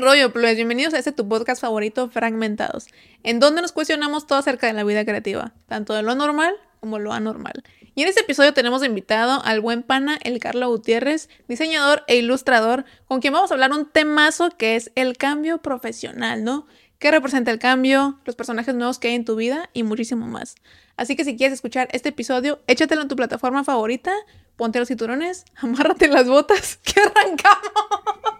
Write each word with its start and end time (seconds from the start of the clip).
rollo, 0.00 0.32
pues 0.32 0.56
bienvenidos 0.56 0.94
a 0.94 0.98
este 0.98 1.12
tu 1.12 1.28
podcast 1.28 1.60
favorito, 1.60 2.08
Fragmentados, 2.08 2.86
en 3.22 3.38
donde 3.38 3.60
nos 3.60 3.72
cuestionamos 3.72 4.26
todo 4.26 4.38
acerca 4.38 4.66
de 4.66 4.72
la 4.72 4.82
vida 4.82 5.04
creativa, 5.04 5.52
tanto 5.68 5.92
de 5.92 6.02
lo 6.02 6.14
normal 6.14 6.54
como 6.80 6.98
lo 6.98 7.12
anormal. 7.12 7.62
Y 7.94 8.02
en 8.02 8.08
este 8.08 8.22
episodio 8.22 8.54
tenemos 8.54 8.82
invitado 8.82 9.42
al 9.44 9.60
buen 9.60 9.82
pana, 9.82 10.18
el 10.22 10.38
Carlo 10.38 10.68
Gutiérrez, 10.68 11.28
diseñador 11.48 12.02
e 12.06 12.16
ilustrador, 12.16 12.86
con 13.06 13.20
quien 13.20 13.34
vamos 13.34 13.50
a 13.50 13.54
hablar 13.54 13.72
un 13.72 13.90
temazo 13.90 14.48
que 14.56 14.76
es 14.76 14.90
el 14.94 15.18
cambio 15.18 15.58
profesional, 15.58 16.44
¿no? 16.44 16.66
¿Qué 16.98 17.10
representa 17.10 17.50
el 17.50 17.58
cambio, 17.58 18.18
los 18.24 18.36
personajes 18.36 18.74
nuevos 18.74 18.98
que 18.98 19.08
hay 19.08 19.14
en 19.16 19.26
tu 19.26 19.36
vida 19.36 19.68
y 19.74 19.82
muchísimo 19.82 20.26
más? 20.26 20.54
Así 20.96 21.14
que 21.14 21.24
si 21.24 21.36
quieres 21.36 21.54
escuchar 21.54 21.88
este 21.92 22.08
episodio, 22.08 22.60
échatelo 22.66 23.02
en 23.02 23.08
tu 23.08 23.16
plataforma 23.16 23.64
favorita, 23.64 24.12
ponte 24.56 24.78
los 24.78 24.88
cinturones, 24.88 25.44
amárrate 25.56 26.08
las 26.08 26.26
botas, 26.26 26.76
que 26.84 27.00
arrancamos. 27.00 28.39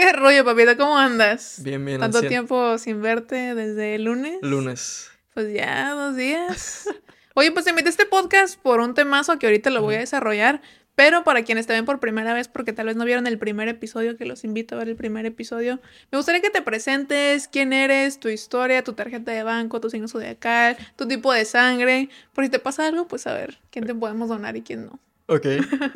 ¿Qué 0.00 0.14
rollo, 0.14 0.46
papita? 0.46 0.78
¿Cómo 0.78 0.96
andas? 0.96 1.60
Bien, 1.62 1.84
bien. 1.84 2.00
Tanto 2.00 2.22
tiempo 2.22 2.78
sin 2.78 3.02
verte 3.02 3.54
desde 3.54 3.96
el 3.96 4.04
lunes. 4.04 4.38
Lunes. 4.40 5.10
Pues 5.34 5.52
ya, 5.52 5.90
dos 5.90 6.16
días. 6.16 6.88
Oye, 7.34 7.52
pues 7.52 7.66
te 7.66 7.70
invité 7.70 7.88
a 7.88 7.90
este 7.90 8.06
podcast 8.06 8.58
por 8.58 8.80
un 8.80 8.94
temazo 8.94 9.38
que 9.38 9.46
ahorita 9.46 9.68
lo 9.68 9.82
voy 9.82 9.96
a 9.96 9.98
desarrollar, 9.98 10.62
pero 10.94 11.22
para 11.22 11.42
quienes 11.42 11.66
te 11.66 11.74
ven 11.74 11.84
por 11.84 12.00
primera 12.00 12.32
vez, 12.32 12.48
porque 12.48 12.72
tal 12.72 12.86
vez 12.86 12.96
no 12.96 13.04
vieron 13.04 13.26
el 13.26 13.38
primer 13.38 13.68
episodio, 13.68 14.16
que 14.16 14.24
los 14.24 14.42
invito 14.42 14.74
a 14.74 14.78
ver 14.78 14.88
el 14.88 14.96
primer 14.96 15.26
episodio, 15.26 15.80
me 16.10 16.16
gustaría 16.16 16.40
que 16.40 16.48
te 16.48 16.62
presentes 16.62 17.46
quién 17.46 17.74
eres, 17.74 18.18
tu 18.18 18.30
historia, 18.30 18.82
tu 18.82 18.94
tarjeta 18.94 19.32
de 19.32 19.42
banco, 19.42 19.82
tu 19.82 19.90
signo 19.90 20.08
zodiacal, 20.08 20.78
tu 20.96 21.06
tipo 21.06 21.30
de 21.30 21.44
sangre. 21.44 22.08
Por 22.32 22.44
si 22.44 22.50
te 22.50 22.58
pasa 22.58 22.86
algo, 22.86 23.06
pues 23.06 23.26
a 23.26 23.34
ver 23.34 23.58
quién 23.70 23.84
te 23.84 23.94
podemos 23.94 24.30
donar 24.30 24.56
y 24.56 24.62
quién 24.62 24.86
no. 24.86 24.98
Ok, 25.26 25.46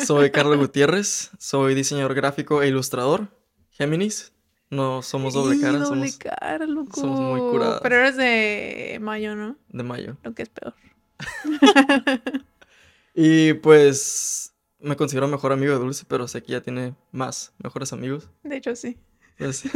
soy 0.04 0.30
Carlos 0.30 0.58
Gutiérrez, 0.58 1.30
soy 1.38 1.74
diseñador 1.74 2.12
gráfico 2.12 2.62
e 2.62 2.68
ilustrador. 2.68 3.28
Géminis. 3.74 4.32
No 4.70 5.02
somos 5.02 5.34
doble 5.34 5.60
cara. 5.60 5.78
doble 5.78 6.08
somos, 6.08 6.16
cara, 6.18 6.66
loco. 6.66 7.00
somos 7.00 7.20
muy 7.20 7.40
curadas. 7.40 7.80
Pero 7.82 7.96
eres 7.96 8.16
de 8.16 8.98
mayo, 9.00 9.36
¿no? 9.36 9.56
De 9.68 9.82
mayo. 9.82 10.16
Lo 10.22 10.34
que 10.34 10.42
es 10.44 10.48
peor. 10.48 10.74
y 13.14 13.54
pues 13.54 14.54
me 14.78 14.96
considero 14.96 15.28
mejor 15.28 15.52
amigo 15.52 15.72
de 15.72 15.78
Dulce, 15.78 16.04
pero 16.08 16.28
sé 16.28 16.42
que 16.42 16.52
ya 16.52 16.60
tiene 16.60 16.94
más 17.10 17.52
mejores 17.62 17.92
amigos. 17.92 18.28
De 18.42 18.56
hecho, 18.56 18.74
sí. 18.76 18.96
Pues, 19.38 19.64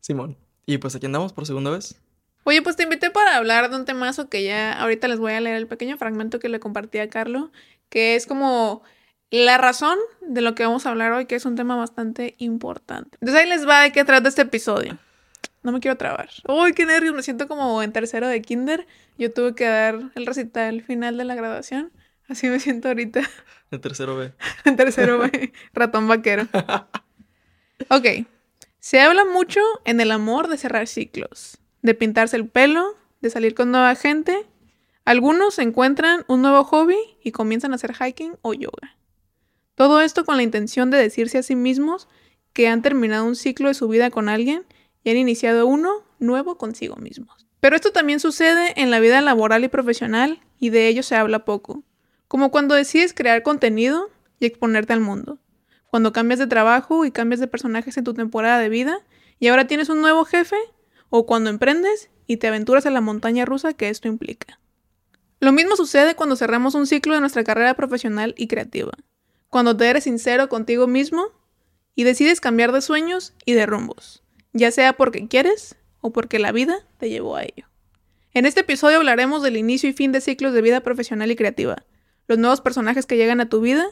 Simón. 0.00 0.36
Y 0.66 0.78
pues 0.78 0.94
aquí 0.94 1.06
andamos 1.06 1.32
por 1.32 1.46
segunda 1.46 1.70
vez. 1.70 2.00
Oye, 2.44 2.62
pues 2.62 2.76
te 2.76 2.84
invité 2.84 3.10
para 3.10 3.36
hablar 3.36 3.70
de 3.70 3.76
un 3.76 3.84
temazo 3.84 4.28
que 4.28 4.44
ya 4.44 4.80
ahorita 4.80 5.08
les 5.08 5.18
voy 5.18 5.32
a 5.32 5.40
leer 5.40 5.56
el 5.56 5.66
pequeño 5.66 5.96
fragmento 5.96 6.38
que 6.38 6.48
le 6.48 6.60
compartí 6.60 6.98
a 6.98 7.08
Carlo, 7.08 7.50
que 7.88 8.16
es 8.16 8.26
como 8.26 8.82
la 9.30 9.58
razón 9.58 9.98
de 10.20 10.40
lo 10.40 10.54
que 10.54 10.64
vamos 10.64 10.86
a 10.86 10.90
hablar 10.90 11.12
hoy, 11.12 11.26
que 11.26 11.36
es 11.36 11.44
un 11.44 11.56
tema 11.56 11.76
bastante 11.76 12.34
importante. 12.38 13.16
Entonces 13.20 13.42
ahí 13.42 13.48
les 13.48 13.66
va 13.66 13.82
de 13.82 13.92
qué 13.92 14.04
trata 14.04 14.28
este 14.28 14.42
episodio. 14.42 14.98
No 15.62 15.72
me 15.72 15.80
quiero 15.80 15.96
trabar. 15.96 16.30
Uy, 16.48 16.72
qué 16.72 16.86
nervios, 16.86 17.14
me 17.14 17.22
siento 17.22 17.46
como 17.46 17.82
en 17.82 17.92
tercero 17.92 18.26
de 18.28 18.40
kinder. 18.42 18.86
Yo 19.18 19.32
tuve 19.32 19.54
que 19.54 19.66
dar 19.66 19.98
el 20.14 20.26
recital 20.26 20.82
final 20.82 21.16
de 21.16 21.24
la 21.24 21.34
graduación. 21.34 21.92
Así 22.28 22.48
me 22.48 22.60
siento 22.60 22.88
ahorita. 22.88 23.22
En 23.70 23.80
tercero 23.80 24.16
B. 24.16 24.32
en 24.64 24.76
tercero 24.76 25.18
B. 25.18 25.52
Ratón 25.72 26.08
vaquero. 26.08 26.48
Ok. 27.88 28.26
Se 28.78 29.00
habla 29.00 29.24
mucho 29.24 29.60
en 29.86 30.00
el 30.00 30.10
amor 30.10 30.48
de 30.48 30.58
cerrar 30.58 30.86
ciclos, 30.86 31.56
de 31.80 31.94
pintarse 31.94 32.36
el 32.36 32.46
pelo, 32.46 32.94
de 33.22 33.30
salir 33.30 33.54
con 33.54 33.70
nueva 33.70 33.94
gente. 33.94 34.46
Algunos 35.06 35.58
encuentran 35.58 36.24
un 36.28 36.42
nuevo 36.42 36.62
hobby 36.64 36.98
y 37.22 37.32
comienzan 37.32 37.72
a 37.72 37.76
hacer 37.76 37.94
hiking 37.94 38.36
o 38.42 38.52
yoga. 38.52 38.96
Todo 39.80 40.02
esto 40.02 40.26
con 40.26 40.36
la 40.36 40.42
intención 40.42 40.90
de 40.90 40.98
decirse 40.98 41.38
a 41.38 41.42
sí 41.42 41.56
mismos 41.56 42.06
que 42.52 42.68
han 42.68 42.82
terminado 42.82 43.24
un 43.24 43.34
ciclo 43.34 43.68
de 43.68 43.72
su 43.72 43.88
vida 43.88 44.10
con 44.10 44.28
alguien 44.28 44.66
y 45.02 45.08
han 45.08 45.16
iniciado 45.16 45.66
uno 45.66 46.04
nuevo 46.18 46.58
consigo 46.58 46.96
mismos. 46.96 47.46
Pero 47.60 47.76
esto 47.76 47.90
también 47.90 48.20
sucede 48.20 48.74
en 48.76 48.90
la 48.90 49.00
vida 49.00 49.22
laboral 49.22 49.64
y 49.64 49.68
profesional 49.68 50.42
y 50.58 50.68
de 50.68 50.88
ello 50.88 51.02
se 51.02 51.16
habla 51.16 51.46
poco, 51.46 51.82
como 52.28 52.50
cuando 52.50 52.74
decides 52.74 53.14
crear 53.14 53.42
contenido 53.42 54.10
y 54.38 54.44
exponerte 54.44 54.92
al 54.92 55.00
mundo, 55.00 55.38
cuando 55.86 56.12
cambias 56.12 56.40
de 56.40 56.46
trabajo 56.46 57.06
y 57.06 57.10
cambias 57.10 57.40
de 57.40 57.46
personajes 57.46 57.96
en 57.96 58.04
tu 58.04 58.12
temporada 58.12 58.58
de 58.58 58.68
vida 58.68 58.98
y 59.38 59.48
ahora 59.48 59.66
tienes 59.66 59.88
un 59.88 60.02
nuevo 60.02 60.26
jefe, 60.26 60.56
o 61.08 61.24
cuando 61.24 61.48
emprendes 61.48 62.10
y 62.26 62.36
te 62.36 62.48
aventuras 62.48 62.84
a 62.84 62.90
la 62.90 63.00
montaña 63.00 63.46
rusa 63.46 63.72
que 63.72 63.88
esto 63.88 64.08
implica. 64.08 64.60
Lo 65.38 65.52
mismo 65.52 65.74
sucede 65.74 66.16
cuando 66.16 66.36
cerramos 66.36 66.74
un 66.74 66.86
ciclo 66.86 67.14
de 67.14 67.20
nuestra 67.20 67.44
carrera 67.44 67.72
profesional 67.72 68.34
y 68.36 68.46
creativa 68.46 68.92
cuando 69.50 69.76
te 69.76 69.88
eres 69.88 70.04
sincero 70.04 70.48
contigo 70.48 70.86
mismo 70.86 71.26
y 71.94 72.04
decides 72.04 72.40
cambiar 72.40 72.72
de 72.72 72.80
sueños 72.80 73.34
y 73.44 73.52
de 73.52 73.66
rumbos, 73.66 74.22
ya 74.52 74.70
sea 74.70 74.94
porque 74.94 75.26
quieres 75.28 75.76
o 76.00 76.12
porque 76.12 76.38
la 76.38 76.52
vida 76.52 76.86
te 76.98 77.10
llevó 77.10 77.36
a 77.36 77.42
ello. 77.42 77.68
En 78.32 78.46
este 78.46 78.60
episodio 78.60 78.98
hablaremos 78.98 79.42
del 79.42 79.56
inicio 79.56 79.90
y 79.90 79.92
fin 79.92 80.12
de 80.12 80.20
ciclos 80.20 80.52
de 80.52 80.62
vida 80.62 80.80
profesional 80.80 81.30
y 81.32 81.36
creativa, 81.36 81.84
los 82.28 82.38
nuevos 82.38 82.60
personajes 82.60 83.06
que 83.06 83.16
llegan 83.16 83.40
a 83.40 83.48
tu 83.48 83.60
vida, 83.60 83.84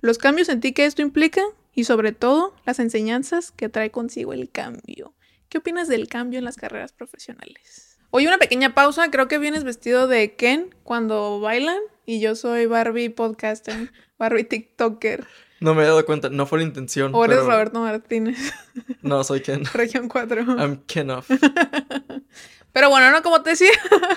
los 0.00 0.18
cambios 0.18 0.50
en 0.50 0.60
ti 0.60 0.72
que 0.72 0.84
esto 0.84 1.00
implica 1.00 1.40
y 1.74 1.84
sobre 1.84 2.12
todo 2.12 2.54
las 2.66 2.78
enseñanzas 2.78 3.52
que 3.52 3.70
trae 3.70 3.90
consigo 3.90 4.34
el 4.34 4.50
cambio. 4.50 5.14
¿Qué 5.48 5.58
opinas 5.58 5.88
del 5.88 6.08
cambio 6.08 6.38
en 6.38 6.44
las 6.44 6.56
carreras 6.56 6.92
profesionales? 6.92 7.98
Hoy 8.10 8.26
una 8.26 8.38
pequeña 8.38 8.74
pausa, 8.74 9.10
creo 9.10 9.28
que 9.28 9.38
vienes 9.38 9.64
vestido 9.64 10.08
de 10.08 10.34
Ken 10.36 10.74
cuando 10.82 11.40
bailan 11.40 11.80
y 12.04 12.20
yo 12.20 12.34
soy 12.34 12.66
Barbie 12.66 13.08
podcaster. 13.08 13.92
Barbie 14.18 14.44
TikToker. 14.44 15.26
No 15.60 15.74
me 15.74 15.82
he 15.82 15.86
dado 15.86 16.04
cuenta, 16.04 16.28
no 16.28 16.46
fue 16.46 16.58
la 16.58 16.64
intención. 16.64 17.14
O 17.14 17.24
eres 17.24 17.38
Roberto 17.38 17.80
Martínez. 17.80 18.38
No, 19.02 19.22
soy 19.22 19.40
Ken. 19.40 19.64
Región 19.72 20.08
4. 20.08 20.42
I'm 20.58 20.82
Ken 20.86 21.10
off. 21.10 21.30
Pero 22.72 22.90
bueno, 22.90 23.10
no, 23.12 23.22
como 23.22 23.42
te 23.42 23.50
decía, 23.50 23.70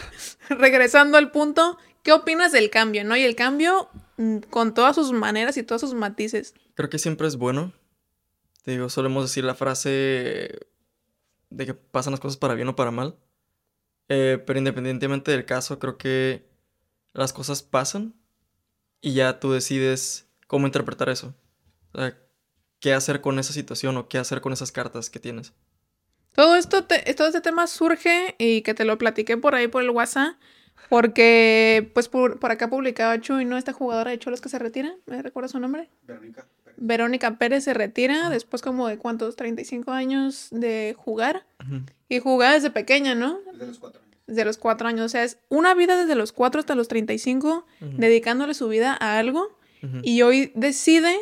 regresando 0.50 1.18
al 1.18 1.32
punto, 1.32 1.78
¿qué 2.02 2.12
opinas 2.12 2.52
del 2.52 2.72
cambio, 2.72 3.04
no? 3.04 3.16
Y 3.16 3.24
el 3.24 3.36
cambio 3.36 3.90
mm, 4.18 4.38
con 4.50 4.74
todas 4.74 4.96
sus 4.96 5.12
maneras 5.14 5.58
y 5.58 5.64
todos 5.64 5.82
sus 5.82 5.94
matices. 5.94 6.56
Creo 6.74 6.90
que 6.90 6.98
siempre 6.98 7.28
es 7.28 7.38
bueno. 7.38 7.72
Te 8.64 8.72
digo, 8.72 8.90
solemos 8.90 9.24
decir 9.26 9.44
la 9.44 9.56
frase 9.56 10.60
de 11.52 11.66
que 11.66 11.74
pasan 11.74 12.12
las 12.12 12.20
cosas 12.20 12.38
para 12.38 12.56
bien 12.56 12.68
o 12.68 12.76
para 12.76 12.92
mal. 12.92 13.16
Eh, 14.10 14.44
pero 14.46 14.60
independientemente 14.60 15.32
del 15.32 15.46
caso, 15.46 15.78
creo 15.78 15.98
que 15.98 16.50
las 17.14 17.32
cosas 17.32 17.62
pasan 17.62 18.19
y 19.02 19.14
ya 19.14 19.40
tú 19.40 19.52
decides 19.52 20.28
cómo 20.48 20.66
interpretar 20.66 21.10
eso. 21.10 21.34
O 21.94 22.00
sea, 22.00 22.18
qué 22.80 22.94
hacer 22.94 23.22
con 23.22 23.40
esa 23.40 23.54
situación 23.54 23.98
o 23.98 24.08
qué 24.08 24.18
hacer 24.18 24.42
con 24.42 24.54
esas 24.54 24.72
cartas 24.72 25.10
que 25.10 25.20
tienes. 25.20 25.54
Todo 26.34 26.56
esto, 26.56 26.86
todo 26.86 27.28
este 27.28 27.42
tema 27.42 27.68
surge 27.68 28.36
y 28.38 28.62
que 28.62 28.74
te 28.74 28.86
lo 28.86 28.98
platiqué 28.98 29.38
por 29.38 29.56
ahí 29.56 29.68
por 29.68 29.84
el 29.84 29.90
WhatsApp, 29.90 30.36
porque 30.88 31.92
pues 31.94 32.08
por, 32.08 32.40
acá 32.50 32.70
publicaba 32.70 33.20
Chuy, 33.20 33.46
¿no? 33.46 33.58
Esta 33.58 33.74
jugadora 33.74 34.12
de 34.12 34.20
Cholos 34.20 34.40
que 34.40 34.50
se 34.50 34.60
retira, 34.60 34.96
¿me 35.06 35.22
recuerda 35.22 35.50
su 35.50 35.60
nombre? 35.60 35.90
Verónica 36.04 36.46
Pérez. 36.64 36.78
Verónica 36.78 37.38
Pérez 37.38 37.64
se 37.64 37.74
retira 37.74 38.30
después 38.30 38.62
como 38.62 38.88
de 38.88 38.98
cuántos, 38.98 39.36
35 39.36 39.92
años 39.92 40.48
de 40.52 40.96
jugar. 40.98 41.46
Y 42.08 42.20
jugaba 42.20 42.54
desde 42.54 42.72
pequeña, 42.72 43.16
¿no? 43.16 43.40
Desde 43.52 43.68
los 43.68 43.80
cuatro 43.80 44.02
desde 44.30 44.46
los 44.46 44.58
cuatro 44.58 44.88
años. 44.88 45.06
O 45.06 45.10
sea, 45.10 45.24
es 45.24 45.40
una 45.50 45.74
vida 45.74 45.98
desde 45.98 46.16
los 46.16 46.32
cuatro 46.32 46.60
hasta 46.60 46.76
los 46.76 46.88
35, 46.88 47.66
dedicándole 47.82 48.54
su 48.54 48.68
vida 48.68 48.98
a 49.00 49.18
algo. 49.18 49.58
Y 50.04 50.22
hoy 50.22 50.52
decide 50.56 51.16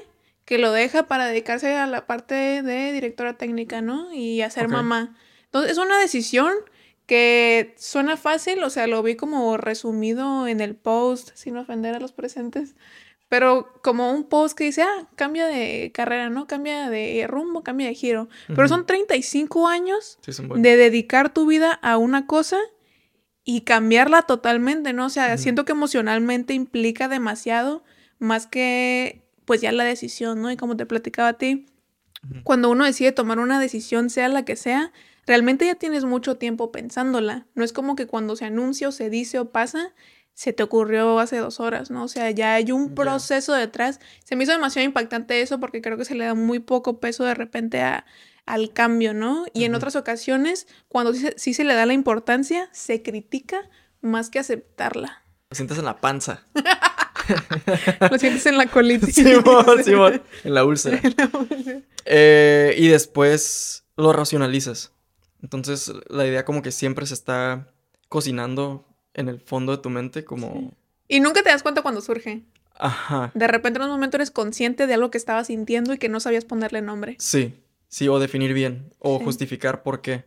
que 0.46 0.58
lo 0.58 0.72
deja 0.72 1.08
para 1.08 1.28
dedicarse 1.28 1.76
a 1.76 1.88
la 1.88 2.08
parte 2.08 2.64
de 2.64 2.92
directora 2.92 3.38
técnica, 3.38 3.82
¿no? 3.82 4.14
Y 4.14 4.42
a 4.42 4.50
ser 4.50 4.68
mamá. 4.68 5.18
Entonces, 5.46 5.74
es 5.74 5.78
una 5.78 6.00
decisión 6.00 6.52
que 7.06 7.74
suena 7.78 8.18
fácil, 8.18 8.62
o 8.64 8.70
sea, 8.70 8.86
lo 8.88 9.02
vi 9.02 9.16
como 9.16 9.58
resumido 9.58 10.48
en 10.48 10.60
el 10.60 10.76
post, 10.76 11.32
sin 11.36 11.56
ofender 11.58 11.96
a 11.96 12.00
los 12.00 12.12
presentes, 12.12 12.76
pero 13.30 13.74
como 13.84 14.12
un 14.12 14.26
post 14.26 14.58
que 14.58 14.66
dice, 14.66 14.84
ah, 14.84 15.10
cambia 15.16 15.48
de 15.48 15.92
carrera, 15.94 16.30
¿no? 16.30 16.48
Cambia 16.48 16.90
de 16.90 17.26
rumbo, 17.28 17.64
cambia 17.64 17.88
de 17.88 17.94
giro. 17.94 18.30
Pero 18.48 18.68
son 18.68 18.86
35 18.86 19.68
años 19.68 20.18
de 20.26 20.78
dedicar 20.78 21.34
tu 21.34 21.46
vida 21.46 21.74
a 21.82 21.98
una 21.98 22.26
cosa 22.26 22.58
y 23.50 23.62
cambiarla 23.62 24.24
totalmente, 24.24 24.92
¿no? 24.92 25.06
O 25.06 25.10
sea, 25.10 25.38
siento 25.38 25.64
que 25.64 25.72
emocionalmente 25.72 26.54
implica 26.54 27.08
demasiado 27.08 27.82
más 28.20 28.46
que 28.46 29.24
pues 29.46 29.62
ya 29.62 29.72
la 29.72 29.86
decisión, 29.86 30.42
¿no? 30.42 30.52
Y 30.52 30.58
como 30.58 30.76
te 30.76 30.86
platicaba 30.86 31.30
a 31.30 31.38
ti, 31.38 31.66
cuando 32.44 32.70
uno 32.70 32.84
decide 32.84 33.14
tomar 33.14 33.40
una 33.40 33.58
decisión, 33.58 34.10
sea 34.10 34.28
la 34.28 34.44
que 34.44 34.58
sea, 34.58 34.92
realmente 35.26 35.66
ya 35.66 35.76
tienes 35.76 36.04
mucho 36.04 36.36
tiempo 36.36 36.74
pensándola. 36.74 37.48
No 37.56 37.64
es 37.64 37.72
como 37.72 37.96
que 37.96 38.06
cuando 38.06 38.36
se 38.36 38.44
anuncia 38.44 38.90
o 38.90 38.92
se 38.92 39.10
dice 39.10 39.40
o 39.40 39.50
pasa, 39.50 39.94
se 40.34 40.52
te 40.52 40.62
ocurrió 40.64 41.18
hace 41.18 41.38
dos 41.38 41.62
horas, 41.62 41.90
¿no? 41.90 42.04
O 42.04 42.10
sea, 42.10 42.30
ya 42.32 42.56
hay 42.56 42.74
un 42.74 42.96
proceso 42.96 43.54
detrás. 43.54 44.02
Se 44.26 44.36
me 44.36 44.44
hizo 44.44 44.52
demasiado 44.52 44.86
impactante 44.86 45.40
eso 45.40 45.62
porque 45.62 45.82
creo 45.82 45.98
que 45.98 46.04
se 46.04 46.16
le 46.16 46.26
da 46.26 46.34
muy 46.34 46.60
poco 46.60 47.00
peso 47.00 47.24
de 47.24 47.34
repente 47.34 47.80
a 47.80 48.06
al 48.48 48.74
cambio, 48.74 49.14
¿no? 49.14 49.46
Y 49.54 49.66
en 49.66 49.76
otras 49.76 49.96
ocasiones, 49.96 50.68
cuando 50.88 51.14
sí, 51.14 51.54
se 51.54 51.64
le 51.64 51.76
da 51.76 51.86
la 51.86 51.94
importancia, 51.94 52.70
se 52.72 53.04
critica 53.04 53.70
más 54.02 54.30
que 54.30 54.40
aceptarla. 54.40 55.24
Lo 55.52 55.56
sientes 55.56 55.78
en 55.78 55.86
la 55.86 55.98
panza. 55.98 56.44
Lo 58.10 58.18
sientes 58.18 58.46
en 58.46 58.58
la 58.58 58.68
colitis. 58.68 59.16
Simón, 59.16 59.84
Simón, 59.84 60.22
en 60.44 60.54
la 60.54 60.64
úlcera. 60.64 61.02
Eh, 62.06 62.74
y 62.78 62.88
después 62.88 63.84
lo 63.98 64.14
racionalizas. 64.14 64.94
Entonces, 65.44 65.92
la 66.08 66.26
idea 66.26 66.46
como 66.46 66.62
que 66.62 66.72
siempre 66.72 67.06
se 67.06 67.14
está 67.14 67.68
cocinando 68.08 68.88
en 69.14 69.28
el 69.28 69.42
fondo 69.42 69.76
de 69.76 69.82
tu 69.82 69.90
mente, 69.90 70.24
como... 70.24 70.72
Y 71.10 71.20
nunca 71.20 71.44
te 71.44 71.50
das 71.50 71.64
cuenta 71.64 71.82
cuando 71.82 72.00
surge. 72.00 72.46
Ajá. 72.76 73.32
De 73.34 73.48
repente 73.48 73.80
en 73.80 73.86
un 73.86 73.92
momento 73.92 74.16
eres 74.16 74.32
consciente 74.32 74.88
de 74.88 74.94
algo 74.94 75.12
que 75.12 75.18
estabas 75.18 75.48
sintiendo 75.48 75.94
y 75.94 75.98
que 75.98 76.08
no 76.08 76.22
sabías 76.22 76.46
ponerle 76.46 76.82
nombre. 76.82 77.18
Sí, 77.20 77.56
sí, 77.88 78.08
o 78.08 78.20
definir 78.20 78.54
bien, 78.54 78.94
o 79.00 79.18
Sí. 79.20 79.26
justificar 79.26 79.84
por 79.84 80.02
qué. 80.02 80.26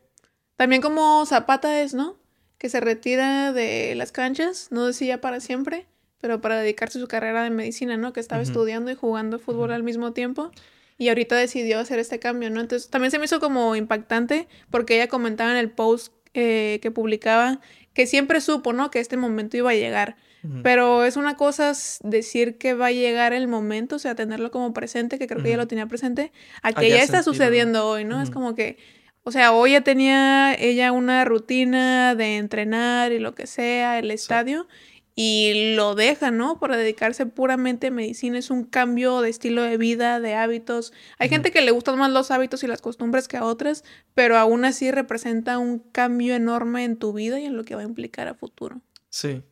También 0.57 0.83
como 0.83 1.25
Zapata 1.27 1.81
es, 1.83 1.95
¿no? 1.95 2.17
Que 2.59 2.69
se 2.69 2.81
retira 2.81 3.53
de 3.53 3.95
las 3.95 4.13
canchas, 4.13 4.69
no 4.71 4.87
decía 4.87 5.21
para 5.21 5.41
siempre, 5.41 5.87
pero 6.21 6.41
para 6.41 6.61
dedicarse 6.61 6.99
a 6.99 7.01
su 7.01 7.09
carrera 7.09 7.43
de 7.43 7.51
medicina, 7.51 7.97
¿no? 7.97 8.13
Que 8.13 8.21
estaba 8.21 8.43
estudiando 8.43 8.91
y 8.91 8.95
jugando 8.95 9.39
fútbol 9.39 9.73
al 9.73 9.83
mismo 9.83 10.13
tiempo. 10.13 10.51
Y 10.99 11.09
ahorita 11.09 11.35
decidió 11.37 11.79
hacer 11.79 11.99
este 11.99 12.19
cambio, 12.19 12.51
¿no? 12.51 12.61
Entonces 12.61 12.91
también 12.91 13.11
se 13.11 13.19
me 13.19 13.25
hizo 13.25 13.41
como 13.41 13.75
impactante 13.75 14.47
porque 14.71 14.97
ella 14.97 15.09
comentaba 15.09 15.51
en 15.51 15.57
el 15.57 15.71
post 15.71 16.13
eh, 16.35 16.79
que 16.83 16.91
publicaba 16.91 17.61
que 17.95 18.07
siempre 18.07 18.43
supo, 18.43 18.75
¿no? 18.75 18.91
Que 18.91 19.01
este 19.01 19.17
momento 19.17 19.57
iba 19.57 19.71
a 19.71 19.75
llegar. 19.75 20.17
Pero 20.63 21.05
es 21.05 21.17
una 21.17 21.37
cosa 21.37 21.73
decir 22.03 22.59
que 22.59 22.75
va 22.75 22.87
a 22.87 22.93
llegar 22.93 23.33
el 23.33 23.49
momento, 23.49 23.97
o 23.97 23.99
sea, 23.99 24.15
tenerlo 24.15 24.51
como 24.51 24.73
presente, 24.73 25.19
que 25.19 25.27
creo 25.27 25.43
que 25.43 25.49
ella 25.49 25.57
Ujú. 25.57 25.65
lo 25.65 25.69
tenía 25.69 25.87
presente, 25.87 26.33
a 26.63 26.73
que 26.73 26.89
ya 26.89 26.97
ya 26.97 27.03
está 27.03 27.23
sucediendo 27.23 27.87
hoy, 27.87 28.05
¿no? 28.05 28.23
Es 28.23 28.31
como 28.31 28.55
que, 28.55 28.79
o 29.23 29.33
sea, 29.33 29.53
hoy 29.53 29.73
ya 29.73 29.83
tenía 29.83 30.55
ella 30.55 30.93
una 30.93 31.25
rutina 31.25 32.15
de 32.15 32.37
entrenar 32.39 33.13
y 33.13 33.19
lo 33.19 33.35
que 33.35 33.47
sea, 33.47 33.99
el 33.99 34.11
estadio, 34.11 34.67
y 35.15 35.75
lo 35.75 35.95
deja, 35.95 36.31
¿no? 36.31 36.59
Para 36.59 36.79
dedicarse 36.79 37.27
puramente 37.27 37.89
a 37.89 37.91
medicina. 37.91 38.39
Es 38.39 38.51
un 38.51 38.65
cambio 38.65 39.21
de 39.21 39.29
estilo 39.29 39.63
de 39.63 39.77
vida, 39.77 40.21
de 40.21 40.35
hábitos. 40.35 40.95
Hay 41.19 41.29
gente 41.29 41.51
que 41.51 41.61
le 41.61 41.73
gustan 41.73 41.99
más 41.99 42.11
los 42.11 42.31
hábitos 42.31 42.63
y 42.63 42.67
las 42.67 42.81
costumbres 42.81 43.29
que 43.29 43.37
a 43.37 43.45
otras, 43.45 43.85
pero 44.15 44.39
aún 44.39 44.65
así 44.65 44.91
representa 44.91 45.59
un 45.59 45.81
cambio 45.81 46.35
enorme 46.35 46.85
en 46.85 46.97
tu 46.97 47.13
vida 47.13 47.39
y 47.39 47.45
en 47.45 47.57
lo 47.57 47.65
que 47.65 47.75
va 47.75 47.83
a 47.83 47.85
implicar 47.85 48.29
a 48.29 48.35
futuro. 48.35 48.81
Sí. 49.11 49.43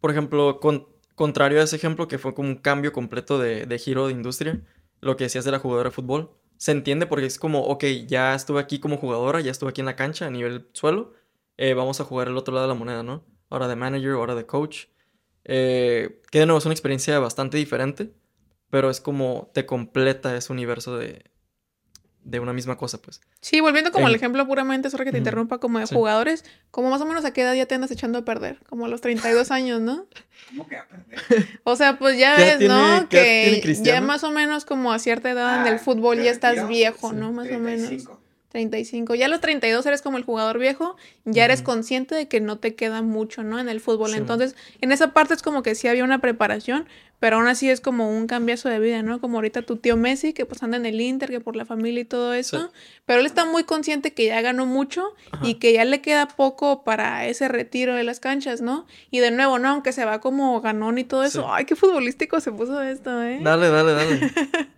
Por 0.00 0.10
ejemplo, 0.10 0.60
con- 0.60 0.86
contrario 1.14 1.60
a 1.60 1.64
ese 1.64 1.76
ejemplo 1.76 2.08
que 2.08 2.18
fue 2.18 2.34
como 2.34 2.48
un 2.48 2.56
cambio 2.56 2.92
completo 2.92 3.38
de, 3.38 3.66
de 3.66 3.78
giro 3.78 4.06
de 4.06 4.12
industria, 4.12 4.62
lo 5.00 5.16
que 5.16 5.24
decías 5.24 5.44
de 5.44 5.50
la 5.52 5.58
jugadora 5.58 5.90
de 5.90 5.94
fútbol, 5.94 6.30
se 6.56 6.72
entiende 6.72 7.06
porque 7.06 7.26
es 7.26 7.38
como, 7.38 7.60
ok, 7.64 7.84
ya 8.06 8.34
estuve 8.34 8.60
aquí 8.60 8.80
como 8.80 8.96
jugadora, 8.98 9.40
ya 9.40 9.50
estuve 9.50 9.70
aquí 9.70 9.80
en 9.80 9.86
la 9.86 9.96
cancha 9.96 10.26
a 10.26 10.30
nivel 10.30 10.68
suelo, 10.72 11.12
eh, 11.56 11.74
vamos 11.74 12.00
a 12.00 12.04
jugar 12.04 12.28
el 12.28 12.36
otro 12.36 12.54
lado 12.54 12.66
de 12.66 12.74
la 12.74 12.78
moneda, 12.78 13.02
¿no? 13.02 13.24
Ahora 13.50 13.68
de 13.68 13.76
manager, 13.76 14.12
ahora 14.12 14.34
de 14.34 14.46
coach. 14.46 14.86
Eh, 15.44 16.20
que 16.30 16.38
de 16.40 16.46
nuevo 16.46 16.58
es 16.58 16.66
una 16.66 16.74
experiencia 16.74 17.18
bastante 17.18 17.56
diferente, 17.56 18.12
pero 18.70 18.90
es 18.90 19.00
como 19.00 19.50
te 19.54 19.66
completa 19.66 20.36
ese 20.36 20.52
universo 20.52 20.96
de, 20.98 21.29
de 22.24 22.38
una 22.38 22.52
misma 22.52 22.76
cosa, 22.76 22.98
pues. 22.98 23.20
Sí, 23.40 23.60
volviendo 23.60 23.90
como 23.92 24.02
En- 24.06 24.10
al 24.10 24.14
ejemplo 24.14 24.46
puramente, 24.46 24.90
sorry 24.90 25.04
que 25.06 25.12
te 25.12 25.18
interrumpa, 25.18 25.58
como 25.58 25.78
de 25.78 25.86
Sí. 25.86 25.94
jugadores, 25.94 26.44
como 26.70 26.90
más 26.90 27.00
o 27.00 27.06
menos 27.06 27.24
a 27.24 27.32
qué 27.32 27.42
edad 27.42 27.54
ya 27.54 27.66
te 27.66 27.74
andas 27.74 27.90
echando 27.90 28.18
a 28.18 28.24
perder, 28.24 28.58
como 28.68 28.84
a 28.84 28.88
los 28.88 29.00
32 29.00 29.50
años, 29.50 29.80
¿no? 29.80 30.06
¿Cómo 30.50 30.68
que 30.68 30.76
a 30.76 30.86
perder? 30.86 31.18
O 31.64 31.76
sea, 31.76 31.98
pues 31.98 32.18
ya 32.18 32.36
¿Qué 32.36 32.42
edad 32.42 32.48
ves, 32.50 32.58
tiene- 32.58 32.74
¿no? 33.00 33.08
Que 33.08 33.78
ya 33.82 34.00
más 34.00 34.22
o 34.24 34.30
menos 34.30 34.64
como 34.64 34.92
a 34.92 34.98
cierta 34.98 35.30
edad 35.30 35.60
en 35.62 35.66
Ah, 35.66 35.70
el 35.70 35.78
fútbol 35.78 36.18
¿te 36.18 36.24
ya 36.24 36.30
estás 36.30 36.68
viejo, 36.68 37.10
Sí. 37.10 37.16
¿no? 37.16 37.32
Más 37.32 37.48
o 37.48 37.58
menos. 37.58 37.88
35. 37.88 38.20
35. 38.50 39.14
Ya 39.14 39.26
a 39.26 39.28
los 39.28 39.40
32 39.40 39.86
eres 39.86 40.02
como 40.02 40.18
el 40.18 40.24
jugador 40.24 40.58
viejo, 40.58 40.96
ya 41.24 41.44
eres 41.44 41.62
consciente 41.62 42.16
de 42.16 42.26
que 42.26 42.40
no 42.40 42.58
te 42.58 42.74
queda 42.74 43.00
mucho, 43.00 43.44
¿no? 43.44 43.60
En 43.60 43.68
el 43.68 43.80
fútbol. 43.80 44.10
Sí. 44.10 44.16
Entonces, 44.16 44.56
en 44.80 44.90
esa 44.90 45.12
parte 45.12 45.34
es 45.34 45.42
como 45.42 45.62
que 45.62 45.76
sí 45.76 45.86
había 45.86 46.02
una 46.02 46.20
preparación, 46.20 46.88
pero 47.20 47.36
aún 47.36 47.46
así 47.46 47.70
es 47.70 47.80
como 47.80 48.10
un 48.10 48.26
cambiazo 48.26 48.68
de 48.68 48.80
vida, 48.80 49.02
¿no? 49.02 49.20
Como 49.20 49.36
ahorita 49.38 49.62
tu 49.62 49.76
tío 49.76 49.96
Messi, 49.96 50.32
que 50.32 50.46
pues 50.46 50.62
anda 50.62 50.76
en 50.78 50.86
el 50.86 51.00
Inter, 51.00 51.30
que 51.30 51.38
por 51.38 51.54
la 51.54 51.64
familia 51.64 52.00
y 52.00 52.04
todo 52.04 52.34
eso, 52.34 52.72
pero 53.06 53.20
él 53.20 53.26
está 53.26 53.44
muy 53.44 53.62
consciente 53.64 54.12
que 54.12 54.26
ya 54.26 54.40
ganó 54.40 54.66
mucho 54.66 55.04
Ajá. 55.30 55.46
y 55.46 55.54
que 55.54 55.72
ya 55.72 55.84
le 55.84 56.00
queda 56.00 56.26
poco 56.26 56.82
para 56.82 57.26
ese 57.26 57.46
retiro 57.46 57.94
de 57.94 58.02
las 58.04 58.18
canchas, 58.20 58.60
¿no? 58.60 58.86
Y 59.12 59.20
de 59.20 59.30
nuevo, 59.30 59.58
¿no? 59.60 59.68
Aunque 59.68 59.92
se 59.92 60.04
va 60.04 60.20
como 60.20 60.60
ganón 60.60 60.98
y 60.98 61.04
todo 61.04 61.22
eso, 61.22 61.42
Sí. 61.42 61.48
ay, 61.50 61.64
qué 61.66 61.76
futbolístico 61.76 62.40
se 62.40 62.50
puso 62.52 62.82
esto, 62.82 63.22
¿eh? 63.22 63.38
Dale, 63.42 63.68
dale, 63.68 63.92
dale. 63.92 64.20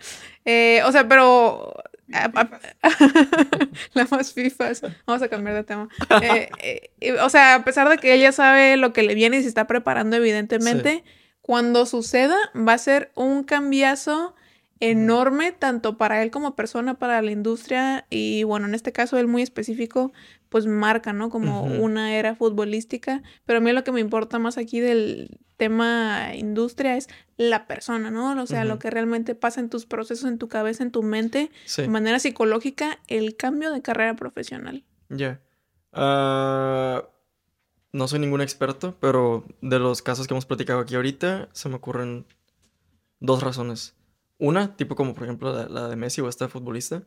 Eh, 0.44 0.82
o 0.84 0.90
sea, 0.90 1.06
pero... 1.06 1.72
a- 2.12 2.24
a- 2.34 2.90
Fifas. 2.90 3.78
la 3.94 4.06
más 4.10 4.32
fifas. 4.32 4.82
Vamos 5.06 5.22
a 5.22 5.28
cambiar 5.28 5.54
de 5.54 5.62
tema. 5.64 5.88
Eh, 6.20 6.48
eh, 6.60 6.90
eh, 7.00 7.12
o 7.20 7.28
sea, 7.30 7.54
a 7.54 7.64
pesar 7.64 7.88
de 7.88 7.98
que 7.98 8.12
ella 8.12 8.32
sabe 8.32 8.76
lo 8.76 8.92
que 8.92 9.04
le 9.04 9.14
viene 9.14 9.36
y 9.38 9.42
se 9.42 9.48
está 9.48 9.68
preparando, 9.68 10.16
evidentemente, 10.16 11.04
cuando 11.42 11.86
suceda 11.86 12.36
va 12.56 12.72
a 12.74 12.78
ser 12.78 13.12
un 13.14 13.44
cambiazo 13.44 14.34
enorme, 14.80 15.52
tanto 15.52 15.96
para 15.96 16.22
él 16.22 16.30
como 16.32 16.56
persona, 16.56 16.94
para 16.94 17.22
la 17.22 17.30
industria 17.30 18.04
y 18.10 18.42
bueno, 18.42 18.66
en 18.66 18.74
este 18.74 18.90
caso 18.92 19.16
él 19.18 19.28
muy 19.28 19.42
específico, 19.42 20.12
pues 20.48 20.66
marca, 20.66 21.12
¿no? 21.12 21.30
Como 21.30 21.62
una 21.64 22.16
era 22.16 22.34
futbolística, 22.34 23.22
pero 23.46 23.58
a 23.58 23.60
mí 23.62 23.70
lo 23.72 23.84
que 23.84 23.92
me 23.92 24.00
importa 24.00 24.38
más 24.40 24.58
aquí 24.58 24.80
del 24.80 25.38
tema 25.56 26.32
industria 26.34 26.96
es 26.96 27.08
la 27.36 27.68
persona, 27.68 28.10
¿no? 28.10 28.40
O 28.42 28.46
sea, 28.46 28.64
lo 28.64 28.80
que 28.80 28.90
realmente 28.90 29.36
pasa 29.36 29.60
en 29.60 29.70
tus 29.70 29.86
procesos, 29.86 30.28
en 30.28 30.38
tu 30.38 30.48
cabeza, 30.48 30.82
en 30.82 30.90
tu 30.90 31.04
mente, 31.04 31.50
Sí. 31.64 31.82
de 31.82 31.88
manera 31.88 32.18
psicológica 32.18 32.98
el 33.06 33.36
cambio 33.36 33.70
de 33.70 33.82
carrera 33.82 34.16
profesional. 34.16 34.82
Ya. 35.08 35.40
Ah, 35.92 37.04
no 37.92 38.08
soy 38.08 38.18
ningún 38.18 38.40
experto, 38.40 38.96
pero 39.00 39.44
de 39.60 39.78
los 39.78 40.02
casos 40.02 40.26
que 40.26 40.34
hemos 40.34 40.46
platicado 40.46 40.80
aquí 40.80 40.94
ahorita, 40.94 41.48
se 41.52 41.68
me 41.68 41.76
ocurren 41.76 42.26
dos 43.20 43.42
razones. 43.42 43.94
Una, 44.38 44.76
tipo 44.76 44.96
como 44.96 45.14
por 45.14 45.24
ejemplo 45.24 45.52
la, 45.52 45.68
la 45.68 45.88
de 45.88 45.96
Messi 45.96 46.20
o 46.20 46.28
esta 46.28 46.48
futbolista, 46.48 47.02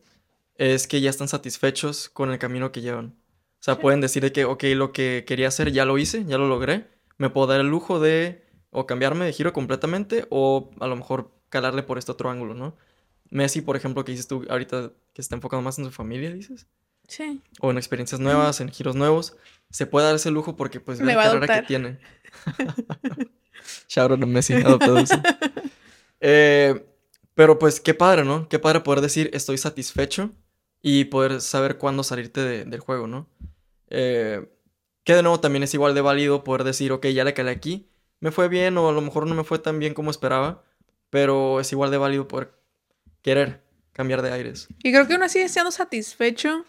es 0.54 0.86
que 0.86 1.00
ya 1.00 1.10
están 1.10 1.28
satisfechos 1.28 2.08
con 2.08 2.30
el 2.30 2.38
camino 2.38 2.72
que 2.72 2.80
llevan. 2.80 3.14
O 3.60 3.62
sea, 3.66 3.78
pueden 3.78 4.00
decir 4.00 4.22
de 4.22 4.32
que, 4.32 4.44
ok, 4.44 4.64
lo 4.74 4.92
que 4.92 5.24
quería 5.26 5.48
hacer 5.48 5.72
ya 5.72 5.84
lo 5.84 5.98
hice, 5.98 6.24
ya 6.24 6.38
lo 6.38 6.48
logré. 6.48 6.86
Me 7.18 7.30
puedo 7.30 7.46
dar 7.48 7.60
el 7.60 7.66
lujo 7.68 7.98
de 8.00 8.44
o 8.70 8.86
cambiarme 8.86 9.24
de 9.24 9.32
giro 9.32 9.52
completamente 9.52 10.26
o 10.30 10.70
a 10.80 10.86
lo 10.86 10.96
mejor 10.96 11.32
calarle 11.48 11.82
por 11.82 11.98
este 11.98 12.12
otro 12.12 12.30
ángulo, 12.30 12.54
¿no? 12.54 12.76
Messi, 13.30 13.60
por 13.60 13.76
ejemplo, 13.76 14.04
que 14.04 14.12
dices 14.12 14.28
tú 14.28 14.44
ahorita 14.48 14.92
que 15.12 15.20
está 15.20 15.34
enfocado 15.34 15.62
más 15.62 15.78
en 15.78 15.86
su 15.86 15.90
familia, 15.90 16.32
dices 16.32 16.66
Sí. 17.08 17.40
o 17.60 17.70
en 17.70 17.76
experiencias 17.78 18.20
nuevas, 18.20 18.60
en 18.60 18.68
giros 18.68 18.96
nuevos, 18.96 19.36
se 19.70 19.86
puede 19.86 20.06
dar 20.06 20.14
ese 20.16 20.30
lujo 20.30 20.56
porque 20.56 20.80
pues 20.80 20.98
ve 21.00 21.06
la 21.06 21.22
carrera 21.22 21.60
que 21.60 21.66
tiene. 21.66 21.98
Shout 23.88 24.10
out 24.12 24.22
a 24.22 24.26
Messi. 24.26 24.54
Eh, 26.20 26.86
pero 27.34 27.58
pues 27.58 27.80
qué 27.80 27.94
padre, 27.94 28.24
¿no? 28.24 28.48
Qué 28.48 28.58
padre 28.58 28.80
poder 28.80 29.00
decir 29.00 29.30
estoy 29.32 29.58
satisfecho 29.58 30.30
y 30.82 31.04
poder 31.06 31.40
saber 31.40 31.78
cuándo 31.78 32.02
salirte 32.02 32.40
de- 32.40 32.64
del 32.64 32.80
juego, 32.80 33.06
¿no? 33.06 33.28
Eh, 33.88 34.48
que 35.04 35.14
de 35.14 35.22
nuevo 35.22 35.40
también 35.40 35.62
es 35.62 35.74
igual 35.74 35.94
de 35.94 36.00
válido 36.00 36.42
poder 36.44 36.64
decir, 36.64 36.92
ok, 36.92 37.06
ya 37.08 37.24
le 37.24 37.34
calé 37.34 37.50
aquí, 37.50 37.88
me 38.20 38.30
fue 38.30 38.48
bien 38.48 38.76
o 38.78 38.88
a 38.88 38.92
lo 38.92 39.00
mejor 39.00 39.26
no 39.26 39.34
me 39.34 39.44
fue 39.44 39.58
tan 39.58 39.78
bien 39.78 39.94
como 39.94 40.10
esperaba, 40.10 40.64
pero 41.10 41.60
es 41.60 41.70
igual 41.72 41.90
de 41.90 41.98
válido 41.98 42.26
poder 42.28 42.52
querer 43.22 43.62
cambiar 43.92 44.22
de 44.22 44.32
aires. 44.32 44.68
Y 44.82 44.90
creo 44.92 45.06
que 45.06 45.14
aún 45.14 45.22
así 45.22 45.38
estando 45.40 45.70
satisfecho, 45.70 46.64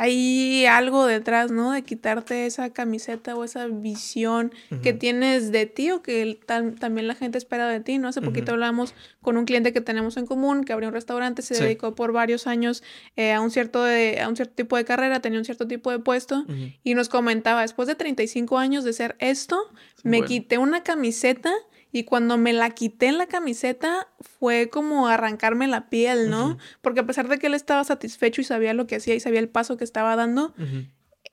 hay 0.00 0.64
algo 0.66 1.06
detrás, 1.06 1.50
¿no? 1.50 1.72
De 1.72 1.82
quitarte 1.82 2.46
esa 2.46 2.70
camiseta 2.72 3.34
o 3.34 3.42
esa 3.42 3.66
visión 3.66 4.52
que 4.82 4.92
tienes 4.92 5.50
de 5.50 5.66
ti 5.66 5.90
o 5.90 6.02
que 6.02 6.38
tam- 6.46 6.78
también 6.78 7.08
la 7.08 7.16
gente 7.16 7.36
espera 7.36 7.66
de 7.68 7.80
ti, 7.80 7.98
¿no? 7.98 8.06
Hace 8.06 8.22
poquito 8.22 8.44
Ujú. 8.44 8.52
hablamos 8.52 8.94
con 9.20 9.36
un 9.36 9.44
cliente 9.44 9.72
que 9.72 9.80
tenemos 9.80 10.16
en 10.16 10.26
común, 10.26 10.62
que 10.62 10.72
abrió 10.72 10.88
un 10.88 10.94
restaurante, 10.94 11.42
se 11.42 11.56
Sí. 11.56 11.62
dedicó 11.64 11.96
por 11.96 12.12
varios 12.12 12.46
años 12.46 12.84
eh, 13.16 13.32
a, 13.32 13.40
un 13.40 13.50
cierto 13.50 13.82
de- 13.82 14.20
a 14.20 14.28
un 14.28 14.36
cierto 14.36 14.54
tipo 14.54 14.76
de 14.76 14.84
carrera, 14.84 15.20
tenía 15.20 15.40
un 15.40 15.44
cierto 15.44 15.66
tipo 15.66 15.90
de 15.90 15.98
puesto 15.98 16.46
y 16.84 16.94
nos 16.94 17.08
comentaba, 17.08 17.62
después 17.62 17.88
de 17.88 17.96
35 17.96 18.56
años 18.58 18.84
de 18.84 18.92
ser 18.92 19.16
esto, 19.18 19.58
me 20.04 20.18
Bueno. 20.18 20.28
quité 20.28 20.58
una 20.58 20.84
camiseta 20.84 21.52
y 21.92 22.04
cuando 22.04 22.36
me 22.36 22.52
la 22.52 22.70
quité 22.70 23.06
en 23.06 23.18
la 23.18 23.26
camiseta 23.26 24.08
fue 24.20 24.68
como 24.68 25.08
arrancarme 25.08 25.66
la 25.66 25.88
piel, 25.88 26.30
¿no? 26.30 26.58
Porque 26.82 27.00
a 27.00 27.06
pesar 27.06 27.28
de 27.28 27.38
que 27.38 27.46
él 27.46 27.54
estaba 27.54 27.82
satisfecho 27.84 28.40
y 28.40 28.44
sabía 28.44 28.74
lo 28.74 28.86
que 28.86 28.96
hacía 28.96 29.14
y 29.14 29.20
sabía 29.20 29.40
el 29.40 29.48
paso 29.48 29.76
que 29.76 29.84
estaba 29.84 30.16
dando, 30.16 30.54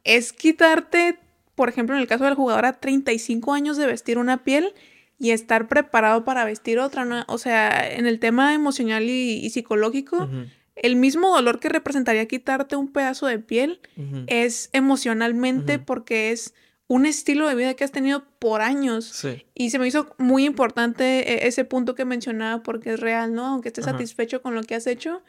es 0.04 0.34
quitarte, 0.34 1.20
por 1.56 1.70
ejemplo, 1.70 1.96
en 1.96 2.02
el 2.02 2.08
caso 2.08 2.24
del 2.26 2.36
jugador, 2.36 2.66
a 2.66 2.74
35 2.80 3.54
años 3.54 3.78
de 3.78 3.86
vestir 3.86 4.18
una 4.18 4.44
piel 4.44 4.74
y 5.20 5.32
estar 5.32 5.68
preparado 5.68 6.26
para 6.26 6.46
vestir 6.46 6.80
otra, 6.80 7.06
¿no? 7.06 7.24
O 7.28 7.38
sea, 7.38 7.92
en 7.92 8.06
el 8.06 8.20
tema 8.20 8.54
emocional 8.54 9.04
y, 9.04 9.40
y 9.44 9.50
psicológico, 9.50 10.30
el 10.76 10.96
mismo 10.98 11.30
dolor 11.30 11.60
que 11.60 11.70
representaría 11.70 12.28
quitarte 12.28 12.76
un 12.76 12.92
pedazo 12.92 13.28
de 13.28 13.40
piel 13.40 13.80
es 14.28 14.70
emocionalmente 14.74 15.80
porque 15.80 16.32
es 16.32 16.54
un 16.88 17.06
estilo 17.06 17.48
de 17.48 17.56
vida 17.56 17.74
que 17.74 17.84
has 17.84 17.92
tenido 17.92 18.24
por 18.40 18.62
años. 18.62 19.06
Sí. 19.06 19.46
Y 19.56 19.70
se 19.72 19.80
me 19.80 19.88
hizo 19.88 20.14
muy 20.20 20.46
importante 20.46 21.34
eh, 21.34 21.48
ese 21.48 21.66
punto 21.66 21.96
que 21.96 22.06
mencionaba 22.06 22.62
porque 22.64 22.94
es 22.94 23.00
real, 23.00 23.34
¿no? 23.34 23.46
Aunque 23.48 23.70
estés 23.70 23.86
Ajá. 23.88 23.94
satisfecho 23.98 24.42
con 24.42 24.54
lo 24.56 24.62
que 24.64 24.76
has 24.76 24.86
hecho, 24.86 25.24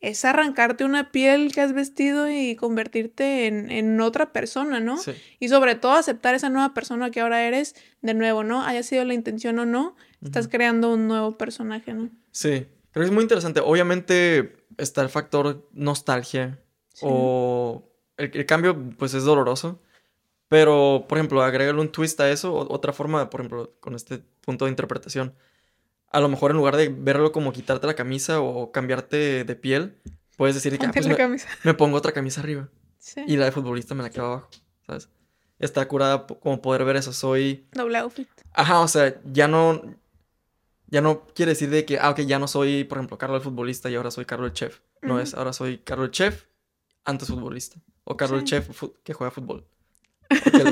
es 0.00 0.24
arrancarte 0.24 0.84
una 0.84 1.10
piel 1.10 1.52
que 1.52 1.60
has 1.60 1.72
vestido 1.74 2.30
y 2.30 2.54
convertirte 2.56 3.46
en, 3.48 3.70
en 3.70 4.00
otra 4.00 4.32
persona, 4.32 4.80
¿no? 4.80 4.96
Sí. 4.98 5.12
Y 5.40 5.48
sobre 5.48 5.74
todo 5.74 5.92
aceptar 5.92 6.34
esa 6.34 6.48
nueva 6.48 6.72
persona 6.74 7.10
que 7.10 7.20
ahora 7.20 7.42
eres 7.42 7.74
de 8.00 8.14
nuevo, 8.14 8.44
¿no? 8.44 8.62
Haya 8.62 8.82
sido 8.82 9.04
la 9.04 9.12
intención 9.14 9.58
o 9.58 9.66
no, 9.66 9.96
estás 10.24 10.48
creando 10.48 10.92
un 10.94 11.06
nuevo 11.08 11.36
personaje, 11.36 11.92
¿no? 11.92 12.08
Sí, 12.30 12.66
creo 12.92 13.02
que 13.02 13.06
es 13.06 13.10
muy 13.10 13.22
interesante. 13.22 13.60
Obviamente 13.60 14.64
está 14.78 15.02
el 15.02 15.08
factor 15.10 15.68
nostalgia 15.72 16.58
Sí. 16.92 17.06
o 17.08 17.88
el, 18.16 18.30
el 18.34 18.46
cambio 18.46 18.76
pues 18.98 19.14
es 19.14 19.24
doloroso, 19.24 19.80
pero 20.50 21.04
por 21.08 21.16
ejemplo, 21.16 21.40
agregarle 21.42 21.80
un 21.80 21.92
twist 21.92 22.18
a 22.20 22.28
eso, 22.28 22.52
otra 22.54 22.92
forma, 22.92 23.30
por 23.30 23.40
ejemplo, 23.40 23.72
con 23.78 23.94
este 23.94 24.18
punto 24.40 24.64
de 24.64 24.70
interpretación. 24.72 25.32
A 26.10 26.18
lo 26.18 26.28
mejor 26.28 26.50
en 26.50 26.56
lugar 26.56 26.76
de 26.76 26.88
verlo 26.88 27.30
como 27.30 27.52
quitarte 27.52 27.86
la 27.86 27.94
camisa 27.94 28.40
o 28.40 28.72
cambiarte 28.72 29.44
de 29.44 29.54
piel, 29.54 29.96
puedes 30.36 30.56
decir 30.56 30.76
que 30.76 30.86
ah, 30.86 30.90
pues 30.92 31.06
me, 31.06 31.16
me 31.62 31.74
pongo 31.74 31.96
otra 31.96 32.10
camisa 32.10 32.40
arriba 32.40 32.68
Sí. 32.98 33.22
y 33.28 33.36
la 33.36 33.44
de 33.44 33.52
futbolista 33.52 33.94
me 33.94 34.02
la 34.02 34.10
quedo 34.10 34.26
abajo, 34.26 34.50
¿sabes? 34.86 35.08
Está 35.60 35.86
curada 35.86 36.26
como 36.26 36.60
poder 36.60 36.84
ver 36.84 36.96
eso. 36.96 37.12
Soy 37.12 37.66
Doble 37.72 37.98
outfit. 37.98 38.28
Ajá, 38.52 38.80
o 38.80 38.88
sea, 38.88 39.20
ya 39.24 39.46
no. 39.46 39.80
Ya 40.88 41.00
no 41.00 41.24
quiere 41.26 41.50
decir 41.52 41.70
de 41.70 41.84
que, 41.84 41.98
ah, 42.00 42.10
ok, 42.10 42.20
ya 42.22 42.40
no 42.40 42.48
soy, 42.48 42.82
por 42.84 42.98
ejemplo, 42.98 43.16
Carlos 43.18 43.38
el 43.38 43.44
futbolista 43.44 43.88
y 43.88 43.94
ahora 43.94 44.10
soy 44.10 44.24
Carlos 44.24 44.48
el 44.48 44.54
chef. 44.54 44.80
No 45.02 45.14
Ujú. 45.14 45.22
es, 45.22 45.34
ahora 45.34 45.52
soy 45.52 45.78
Carlos 45.78 46.06
el 46.06 46.10
chef, 46.10 46.46
antes 47.04 47.28
futbolista. 47.28 47.80
O 48.02 48.16
Carlos 48.16 48.40
el 48.40 48.46
Sí. 48.48 48.50
chef 48.56 48.74
fu- 48.76 48.94
que 49.04 49.12
juega 49.12 49.30
fútbol. 49.30 49.64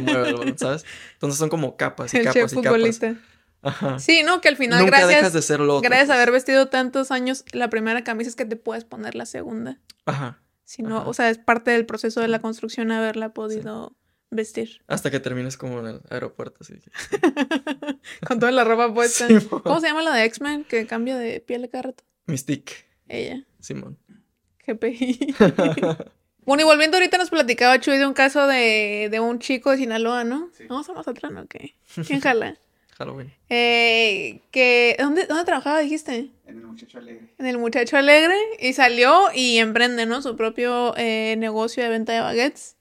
Mueve 0.03 0.29
el 0.29 0.35
balón, 0.37 0.59
¿sabes? 0.59 0.85
Entonces 1.15 1.39
son 1.39 1.49
como 1.49 1.77
capas 1.77 2.13
y 2.15 2.17
El 2.19 2.25
capas 2.25 2.35
chef 2.35 2.53
y 2.53 2.57
capas. 2.57 2.71
futbolista. 2.73 3.17
Ajá. 3.63 3.99
Sí, 3.99 4.23
no, 4.23 4.41
que 4.41 4.49
al 4.49 4.57
final, 4.57 4.79
Nunca 4.85 4.99
gracias, 4.99 5.17
dejas 5.17 5.33
de 5.33 5.43
ser 5.43 5.61
lo 5.61 5.77
otro. 5.79 5.89
gracias 5.89 6.11
a 6.11 6.13
pues. 6.13 6.17
haber 6.19 6.33
vestido 6.33 6.69
tantos 6.69 7.11
años 7.11 7.45
la 7.53 7.69
primera 7.69 8.05
camisa 8.05 8.31
es 8.31 8.37
que 8.37 8.45
te 8.45 8.55
puedes 8.57 8.85
poner 8.85 9.15
la 9.17 9.27
segunda. 9.27 9.81
Ajá. 10.07 10.41
Si 10.65 10.83
no, 10.83 10.99
Ajá. 10.99 11.09
o 11.09 11.15
sea, 11.15 11.29
es 11.31 11.39
parte 11.39 11.71
del 11.73 11.85
proceso 11.87 12.21
de 12.21 12.29
la 12.29 12.39
construcción 12.39 12.93
haberla 12.93 13.33
podido 13.35 13.97
vestir. 14.31 14.83
Hasta 14.87 15.11
que 15.11 15.19
termines 15.19 15.57
como 15.57 15.81
en 15.81 15.87
el 15.87 16.01
aeropuerto, 16.11 16.59
así. 16.61 16.75
Con 18.27 18.39
toda 18.39 18.53
la 18.53 18.63
ropa 18.65 18.93
puesta. 18.95 19.27
Simón. 19.27 19.61
¿Cómo 19.63 19.81
se 19.81 19.89
llama 19.89 20.03
la 20.03 20.13
de 20.15 20.25
X-Men 20.25 20.65
que 20.65 20.87
cambia 20.87 21.17
de 21.17 21.41
piel 21.41 21.63
de 21.63 21.69
cada 21.71 21.83
rato? 21.83 22.05
Mystique, 22.27 22.75
Ella. 23.09 23.43
Simón. 23.61 23.99
GPI. 24.67 25.35
Bueno, 26.49 26.63
y 26.63 26.65
volviendo 26.65 26.97
ahorita 26.97 27.19
nos 27.19 27.29
platicaba 27.29 27.79
Chuy 27.79 27.99
de 27.99 28.07
un 28.07 28.15
caso 28.15 28.47
de, 28.47 29.09
de 29.11 29.21
un 29.21 29.39
chico 29.39 29.71
de 29.71 29.77
Sinaloa, 29.77 30.25
¿no? 30.25 30.49
Sí. 30.57 30.65
Vamos 30.67 30.89
a 30.89 30.95
Mazatlán, 30.95 31.37
¿o 31.37 31.47
qué? 31.47 31.75
¿Quién 32.07 32.21
jala? 32.21 32.57
Halloween. 32.97 33.31
Eh, 33.51 34.41
que, 34.51 34.97
¿dónde, 34.99 35.27
¿Dónde 35.27 35.45
trabajaba, 35.45 35.81
dijiste? 35.81 36.31
En 36.47 36.57
el 36.57 36.65
muchacho 36.65 36.97
alegre. 36.97 37.35
En 37.37 37.45
el 37.45 37.59
muchacho 37.59 37.99
alegre 37.99 38.35
y 38.61 38.73
salió 38.73 39.27
y 39.35 39.59
emprende, 39.59 40.07
¿no? 40.07 40.23
Su 40.23 40.37
propio 40.37 40.95
eh, 40.97 41.37
negocio 41.37 41.83
de 41.83 41.91
venta 41.91 42.15
de 42.15 42.21
baguettes. 42.21 42.77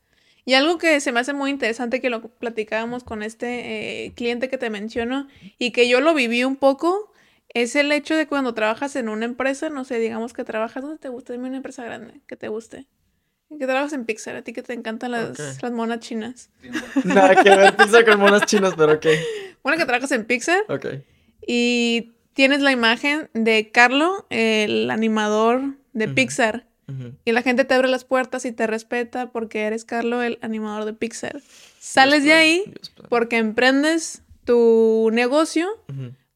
Y 0.45 0.53
algo 0.53 0.77
que 0.77 1.01
se 1.01 1.12
me 1.12 1.19
hace 1.19 1.33
muy 1.33 1.51
interesante 1.51 2.00
que 2.00 2.09
lo 2.09 2.21
platicábamos 2.21 3.03
con 3.03 3.21
este 3.21 4.05
eh, 4.05 4.13
cliente 4.15 4.47
que 4.47 4.57
te 4.57 4.69
menciono 4.69 5.27
y 5.59 5.71
que 5.71 5.89
yo 5.89 6.00
lo 6.00 6.13
viví 6.13 6.45
un 6.45 6.55
poco, 6.55 7.12
es 7.50 7.75
el 7.75 7.91
hecho 7.91 8.15
de 8.15 8.27
cuando 8.27 8.53
trabajas 8.53 8.95
en 8.95 9.09
una 9.09 9.25
empresa, 9.25 9.69
no 9.69 9.83
sé, 9.83 10.00
digamos 10.00 10.31
que 10.31 10.45
trabajas 10.45 10.83
donde 10.83 11.00
te 11.00 11.09
guste, 11.09 11.33
dime 11.33 11.50
una 11.50 11.57
empresa 11.57 11.83
grande, 11.83 12.21
que 12.27 12.38
te 12.38 12.47
guste. 12.47 12.88
Que 13.50 13.66
trabajas 13.66 13.94
en 13.94 14.06
Pixar, 14.06 14.36
a 14.36 14.42
ti 14.42 14.51
que 14.54 14.62
te 14.62 14.74
encantan 14.74 15.12
las, 15.12 15.63
monas 15.72 16.00
chinas. 16.00 16.50
Nada 17.06 17.42
que 17.42 17.50
ver, 17.50 17.75
pizza 17.75 18.04
con 18.04 18.20
monas 18.20 18.46
chinas, 18.46 18.74
pero 18.75 18.94
ok. 18.94 19.06
Bueno, 19.63 19.77
que 19.77 19.86
trabajas 19.86 20.12
en 20.12 20.25
Pixar 20.25 20.60
Ok. 20.70 20.86
y 21.48 22.13
tienes 22.34 22.62
la 22.62 22.72
imagen 22.72 23.30
de 23.34 23.72
Carlo, 23.72 24.27
el 24.30 24.92
animador 24.92 25.75
de. 25.94 26.08
Pixar. 26.10 26.68
Y 27.25 27.34
la 27.34 27.42
gente 27.42 27.66
te 27.66 27.74
abre 27.74 27.89
las 27.89 28.06
puertas 28.06 28.46
y 28.46 28.54
te 28.54 28.66
respeta 28.66 29.30
porque 29.32 29.63
eres 29.63 29.84
Carlo, 29.84 30.22
el 30.22 30.39
animador 30.42 30.86
de 30.86 30.94
Pixar. 30.94 31.42
Sales 31.80 32.24
Dios 32.24 32.24
de 32.24 32.30
plan, 32.30 32.39
ahí 32.39 32.63
Dios 32.66 32.94
porque 33.10 33.38
emprendes 33.38 34.22
tu 34.46 35.10
negocio, 35.12 35.68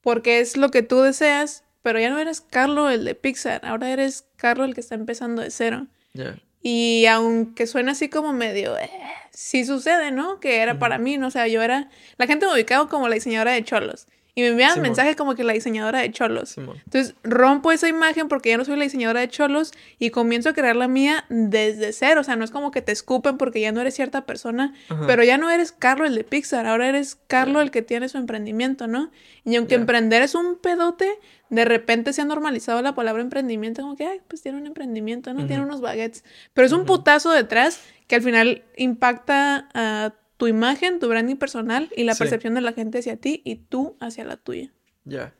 porque 0.01 0.41
es 0.41 0.58
lo 0.58 0.70
que 0.70 0.82
tú 0.82 1.01
deseas, 1.01 1.63
pero 1.82 2.00
ya 2.00 2.10
no 2.10 2.20
eres 2.20 2.41
Carlo 2.41 2.89
el 2.89 3.06
de 3.06 3.15
Pixar, 3.15 3.62
ahora 3.63 3.91
eres 3.91 4.25
Carlo 4.36 4.65
el 4.65 4.74
que 4.74 4.82
está 4.82 4.96
empezando 4.96 5.41
de 5.41 5.51
cero. 5.51 5.88
Ya. 6.13 6.38
Y 6.63 7.06
aunque 7.08 7.65
suena 7.65 7.94
así 7.94 8.10
como 8.10 8.34
medio, 8.34 8.77
eh, 8.77 8.89
sí 9.32 9.65
sucede, 9.65 10.12
¿no? 10.12 10.39
Que 10.39 10.58
era 10.58 10.77
para 10.77 10.98
mí, 10.98 11.18
¿no? 11.18 11.27
O 11.27 11.32
sea, 11.32 11.48
yo 11.48 11.62
era, 11.62 11.89
la 12.18 12.27
gente 12.27 12.46
me 12.46 12.53
ubicaba 12.53 12.88
como 12.88 13.08
la 13.08 13.15
diseñadora 13.15 13.51
de 13.51 13.63
cholos. 13.63 14.08
Y 14.33 14.41
me 14.41 14.47
enviaban 14.47 14.75
Simón. 14.75 14.89
mensajes 14.89 15.15
como 15.17 15.35
que 15.35 15.43
la 15.43 15.53
diseñadora 15.53 16.00
de 16.00 16.11
cholos. 16.11 16.50
Simón. 16.51 16.77
Entonces 16.85 17.15
rompo 17.23 17.71
esa 17.71 17.89
imagen 17.89 18.29
porque 18.29 18.50
ya 18.50 18.57
no 18.57 18.63
soy 18.63 18.77
la 18.77 18.83
diseñadora 18.83 19.19
de 19.19 19.27
cholos 19.27 19.73
y 20.00 20.09
comienzo 20.11 20.50
a 20.50 20.53
crear 20.53 20.75
la 20.75 20.88
mía 20.88 21.25
desde 21.29 21.91
cero. 21.91 22.21
O 22.21 22.23
sea, 22.23 22.35
no 22.38 22.45
es 22.45 22.51
como 22.51 22.71
que 22.71 22.81
te 22.81 22.91
escupen 22.93 23.38
porque 23.38 23.59
ya 23.59 23.71
no 23.73 23.81
eres 23.81 23.93
cierta 23.95 24.25
persona, 24.25 24.73
Ajá. 24.89 25.05
pero 25.05 25.23
ya 25.23 25.38
no 25.38 25.50
eres 25.50 25.73
Carlo 25.73 26.05
el 26.05 26.15
de 26.15 26.23
Pixar, 26.23 26.65
ahora 26.65 26.88
eres 26.88 27.17
Carlo 27.27 27.55
Ya. 27.59 27.63
el 27.63 27.71
que 27.71 27.81
tiene 27.81 28.07
su 28.07 28.17
emprendimiento, 28.17 28.88
¿no? 28.88 29.11
Y 29.43 29.55
aunque 29.57 29.75
Ya. 29.75 29.81
emprender 29.81 30.21
es 30.21 30.33
un 30.35 30.57
pedote, 30.59 31.09
de 31.50 31.65
repente 31.65 32.13
se 32.13 32.21
ha 32.21 32.25
normalizado 32.25 32.81
la 32.81 32.95
palabra 32.95 33.21
emprendimiento, 33.21 33.81
como 33.81 33.97
que, 33.97 34.05
ay, 34.05 34.21
pues 34.29 34.41
tiene 34.41 34.57
un 34.57 34.65
emprendimiento, 34.67 35.33
¿no? 35.33 35.45
Tiene 35.45 35.63
unos 35.63 35.81
baguettes. 35.81 36.23
Pero 36.53 36.65
es 36.65 36.71
un 36.71 36.85
putazo 36.85 37.31
detrás 37.31 37.81
que 38.07 38.15
al 38.15 38.21
final 38.21 38.63
impacta 38.77 39.67
a 39.73 40.13
tu 40.41 40.48
imagen, 40.48 40.98
tu 41.00 41.07
branding 41.07 41.36
personal 41.36 41.88
y 41.95 42.03
la 42.03 42.15
Sí. 42.15 42.19
percepción 42.19 42.55
de 42.55 42.62
la 42.62 42.74
gente 42.74 42.98
hacia 42.98 43.15
ti 43.15 43.43
y 43.45 43.57
tú 43.57 43.95
hacia 44.00 44.24
la 44.24 44.38
tuya. 44.38 44.74
Ya. 45.05 45.36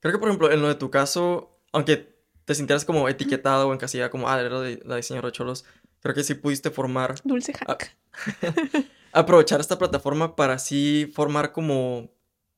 Creo 0.00 0.12
que, 0.12 0.18
por 0.18 0.26
ejemplo, 0.28 0.50
en 0.50 0.60
lo 0.60 0.66
de 0.66 0.74
tu 0.74 0.90
caso, 0.90 1.56
aunque 1.70 2.16
te 2.46 2.56
sintieras 2.56 2.84
como 2.84 3.08
etiquetado 3.08 3.68
o 3.68 3.72
encasillada 3.72 4.10
como, 4.10 4.28
ah, 4.28 4.40
era 4.40 4.58
de- 4.60 4.82
la 4.84 4.96
diseñadora 4.96 5.28
de 5.28 5.32
cholos, 5.32 5.64
creo 6.00 6.16
que 6.16 6.24
sí 6.24 6.34
pudiste 6.34 6.70
formar, 6.72 7.14
Dulce 7.22 7.52
hack. 7.52 7.96
aprovechar 9.12 9.60
esta 9.60 9.78
plataforma 9.78 10.34
para 10.34 10.54
así 10.54 11.08
formar 11.14 11.52
como 11.52 12.10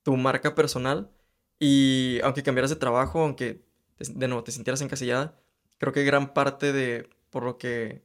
tu 0.02 0.16
marca 0.16 0.54
personal. 0.54 1.11
Y 1.58 2.20
aunque 2.25 2.42
cambiaras 2.42 2.70
de 2.70 2.76
trabajo, 2.76 3.20
aunque 3.20 3.61
de 3.99 4.28
nuevo 4.28 4.42
te 4.44 4.50
sintieras 4.52 4.80
encasillada, 4.80 5.38
creo 5.76 5.92
que 5.92 6.04
gran 6.04 6.32
parte 6.32 6.72
de 6.72 7.08
por 7.28 7.42
lo 7.44 7.58
que 7.58 8.02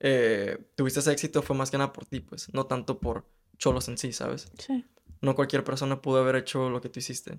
eh, 0.00 0.58
tuviste 0.74 1.00
ese 1.00 1.12
éxito 1.12 1.42
fue 1.42 1.54
más 1.54 1.70
que 1.70 1.78
nada 1.78 1.92
por 1.92 2.06
ti, 2.06 2.20
pues, 2.20 2.52
no 2.52 2.66
tanto 2.66 2.98
por 2.98 3.26
cholos 3.58 3.88
en 3.88 3.98
sí, 3.98 4.12
¿sabes? 4.12 4.50
Sí. 4.58 4.84
no 5.20 5.34
cualquier 5.34 5.62
persona 5.62 6.00
pudo 6.00 6.20
haber 6.20 6.36
hecho 6.36 6.70
lo 6.70 6.80
que 6.80 6.88
tú 6.88 6.98
hiciste. 6.98 7.38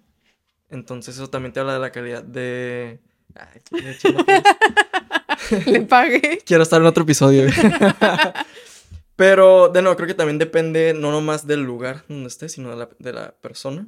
Entonces 0.70 1.16
eso 1.16 1.30
también 1.30 1.52
te 1.52 1.60
habla 1.60 1.74
de 1.74 1.80
la 1.80 1.92
calidad 1.92 2.24
de... 2.24 3.02
Ay, 3.36 3.62
qué 3.70 3.98
chido, 3.98 4.24
pues. 4.24 4.44
Le 5.66 5.82
pagué. 5.82 6.42
Quiero 6.46 6.64
estar 6.64 6.82
en 6.82 6.88
otro 6.88 7.04
episodio. 7.04 7.50
Pero, 9.16 9.70
de 9.70 9.82
nuevo, 9.82 9.96
creo 9.96 10.08
que 10.08 10.14
también 10.14 10.40
depende 10.40 10.94
no 10.94 11.12
nomás 11.12 11.46
del 11.46 11.62
lugar 11.62 12.04
donde 12.08 12.28
estés, 12.28 12.54
sino 12.54 12.70
de 12.70 12.76
la, 12.76 12.90
de 12.98 13.14
la 13.14 13.32
persona. 13.34 13.88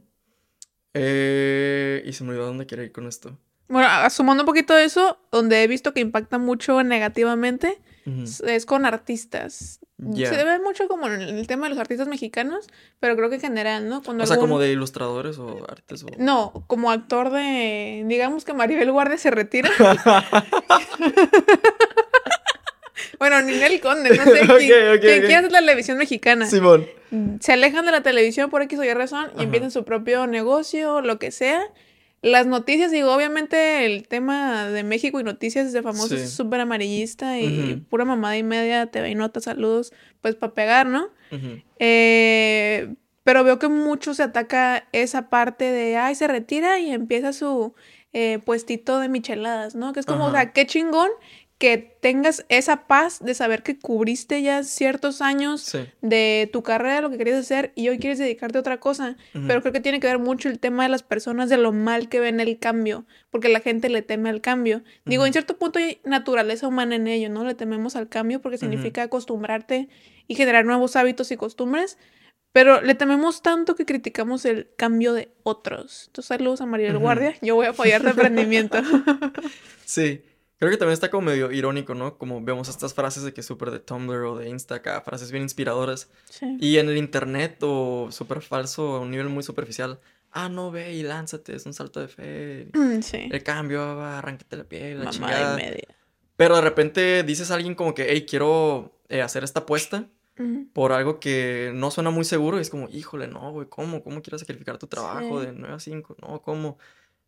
Eh, 0.94 2.04
y 2.06 2.14
se 2.14 2.24
me 2.24 2.32
olvidó 2.32 2.46
dónde 2.48 2.68
quería 2.68 2.86
ir 2.86 2.92
con 2.92 3.08
esto. 3.08 3.38
Bueno, 3.74 4.10
sumando 4.12 4.44
un 4.44 4.48
poquito 4.48 4.74
de 4.76 4.86
eso, 4.86 5.18
donde 5.32 5.64
he 5.64 5.68
visto 5.68 5.94
que 5.94 6.00
impacta 6.00 6.38
mucho 6.38 6.84
negativamente, 6.84 7.80
es- 8.06 8.42
es 8.42 8.66
con 8.66 8.86
artistas. 8.86 9.80
Ya. 9.98 10.30
Se 10.30 10.44
ve 10.44 10.60
mucho 10.60 10.88
como 10.90 11.08
en 11.08 11.22
el 11.22 11.48
tema 11.48 11.66
de 11.66 11.70
los 11.72 11.80
artistas 11.80 12.08
mexicanos, 12.10 12.68
pero 13.00 13.16
creo 13.16 13.30
que 13.30 13.36
en 13.36 13.42
general, 13.42 13.88
¿no? 13.88 14.04
Cuando 14.04 14.26
O 14.26 14.28
sea, 14.28 14.34
algún- 14.36 14.50
como 14.50 14.60
de 14.60 14.72
ilustradores 14.72 15.38
o 15.40 15.66
artes 15.70 16.04
o... 16.04 16.08
No, 16.18 16.66
como 16.68 16.92
actor 16.92 17.30
de... 17.32 18.04
Digamos 18.08 18.44
que 18.46 18.54
Maribel 18.54 18.92
Guardia 18.92 19.18
se 19.18 19.32
retira. 19.32 19.70
bueno, 23.20 23.42
Ninel 23.42 23.80
Conde, 23.80 24.18
no 24.18 24.24
sé 24.26 24.42
Ok, 24.52 24.58
quién, 24.58 24.90
ok, 24.96 25.00
quién 25.00 25.20
ok. 25.20 25.26
quiere 25.26 25.36
hacer 25.36 25.52
la 25.52 25.60
televisión 25.60 25.98
mexicana. 25.98 26.46
Simón. 26.48 26.86
se 27.40 27.54
alejan 27.54 27.86
de 27.86 27.92
la 27.92 28.02
televisión 28.02 28.50
por 28.50 28.62
X 28.64 28.80
o 28.80 28.84
Y 28.84 28.94
razón 28.94 29.28
y 29.32 29.36
Ajá. 29.36 29.44
empiezan 29.44 29.72
su 29.72 29.84
propio 29.86 30.28
negocio, 30.28 31.02
lo 31.02 31.20
que 31.20 31.32
sea. 31.32 31.62
Las 32.24 32.48
noticias, 32.48 32.90
digo, 32.90 33.14
obviamente 33.14 33.86
el 33.86 34.08
tema 34.08 34.70
de 34.70 34.84
México 34.84 35.20
y 35.20 35.24
noticias 35.26 35.74
de 35.74 35.82
famosos 35.84 36.10
Sí. 36.18 36.24
es 36.24 36.32
súper 36.32 36.62
amarillista 36.62 37.38
y 37.40 37.86
pura 37.90 38.06
mamada 38.06 38.38
y 38.38 38.44
media, 38.44 38.86
TV 38.88 39.10
y 39.12 39.16
notas, 39.16 39.44
saludos, 39.44 39.92
pues 40.22 40.36
para 40.36 40.54
pegar, 40.54 40.88
¿no? 40.88 41.10
Eh, 41.80 42.94
pero 43.24 43.44
veo 43.44 43.60
que 43.60 43.68
mucho 43.68 44.14
se 44.14 44.24
ataca 44.24 44.88
esa 44.94 45.30
parte 45.30 45.66
de, 45.66 45.98
ay, 45.98 46.16
se 46.16 46.28
retira 46.28 46.80
y 46.80 46.92
empieza 46.92 47.34
su 47.34 47.74
eh, 48.14 48.40
puestito 48.46 49.00
de 49.00 49.10
micheladas, 49.10 49.76
¿no? 49.76 49.92
Que 49.92 50.00
es 50.00 50.06
como, 50.06 50.26
o 50.28 50.32
sea, 50.32 50.52
qué 50.54 50.66
chingón 50.66 51.10
que 51.64 51.78
tengas 52.02 52.46
esa 52.50 52.88
paz 52.88 53.24
de 53.24 53.34
saber 53.34 53.64
que 53.64 53.80
cubriste 53.80 54.42
ya 54.42 54.66
ciertos 54.66 55.22
años 55.22 55.62
Sí. 55.62 55.80
de 56.02 56.50
tu 56.52 56.62
carrera, 56.62 57.00
lo 57.00 57.10
que 57.10 57.18
querías 57.18 57.40
hacer, 57.40 57.72
y 57.74 57.88
hoy 57.88 58.00
quieres 58.00 58.20
dedicarte 58.20 58.58
a 58.58 58.60
otra 58.60 58.82
cosa. 58.82 59.16
Pero 59.32 59.62
creo 59.62 59.72
que 59.72 59.80
tiene 59.80 60.02
que 60.02 60.08
ver 60.08 60.20
mucho 60.20 60.50
el 60.50 60.60
tema 60.60 60.84
de 60.84 60.90
las 60.90 61.04
personas, 61.04 61.50
de 61.50 61.56
lo 61.56 61.72
mal 61.72 62.10
que 62.10 62.20
ven 62.20 62.42
el 62.42 62.60
cambio, 62.60 63.06
porque 63.30 63.48
la 63.48 63.62
gente 63.62 63.88
le 63.88 64.02
teme 64.02 64.30
al 64.30 64.42
cambio. 64.42 64.84
Digo, 65.06 65.26
en 65.26 65.32
cierto 65.32 65.56
punto 65.58 65.80
hay 65.80 66.02
naturaleza 66.04 66.68
humana 66.68 66.96
en 66.98 67.08
ello, 67.08 67.30
¿no? 67.30 67.46
Le 67.46 67.56
tememos 67.56 67.96
al 67.96 68.10
cambio 68.10 68.42
porque 68.42 68.58
significa 68.58 69.04
acostumbrarte 69.04 69.88
y 70.28 70.36
generar 70.36 70.66
nuevos 70.66 70.98
hábitos 70.98 71.32
y 71.32 71.38
costumbres, 71.38 71.98
pero 72.52 72.82
le 72.82 72.94
tememos 72.94 73.42
tanto 73.42 73.76
que 73.76 73.86
criticamos 73.86 74.44
el 74.44 74.68
cambio 74.76 75.14
de 75.14 75.32
otros. 75.44 76.08
Entonces, 76.08 76.28
saludos 76.28 76.60
a 76.60 76.66
Maribel 76.66 76.96
Ujú. 76.98 77.04
Guardia, 77.04 77.36
yo 77.42 77.56
voy 77.56 77.68
a 77.68 77.70
apoyar 77.70 78.02
tu 78.02 78.10
emprendimiento. 78.10 78.82
Sí, 79.86 80.22
Creo 80.64 80.72
que 80.72 80.78
también 80.78 80.94
está 80.94 81.10
como 81.12 81.28
medio 81.28 81.52
irónico, 81.52 81.94
¿no? 81.94 82.18
Como 82.18 82.42
vemos 82.42 82.70
estas 82.70 82.94
frases 82.94 83.24
de 83.24 83.34
que 83.34 83.44
súper 83.44 83.70
de 83.72 83.80
Tumblr 83.80 84.24
o 84.24 84.38
de 84.38 84.48
Insta, 84.50 84.76
acá, 84.76 85.02
frases 85.02 85.32
bien 85.32 85.44
inspiradoras. 85.44 86.10
Sí. 86.30 86.58
Y 86.60 86.78
en 86.78 86.88
el 86.90 86.98
internet 86.98 87.58
o 87.62 88.08
súper 88.12 88.42
falso 88.42 88.96
a 88.96 89.00
un 89.02 89.12
nivel 89.12 89.28
muy 89.30 89.44
superficial. 89.44 90.00
Ah, 90.32 90.50
no, 90.50 90.72
ve 90.72 90.94
y 90.94 91.04
lánzate, 91.04 91.56
es 91.56 91.66
un 91.66 91.74
salto 91.74 92.00
de 92.00 92.08
fe. 92.08 92.68
Mm, 92.74 93.02
Sí. 93.02 93.30
El 93.32 93.44
cambio, 93.44 93.84
arráncate 94.02 94.56
la 94.58 94.64
piel, 94.64 95.00
la 95.00 95.06
Mamá 95.06 95.12
chingada. 95.12 95.60
y 95.62 95.64
media. 95.66 95.88
Pero 96.38 96.56
de 96.56 96.62
repente 96.62 97.24
dices 97.24 97.52
a 97.52 97.56
alguien 97.56 97.76
como 97.76 97.94
que, 97.94 98.08
hey, 98.10 98.26
quiero 98.28 98.98
eh, 99.10 99.22
hacer 99.22 99.44
esta 99.44 99.60
apuesta 99.60 100.08
Ujú. 100.40 100.68
por 100.74 100.92
algo 100.94 101.20
que 101.20 101.72
no 101.76 101.92
suena 101.92 102.10
muy 102.10 102.26
seguro. 102.26 102.58
Y 102.58 102.62
es 102.62 102.70
como, 102.72 102.90
híjole, 102.90 103.28
no, 103.28 103.52
güey, 103.52 103.68
¿cómo? 103.70 104.02
¿Cómo 104.04 104.22
quieres 104.24 104.40
sacrificar 104.42 104.78
tu 104.80 104.88
trabajo 104.88 105.40
Sí. 105.42 105.46
de 105.48 105.52
9 105.54 105.76
a 105.76 105.80
5? 105.80 106.16
No, 106.22 106.42
¿cómo? 106.42 106.80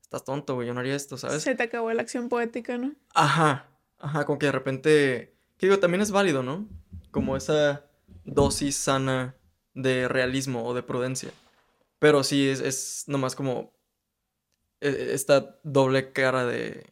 Estás 0.05 0.23
tonto, 0.23 0.53
güey, 0.53 0.67
yo 0.67 0.73
no 0.75 0.81
haría 0.81 0.95
esto, 0.95 1.17
¿sabes? 1.17 1.41
Se 1.41 1.55
te 1.55 1.63
acabó 1.63 1.91
la 1.91 2.03
acción 2.03 2.29
poética, 2.29 2.77
¿no? 2.77 2.93
Ajá, 3.15 3.71
ajá, 3.97 4.23
como 4.25 4.37
que 4.37 4.45
de 4.45 4.51
repente, 4.51 5.35
que 5.57 5.65
digo, 5.65 5.79
también 5.79 6.01
es 6.01 6.11
válido, 6.11 6.43
¿no? 6.43 6.69
Como 7.09 7.35
esa 7.35 7.87
dosis 8.23 8.77
sana 8.77 9.35
de 9.73 10.07
realismo 10.07 10.63
o 10.63 10.75
de 10.75 10.83
prudencia. 10.83 11.31
Pero 11.97 12.23
sí, 12.23 12.47
es, 12.47 12.59
es 12.59 13.05
nomás 13.07 13.35
como 13.35 13.73
eh, 14.79 15.09
esta 15.13 15.59
doble 15.63 16.11
cara 16.11 16.45
de 16.45 16.85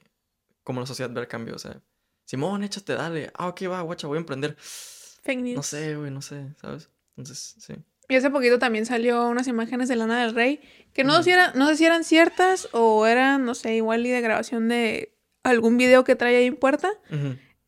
cómo 0.63 0.79
la 0.79 0.87
sociedad 0.87 1.11
ve 1.11 1.21
el 1.21 1.27
cambio, 1.27 1.53
o 1.53 1.59
sea, 1.59 1.83
Simón, 2.25 2.63
échate, 2.63 2.93
dale, 2.93 3.31
ah, 3.35 3.47
ok, 3.47 3.61
va, 3.69 3.81
guacha, 3.81 4.07
voy 4.07 4.17
a 4.17 4.21
emprender. 4.21 4.57
Fake 4.57 5.39
news. 5.39 5.55
No 5.55 5.61
sé, 5.61 5.95
güey, 5.95 6.09
no 6.09 6.23
sé, 6.23 6.55
¿sabes? 6.59 6.89
Entonces, 7.15 7.57
sí. 7.59 7.75
Y 8.09 8.15
hace 8.15 8.29
poquito 8.29 8.59
también 8.59 8.85
salió 8.85 9.27
unas 9.29 9.47
imágenes 9.47 9.87
de 9.87 9.95
Lana 9.95 10.21
del 10.25 10.35
Rey 10.35 10.59
que 10.93 11.03
no, 11.03 11.13
Ujú. 11.13 11.17
sé 11.19 11.23
si 11.23 11.31
eran, 11.31 11.51
no 11.55 11.67
sé 11.67 11.77
si 11.77 11.85
eran 11.85 12.03
ciertas 12.03 12.67
o 12.73 13.05
eran, 13.07 13.45
no 13.45 13.55
sé, 13.55 13.75
igual 13.75 14.05
y 14.05 14.09
de 14.09 14.21
grabación 14.21 14.67
de 14.69 15.13
algún 15.43 15.77
video 15.77 16.03
que 16.03 16.15
trae 16.15 16.35
ahí 16.35 16.45
en 16.47 16.55
puerta. 16.55 16.91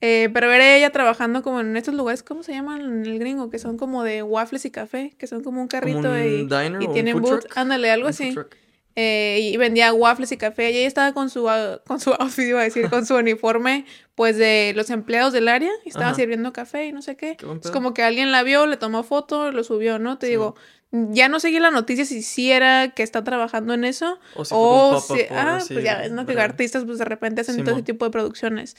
Eh, 0.01 0.29
pero 0.33 0.51
era 0.51 0.75
ella 0.75 0.91
trabajando 0.91 1.41
como 1.41 1.61
en 1.61 1.75
estos 1.77 1.95
lugares, 1.95 2.21
¿cómo 2.21 2.43
se 2.43 2.51
llaman 2.51 2.81
en 2.81 3.05
el 3.05 3.17
gringo? 3.17 3.49
Que 3.49 3.57
son 3.59 3.77
como 3.77 4.03
de 4.03 4.21
waffles 4.23 4.65
y 4.65 4.71
café, 4.71 5.15
que 5.17 5.25
son 5.25 5.41
como 5.43 5.61
un 5.61 5.67
Como 5.67 5.81
carrito 5.81 6.11
un 6.11 6.17
y, 6.17 6.43
diner 6.43 6.81
y 6.81 6.85
o 6.87 6.91
tienen 6.91 7.21
truck. 7.21 7.57
Ándale, 7.57 7.89
algo 7.89 8.07
así. 8.09 8.33
truck. 8.33 8.55
Eh, 8.97 9.39
y 9.41 9.57
vendía 9.57 9.93
waffles 9.93 10.31
y 10.31 10.37
café. 10.37 10.71
Y 10.71 10.77
ella 10.77 10.87
estaba 10.87 11.13
con 11.13 11.29
su, 11.29 11.49
con 11.85 11.99
su 11.99 12.11
outfit, 12.19 12.45
iba 12.45 12.61
a 12.61 12.63
decir, 12.63 12.89
con 12.89 13.05
su 13.05 13.15
uniforme, 13.15 13.85
pues 14.15 14.37
de 14.37 14.71
los 14.75 14.89
empleados 14.89 15.33
del 15.33 15.47
área. 15.49 15.71
Y 15.83 15.89
estaba 15.89 16.07
Ajá. 16.07 16.15
sirviendo 16.15 16.53
café 16.53 16.85
y 16.87 16.91
no 16.93 17.01
sé 17.01 17.17
qué. 17.17 17.35
Qué 17.35 17.45
Es 17.63 17.71
como 17.71 17.93
que 17.93 18.03
alguien 18.03 18.31
la 18.31 18.43
vio, 18.43 18.65
le 18.67 18.77
tomó 18.77 19.03
foto, 19.03 19.51
lo 19.51 19.63
subió, 19.63 19.99
¿no? 19.99 20.17
Te 20.17 20.27
Sí, 20.27 20.31
digo, 20.31 20.55
ya 20.91 21.27
no 21.27 21.41
seguí 21.41 21.59
la 21.59 21.71
noticia 21.71 22.05
si 22.05 22.21
sí 22.21 22.51
era 22.51 22.91
que 22.91 23.03
está 23.03 23.23
trabajando 23.23 23.73
en 23.73 23.83
eso. 23.83 24.17
O 24.35 24.45
si 24.45 24.53
O 24.55 25.01
si, 25.01 25.21
ah, 25.29 25.59
pues 25.67 25.83
ya 25.83 25.97
ves, 25.97 26.11
¿no? 26.11 26.25
Que 26.25 26.39
artistas 26.39 26.85
pues 26.85 26.97
de 26.97 27.05
repente 27.05 27.41
hacen 27.41 27.55
todo 27.57 27.63
ese 27.63 27.71
Simón. 27.71 27.83
tipo 27.83 28.05
de 28.05 28.11
producciones. 28.11 28.77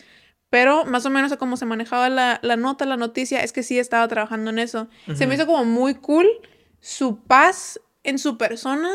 Pero 0.49 0.85
más 0.87 1.05
o 1.05 1.11
menos 1.11 1.33
a 1.33 1.37
cómo 1.37 1.57
se 1.59 1.67
manejaba 1.67 2.09
la, 2.09 2.39
la 2.43 2.57
nota, 2.57 2.87
la 2.87 2.97
noticia, 2.97 3.43
es 3.43 3.53
que 3.53 3.63
sí 3.63 3.79
estaba 3.79 4.07
trabajando 4.09 4.49
en 4.51 4.61
eso. 4.61 4.89
Se 5.15 5.27
me 5.27 5.35
hizo 5.35 5.45
como 5.45 5.65
muy 5.65 5.95
cool 5.97 6.27
su 6.81 7.19
paz 7.25 7.81
en 8.05 8.19
su 8.19 8.39
persona 8.39 8.89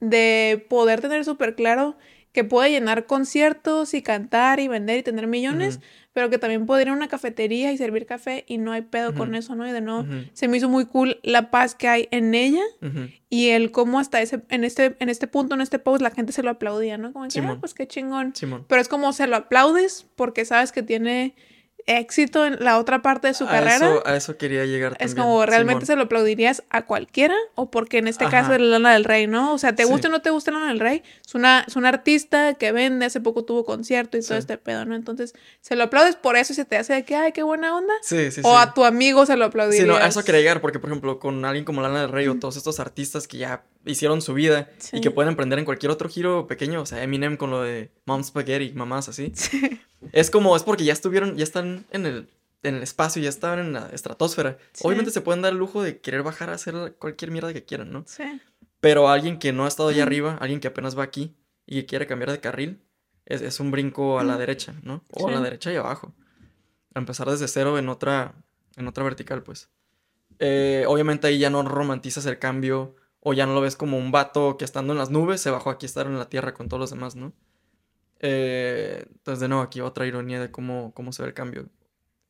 de 0.00 0.66
poder 0.68 1.00
tener 1.00 1.24
súper 1.24 1.54
claro 1.54 1.96
que 2.32 2.44
puede 2.44 2.70
llenar 2.70 3.06
conciertos 3.06 3.94
y 3.94 4.02
cantar 4.02 4.60
y 4.60 4.68
vender 4.68 4.98
y 4.98 5.02
tener 5.02 5.26
millones, 5.26 5.80
pero 6.12 6.28
que 6.28 6.36
también 6.36 6.66
puede 6.66 6.82
ir 6.82 6.90
a 6.90 6.92
una 6.92 7.08
cafetería 7.08 7.72
y 7.72 7.78
servir 7.78 8.04
café 8.04 8.44
y 8.46 8.58
no 8.58 8.72
hay 8.72 8.82
pedo 8.82 9.14
con 9.14 9.34
eso, 9.34 9.54
¿no? 9.54 9.66
Y 9.66 9.72
de 9.72 9.80
no, 9.80 10.00
Ujú. 10.00 10.24
se 10.34 10.46
me 10.46 10.58
hizo 10.58 10.68
muy 10.68 10.84
cool 10.84 11.18
la 11.22 11.50
paz 11.50 11.74
que 11.74 11.88
hay 11.88 12.08
en 12.10 12.34
ella 12.34 12.60
y 13.30 13.48
el 13.48 13.70
cómo 13.70 13.98
hasta 13.98 14.20
ese, 14.20 14.42
en 14.50 14.64
este, 14.64 14.96
en 14.98 15.08
este 15.08 15.26
punto, 15.28 15.54
en 15.54 15.62
este 15.62 15.78
post, 15.78 16.02
la 16.02 16.10
gente 16.10 16.32
se 16.32 16.42
lo 16.42 16.50
aplaudía, 16.50 16.98
¿no? 16.98 17.14
Como 17.14 17.26
que, 17.26 17.40
ah, 17.40 17.56
pues 17.58 17.72
qué 17.72 17.88
chingón. 17.88 18.34
Simón. 18.34 18.66
Pero 18.68 18.82
es 18.82 18.88
como 18.88 19.14
se 19.14 19.26
lo 19.26 19.36
aplaudes 19.36 20.06
porque 20.14 20.44
sabes 20.44 20.72
que 20.72 20.82
tiene 20.82 21.34
éxito 21.86 22.44
en 22.44 22.56
la 22.64 22.78
otra 22.78 23.00
parte 23.02 23.28
de 23.28 23.34
su 23.34 23.44
a 23.44 23.48
carrera. 23.48 23.76
Eso, 23.76 24.02
a 24.06 24.16
eso 24.16 24.36
quería 24.36 24.64
llegar 24.64 24.92
Es 24.98 25.14
también. 25.14 25.16
como 25.26 25.46
realmente 25.46 25.80
Simón. 25.84 25.86
se 25.86 25.96
lo 25.96 26.02
aplaudirías 26.02 26.64
a 26.70 26.84
cualquiera 26.84 27.34
o 27.54 27.70
porque 27.70 27.98
en 27.98 28.08
este 28.08 28.26
caso 28.28 28.52
es 28.54 28.60
Lana 28.60 28.92
del 28.94 29.04
Rey, 29.04 29.26
¿no? 29.26 29.54
O 29.54 29.58
sea, 29.58 29.74
te 29.74 29.84
Sí. 29.84 29.88
gusta 29.88 30.08
o 30.08 30.10
no 30.10 30.20
te 30.20 30.30
gusta 30.30 30.50
Lana 30.50 30.68
del 30.68 30.80
Rey, 30.80 31.02
es 31.24 31.34
una, 31.34 31.64
es 31.66 31.76
una 31.76 31.88
artista 31.90 32.54
que 32.54 32.72
vende, 32.72 33.06
hace 33.06 33.20
poco 33.20 33.44
tuvo 33.44 33.64
concierto 33.64 34.16
y 34.16 34.20
todo 34.20 34.34
Sí. 34.34 34.38
este 34.38 34.58
pedo, 34.58 34.84
¿no? 34.84 34.94
Entonces, 34.96 35.34
se 35.60 35.76
lo 35.76 35.84
aplaudes 35.84 36.16
por 36.16 36.36
eso 36.36 36.52
y 36.52 36.56
se 36.56 36.64
te 36.64 36.76
hace 36.76 36.92
de 36.94 37.04
que, 37.04 37.14
ay, 37.14 37.32
qué 37.32 37.42
buena 37.44 37.76
onda. 37.76 37.94
Sí, 38.02 38.26
sí, 38.26 38.30
sí. 38.32 38.40
O 38.44 38.58
a 38.58 38.74
tu 38.74 38.84
amigo 38.84 39.24
se 39.26 39.36
lo 39.36 39.44
Sí, 39.44 39.48
aplaudirías. 39.48 39.86
no, 39.86 39.96
a 39.96 40.06
eso 40.08 40.24
quería 40.24 40.40
llegar, 40.40 40.60
porque 40.60 40.78
por 40.80 40.90
ejemplo, 40.90 41.18
con 41.20 41.44
alguien 41.44 41.64
como 41.64 41.82
Lana 41.82 42.00
del 42.02 42.10
Rey 42.10 42.26
o 42.28 42.34
todos 42.38 42.56
estos 42.56 42.80
artistas 42.80 43.28
que 43.28 43.38
ya 43.38 43.62
hicieron 43.84 44.20
su 44.22 44.34
vida 44.34 44.68
Sí. 44.78 44.96
y 44.96 45.00
que 45.00 45.12
pueden 45.12 45.28
emprender 45.30 45.60
en 45.60 45.64
cualquier 45.64 45.92
otro 45.92 46.08
giro 46.08 46.48
pequeño, 46.48 46.82
o 46.82 46.86
sea, 46.86 47.02
Eminem 47.04 47.36
con 47.36 47.50
lo 47.50 47.62
de 47.62 47.90
Mom 48.06 48.24
Spaghetti, 48.24 48.72
mamás 48.74 49.08
así. 49.08 49.32
Sí. 49.56 49.80
Es 50.12 50.30
como, 50.30 50.56
es 50.56 50.62
porque 50.62 50.84
ya 50.84 50.92
estuvieron, 50.92 51.36
ya 51.36 51.44
están 51.44 51.86
en 51.90 52.06
el, 52.06 52.28
en 52.62 52.76
el 52.76 52.82
espacio, 52.82 53.22
ya 53.22 53.28
estaban 53.28 53.58
en 53.58 53.72
la 53.72 53.88
estratosfera. 53.92 54.58
Sí. 54.72 54.86
Obviamente 54.86 55.10
se 55.10 55.20
pueden 55.20 55.42
dar 55.42 55.52
el 55.52 55.58
lujo 55.58 55.82
de 55.82 56.00
querer 56.00 56.22
bajar 56.22 56.50
a 56.50 56.54
hacer 56.54 56.94
cualquier 56.98 57.30
mierda 57.30 57.52
que 57.52 57.64
quieran, 57.64 57.92
¿no? 57.92 58.04
Sí. 58.06 58.40
Pero 58.80 59.08
alguien 59.08 59.38
que 59.38 59.52
no 59.52 59.64
ha 59.64 59.68
estado 59.68 59.88
allá 59.88 60.02
arriba, 60.02 60.36
alguien 60.40 60.60
que 60.60 60.68
apenas 60.68 60.98
va 60.98 61.02
aquí 61.02 61.36
y 61.66 61.80
que 61.80 61.86
quiere 61.86 62.06
cambiar 62.06 62.30
de 62.30 62.40
carril, 62.40 62.82
es, 63.24 63.42
es 63.42 63.60
un 63.60 63.70
brinco 63.70 64.18
a 64.18 64.24
la 64.24 64.36
derecha, 64.36 64.74
¿no? 64.82 65.02
O 65.10 65.28
a 65.28 65.32
la 65.32 65.40
derecha 65.40 65.72
y 65.72 65.76
abajo. 65.76 66.14
A 66.94 66.98
empezar 66.98 67.28
desde 67.28 67.48
cero 67.48 67.78
en 67.78 67.88
otra, 67.88 68.34
en 68.76 68.86
otra 68.86 69.04
vertical, 69.04 69.42
pues. 69.42 69.68
Eh, 70.38 70.84
obviamente 70.86 71.26
ahí 71.26 71.38
ya 71.38 71.50
no 71.50 71.62
romantizas 71.62 72.26
el 72.26 72.38
cambio 72.38 72.94
o 73.20 73.32
ya 73.32 73.46
no 73.46 73.54
lo 73.54 73.60
ves 73.60 73.74
como 73.74 73.98
un 73.98 74.12
vato 74.12 74.56
que 74.56 74.64
estando 74.64 74.92
en 74.92 74.98
las 74.98 75.10
nubes 75.10 75.40
se 75.40 75.50
bajó 75.50 75.70
aquí 75.70 75.86
a 75.86 75.88
estar 75.88 76.06
en 76.06 76.18
la 76.18 76.28
tierra 76.28 76.54
con 76.54 76.68
todos 76.68 76.80
los 76.80 76.90
demás, 76.90 77.16
¿no? 77.16 77.32
Eh, 78.20 79.04
entonces, 79.10 79.40
de 79.40 79.48
nuevo, 79.48 79.62
aquí 79.62 79.80
otra 79.80 80.06
ironía 80.06 80.40
de 80.40 80.50
cómo, 80.50 80.92
cómo 80.94 81.12
se 81.12 81.22
ve 81.22 81.28
el 81.28 81.34
cambio. 81.34 81.68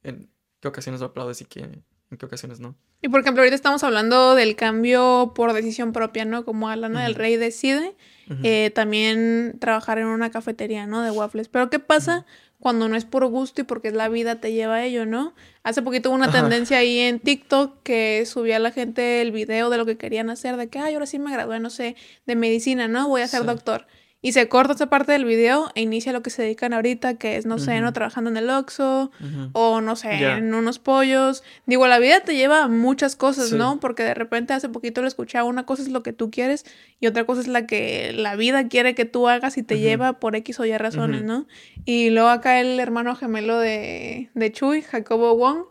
En 0.02 0.28
qué 0.60 0.68
ocasiones 0.68 1.00
lo 1.00 1.08
aplaudes 1.08 1.40
y 1.40 1.44
qué, 1.44 1.60
en 1.60 2.18
qué 2.18 2.26
ocasiones 2.26 2.60
no. 2.60 2.76
Y 3.02 3.08
por 3.08 3.20
ejemplo, 3.20 3.42
ahorita 3.42 3.54
estamos 3.54 3.84
hablando 3.84 4.34
del 4.34 4.56
cambio 4.56 5.32
por 5.34 5.52
decisión 5.52 5.92
propia, 5.92 6.24
¿no? 6.24 6.44
Como 6.44 6.74
Lana 6.74 7.02
del 7.04 7.12
Ujú. 7.12 7.20
Rey 7.20 7.36
decide 7.36 7.94
eh, 8.42 8.72
también 8.74 9.56
trabajar 9.60 9.98
en 9.98 10.06
una 10.06 10.30
cafetería, 10.30 10.86
¿no? 10.86 11.02
De 11.02 11.10
waffles. 11.10 11.48
Pero 11.48 11.70
¿qué 11.70 11.78
pasa 11.78 12.26
cuando 12.58 12.88
no 12.88 12.96
es 12.96 13.04
por 13.04 13.24
gusto 13.26 13.60
y 13.60 13.64
porque 13.64 13.90
la 13.92 14.08
vida 14.08 14.40
te 14.40 14.52
lleva 14.52 14.76
a 14.76 14.84
ello, 14.84 15.06
¿no? 15.06 15.34
Hace 15.62 15.82
poquito 15.82 16.08
hubo 16.08 16.16
una 16.16 16.32
tendencia 16.32 16.78
ahí 16.78 16.98
en 17.00 17.20
TikTok 17.20 17.82
que 17.82 18.24
subía 18.26 18.56
a 18.56 18.60
la 18.60 18.72
gente 18.72 19.20
el 19.20 19.30
video 19.30 19.68
de 19.70 19.76
lo 19.76 19.84
que 19.86 19.96
querían 19.98 20.30
hacer, 20.30 20.56
de 20.56 20.68
que, 20.68 20.78
ay, 20.78 20.94
ahora 20.94 21.06
sí 21.06 21.18
me 21.18 21.30
gradué, 21.30 21.60
no 21.60 21.70
sé, 21.70 21.94
de 22.26 22.34
medicina, 22.34 22.88
¿no? 22.88 23.08
Voy 23.08 23.20
a 23.20 23.28
ser 23.28 23.42
Sí. 23.42 23.46
doctor. 23.46 23.86
Y 24.22 24.32
se 24.32 24.48
corta 24.48 24.72
esa 24.72 24.86
parte 24.88 25.12
del 25.12 25.24
video 25.24 25.70
e 25.76 25.82
inicia 25.82 26.12
lo 26.12 26.20
que 26.22 26.30
se 26.30 26.42
dedican 26.42 26.72
ahorita, 26.72 27.14
que 27.14 27.36
es, 27.36 27.46
no 27.46 27.58
sé, 27.58 27.80
¿no? 27.80 27.92
Trabajando 27.92 28.28
en 28.30 28.36
el 28.36 28.50
Oxxo, 28.50 29.12
o 29.52 29.80
no 29.80 29.94
sé, 29.94 30.10
en 30.38 30.52
unos 30.54 30.78
pollos. 30.80 31.44
Digo, 31.66 31.86
la 31.86 31.98
vida 32.00 32.20
te 32.20 32.34
lleva 32.34 32.64
a 32.64 32.68
muchas 32.68 33.14
cosas, 33.14 33.50
Sí. 33.50 33.54
¿no? 33.56 33.78
Porque 33.78 34.02
de 34.02 34.14
repente 34.14 34.52
hace 34.54 34.68
poquito 34.68 35.00
lo 35.02 35.06
escuchaba, 35.06 35.48
una 35.48 35.64
cosa 35.66 35.82
es 35.82 35.88
lo 35.90 36.02
que 36.02 36.12
tú 36.12 36.30
quieres 36.32 36.64
y 36.98 37.06
otra 37.06 37.24
cosa 37.24 37.40
es 37.42 37.46
la 37.46 37.66
que 37.66 38.12
la 38.14 38.34
vida 38.36 38.66
quiere 38.68 38.94
que 38.96 39.04
tú 39.04 39.28
hagas 39.28 39.58
y 39.58 39.62
te 39.62 39.78
lleva 39.78 40.14
por 40.18 40.34
X 40.34 40.58
o 40.58 40.64
Y 40.64 40.76
razones. 40.76 41.22
¿no? 41.22 41.46
Y 41.84 42.10
luego 42.10 42.28
acá 42.30 42.58
el 42.60 42.80
hermano 42.80 43.14
gemelo 43.14 43.58
de, 43.58 44.30
de 44.34 44.50
Chuy, 44.52 44.82
Jacobo 44.82 45.36
Wong, 45.36 45.66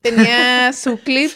tenía 0.00 0.72
su 0.72 0.96
clip. 0.98 1.32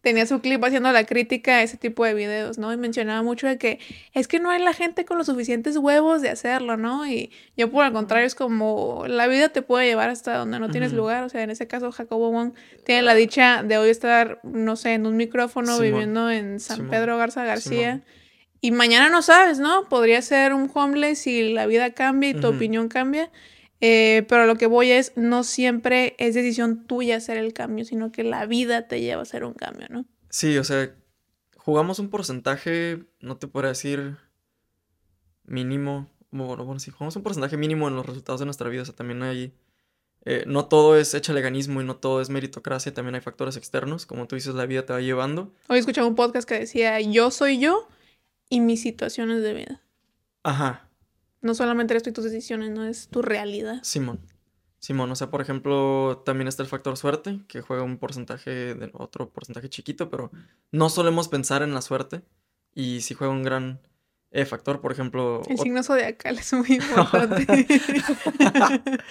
Tenía 0.00 0.26
su 0.26 0.40
clip 0.40 0.64
haciendo 0.64 0.90
la 0.92 1.04
crítica 1.04 1.56
a 1.56 1.62
ese 1.62 1.76
tipo 1.76 2.04
de 2.04 2.14
videos, 2.14 2.58
¿no? 2.58 2.72
Y 2.72 2.76
mencionaba 2.76 3.22
mucho 3.22 3.46
de 3.46 3.58
que 3.58 3.78
es 4.14 4.28
que 4.28 4.38
no 4.38 4.50
hay 4.50 4.62
la 4.62 4.72
gente 4.72 5.04
con 5.04 5.18
los 5.18 5.26
suficientes 5.26 5.76
huevos 5.76 6.22
de 6.22 6.30
hacerlo, 6.30 6.76
¿no? 6.76 7.06
Y 7.06 7.30
yo 7.56 7.70
por 7.70 7.84
el 7.84 7.92
contrario 7.92 8.26
es 8.26 8.34
como 8.34 9.04
la 9.06 9.26
vida 9.26 9.50
te 9.50 9.62
puede 9.62 9.86
llevar 9.86 10.08
hasta 10.08 10.36
donde 10.36 10.58
no 10.58 10.70
tienes 10.70 10.92
lugar, 10.92 11.24
o 11.24 11.28
sea, 11.28 11.42
en 11.42 11.50
ese 11.50 11.66
caso 11.66 11.92
Jacobo 11.92 12.30
Wong 12.30 12.52
tiene 12.84 13.02
la 13.02 13.14
dicha 13.14 13.62
de 13.62 13.76
hoy 13.76 13.90
estar, 13.90 14.40
no 14.42 14.76
sé, 14.76 14.94
en 14.94 15.06
un 15.06 15.16
micrófono 15.16 15.76
Simón. 15.76 15.82
viviendo 15.82 16.30
en 16.30 16.60
San 16.60 16.76
Simón. 16.76 16.90
Pedro 16.90 17.18
Garza 17.18 17.44
García. 17.44 17.92
Simón. 17.92 18.04
Y 18.62 18.72
mañana 18.72 19.08
no 19.08 19.22
sabes, 19.22 19.58
¿no? 19.58 19.88
Podría 19.88 20.20
ser 20.20 20.52
un 20.52 20.70
homeless 20.72 21.26
y 21.26 21.52
la 21.52 21.66
vida 21.66 21.92
cambia 21.92 22.30
y 22.30 22.34
tu 22.34 22.46
opinión 22.48 22.88
cambia. 22.88 23.30
Eh, 23.80 24.26
pero 24.28 24.46
lo 24.46 24.56
que 24.56 24.66
voy 24.66 24.90
es, 24.90 25.12
no 25.16 25.42
siempre 25.42 26.14
es 26.18 26.34
decisión 26.34 26.86
tuya 26.86 27.16
hacer 27.16 27.38
el 27.38 27.52
cambio, 27.54 27.84
sino 27.84 28.12
que 28.12 28.24
la 28.24 28.46
vida 28.46 28.86
te 28.88 29.00
lleva 29.00 29.20
a 29.20 29.22
hacer 29.22 29.44
un 29.44 29.54
cambio, 29.54 29.86
¿no? 29.88 30.04
Sí, 30.28 30.58
o 30.58 30.64
sea, 30.64 30.94
jugamos 31.56 31.98
un 31.98 32.10
porcentaje, 32.10 33.04
no 33.20 33.38
te 33.38 33.46
podría 33.46 33.70
decir 33.70 34.18
mínimo, 35.44 36.08
bueno, 36.30 36.64
bueno, 36.64 36.78
sí, 36.78 36.90
jugamos 36.90 37.16
un 37.16 37.22
porcentaje 37.22 37.56
mínimo 37.56 37.88
en 37.88 37.96
los 37.96 38.06
resultados 38.06 38.40
de 38.40 38.46
nuestra 38.46 38.68
vida, 38.68 38.82
o 38.82 38.84
sea, 38.84 38.94
también 38.94 39.22
hay, 39.22 39.54
eh, 40.26 40.44
no 40.46 40.66
todo 40.66 40.96
es 40.96 41.14
echaleganismo 41.14 41.80
y 41.80 41.84
no 41.84 41.96
todo 41.96 42.20
es 42.20 42.28
meritocracia, 42.28 42.92
también 42.92 43.14
hay 43.14 43.20
factores 43.22 43.56
externos, 43.56 44.04
como 44.04 44.26
tú 44.26 44.36
dices, 44.36 44.54
la 44.54 44.66
vida 44.66 44.84
te 44.84 44.92
va 44.92 45.00
llevando. 45.00 45.54
Hoy 45.68 45.78
escuchaba 45.78 46.06
un 46.06 46.16
podcast 46.16 46.46
que 46.46 46.58
decía, 46.58 47.00
yo 47.00 47.30
soy 47.30 47.58
yo 47.58 47.88
y 48.50 48.60
mis 48.60 48.82
situaciones 48.82 49.42
de 49.42 49.54
vida. 49.54 49.82
Ajá, 50.42 50.89
No 51.42 51.54
solamente 51.54 51.94
eres 51.94 52.02
tú 52.02 52.10
y 52.10 52.12
tus 52.12 52.24
decisiones, 52.24 52.70
no 52.70 52.84
es 52.84 53.08
tu 53.08 53.22
realidad. 53.22 53.80
Simón. 53.82 54.20
Simón, 54.78 55.10
o 55.10 55.16
sea, 55.16 55.30
por 55.30 55.42
ejemplo, 55.42 56.22
también 56.24 56.48
está 56.48 56.62
el 56.62 56.68
factor 56.68 56.96
suerte, 56.96 57.40
que 57.48 57.60
juega 57.60 57.82
un 57.82 57.98
porcentaje, 57.98 58.74
de 58.74 58.90
otro 58.94 59.30
porcentaje 59.30 59.68
chiquito, 59.68 60.08
pero 60.08 60.30
no 60.72 60.88
solemos 60.88 61.28
pensar 61.28 61.62
en 61.62 61.74
la 61.74 61.82
suerte 61.82 62.22
y 62.74 63.02
sí 63.02 63.14
juega 63.14 63.32
un 63.32 63.42
gran 63.42 63.80
eh, 64.30 64.46
factor, 64.46 64.80
por 64.80 64.92
ejemplo... 64.92 65.42
El 65.48 65.58
signo 65.58 65.82
zodiacal 65.82 66.38
es 66.38 66.52
muy 66.52 66.72
importante. 66.74 67.46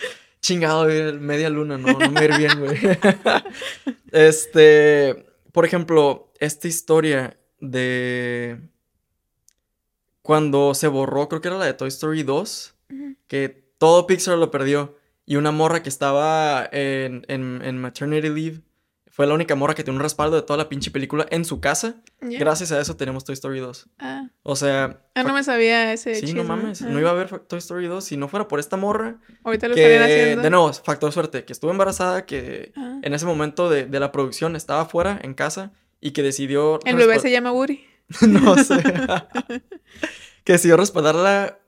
Chingado, 0.41 0.85
güey, 0.85 1.13
media 1.19 1.49
luna, 1.49 1.77
no, 1.77 1.99
no 1.99 2.11
me 2.11 2.25
ir 2.25 2.37
bien, 2.37 2.59
güey. 2.59 2.77
este, 4.11 5.25
por 5.51 5.65
ejemplo, 5.65 6.31
esta 6.39 6.67
historia 6.67 7.37
de 7.59 8.59
cuando 10.29 10.75
se 10.75 10.87
borró, 10.87 11.27
creo 11.27 11.41
que 11.41 11.47
era 11.47 11.57
la 11.57 11.65
de 11.65 11.73
Toy 11.73 11.87
Story 11.87 12.21
2, 12.21 12.75
Ujú. 12.93 13.15
que 13.27 13.49
todo 13.79 14.05
Pixar 14.05 14.37
lo 14.37 14.51
perdió 14.51 14.95
y 15.25 15.37
una 15.37 15.51
morra 15.51 15.81
que 15.81 15.89
estaba 15.89 16.69
en, 16.71 17.25
en, 17.27 17.63
en 17.63 17.77
maternity 17.81 18.29
leave 18.29 18.61
fue 19.07 19.25
la 19.25 19.33
única 19.33 19.55
morra 19.55 19.73
que 19.73 19.83
tiene 19.83 19.97
un 19.97 20.03
respaldo 20.03 20.35
de 20.35 20.43
toda 20.43 20.57
la 20.57 20.69
pinche 20.69 20.91
película 20.91 21.25
en 21.31 21.45
su 21.45 21.59
casa. 21.59 21.95
Gracias 22.21 22.71
a 22.71 22.79
eso 22.79 22.95
tenemos 22.95 23.25
Toy 23.25 23.33
Story 23.33 23.59
2. 23.59 23.87
Ah, 23.97 24.29
O 24.43 24.55
sea, 24.55 25.01
Ah, 25.15 25.23
no 25.23 25.33
me 25.33 25.43
sabía 25.43 25.91
ese 25.93 26.13
sí, 26.13 26.21
chisme. 26.27 26.43
no 26.43 26.47
mames, 26.47 26.83
Ah. 26.83 26.89
no 26.89 26.99
iba 26.99 27.09
a 27.09 27.13
haber 27.13 27.27
fa- 27.27 27.39
Toy 27.39 27.57
Story 27.57 27.87
2 27.87 28.03
si 28.03 28.15
no 28.15 28.27
fuera 28.27 28.47
por 28.47 28.59
esta 28.59 28.77
morra 28.77 29.17
Ahorita 29.43 29.67
lo 29.67 29.73
estarían 29.73 30.05
que, 30.05 30.13
haciendo. 30.21 30.43
de 30.43 30.49
nuevo, 30.51 30.71
factor 30.73 31.11
suerte, 31.11 31.43
que 31.43 31.53
estuvo 31.53 31.71
embarazada, 31.71 32.27
que 32.27 32.71
Ah. 32.77 32.99
en 33.01 33.13
ese 33.15 33.25
momento 33.25 33.67
de, 33.67 33.87
de 33.87 33.99
la 33.99 34.11
producción 34.11 34.55
estaba 34.55 34.85
fuera, 34.85 35.19
en 35.23 35.33
casa, 35.33 35.71
y 35.99 36.11
que 36.11 36.21
decidió... 36.21 36.79
El 36.85 36.97
bebé 36.97 37.19
se 37.19 37.31
llama 37.31 37.51
Woody. 37.51 37.83
no 38.27 38.57
sé. 38.63 38.81
que 40.43 40.53
decidió 40.53 40.77
respaldar 40.77 41.15
la 41.15 41.59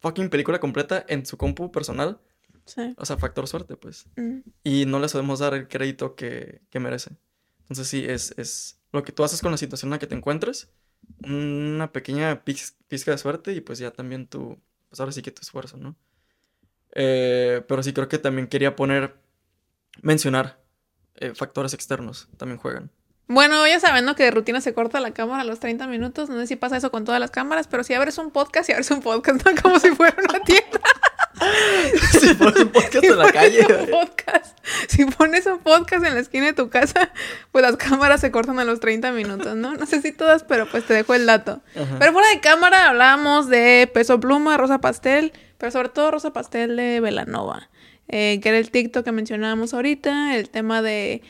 fucking 0.00 0.28
película 0.30 0.60
completa 0.60 1.04
en 1.08 1.26
su 1.26 1.36
compu 1.36 1.70
personal. 1.72 2.20
Sí. 2.66 2.94
O 2.98 3.04
sea, 3.04 3.16
factor 3.16 3.48
suerte, 3.48 3.76
pues. 3.76 4.06
Mm. 4.16 4.38
Y 4.64 4.86
no 4.86 5.00
le 5.00 5.08
podemos 5.08 5.38
dar 5.40 5.54
el 5.54 5.68
crédito 5.68 6.14
que, 6.14 6.62
que 6.70 6.80
merece. 6.80 7.16
Entonces 7.62 7.88
sí, 7.88 8.04
es, 8.06 8.34
es 8.36 8.80
lo 8.92 9.02
que 9.02 9.12
tú 9.12 9.24
haces 9.24 9.40
con 9.40 9.50
la 9.50 9.56
situación 9.56 9.88
en 9.88 9.92
la 9.92 9.98
que 9.98 10.06
te 10.06 10.14
encuentres. 10.14 10.70
Una 11.24 11.92
pequeña 11.92 12.44
pix- 12.44 12.76
pizca 12.88 13.10
de 13.10 13.18
suerte 13.18 13.52
y 13.52 13.60
pues 13.60 13.78
ya 13.78 13.90
también 13.90 14.26
tu... 14.26 14.60
Pues 14.88 15.00
ahora 15.00 15.12
sí 15.12 15.22
que 15.22 15.30
tu 15.30 15.40
esfuerzo, 15.42 15.76
¿no? 15.76 15.96
Eh, 16.92 17.64
pero 17.68 17.82
sí 17.82 17.92
creo 17.92 18.08
que 18.08 18.18
también 18.18 18.46
quería 18.48 18.76
poner... 18.76 19.16
Mencionar 20.02 20.62
eh, 21.16 21.34
factores 21.34 21.74
externos 21.74 22.28
también 22.36 22.58
juegan. 22.58 22.90
Bueno, 23.30 23.64
ya 23.64 23.78
saben, 23.78 24.04
¿no? 24.04 24.16
Que 24.16 24.24
de 24.24 24.32
rutina 24.32 24.60
se 24.60 24.74
corta 24.74 24.98
la 24.98 25.12
cámara 25.12 25.42
a 25.42 25.44
los 25.44 25.60
30 25.60 25.86
minutos. 25.86 26.28
No 26.28 26.40
sé 26.40 26.48
si 26.48 26.56
pasa 26.56 26.76
eso 26.76 26.90
con 26.90 27.04
todas 27.04 27.20
las 27.20 27.30
cámaras, 27.30 27.68
pero 27.68 27.84
si 27.84 27.94
abres 27.94 28.18
un 28.18 28.32
podcast 28.32 28.68
y 28.68 28.72
abres 28.72 28.90
un 28.90 29.02
podcast, 29.02 29.46
¿no? 29.46 29.52
Como 29.62 29.78
si 29.78 29.90
fuera 29.90 30.16
una 30.28 30.40
tienda. 30.40 30.80
si 32.20 32.34
pones 32.34 32.56
un 32.56 32.68
podcast 32.70 33.00
Si 33.00 33.06
en 33.06 33.18
la 33.18 33.32
calle. 33.32 33.60
un 33.60 33.88
podcast, 33.88 34.58
si 34.88 35.04
pones 35.04 35.46
un 35.46 35.60
podcast 35.60 36.04
en 36.04 36.14
la 36.14 36.20
esquina 36.20 36.46
de 36.46 36.54
tu 36.54 36.70
casa, 36.70 37.12
pues 37.52 37.62
las 37.62 37.76
cámaras 37.76 38.20
se 38.20 38.32
cortan 38.32 38.58
a 38.58 38.64
los 38.64 38.80
30 38.80 39.12
minutos, 39.12 39.54
¿no? 39.54 39.74
No 39.74 39.86
sé 39.86 40.02
si 40.02 40.10
todas, 40.10 40.42
pero 40.42 40.66
pues 40.68 40.84
te 40.84 40.94
dejo 40.94 41.14
el 41.14 41.24
dato. 41.26 41.62
Ajá. 41.76 41.96
Pero 42.00 42.12
fuera 42.12 42.28
de 42.30 42.40
cámara 42.40 42.88
hablábamos 42.88 43.48
de 43.48 43.88
Peso 43.94 44.18
Pluma, 44.18 44.56
Rosa 44.56 44.78
Pastel, 44.80 45.32
pero 45.56 45.70
sobre 45.70 45.90
todo 45.90 46.10
Rosa 46.10 46.32
Pastel 46.32 46.74
de 46.74 46.98
Velanova, 46.98 47.70
eh, 48.08 48.40
que 48.42 48.48
era 48.48 48.58
el 48.58 48.72
TikTok 48.72 49.04
que 49.04 49.12
mencionábamos 49.12 49.72
ahorita, 49.72 50.34
el 50.34 50.50
tema 50.50 50.82
de 50.82 51.22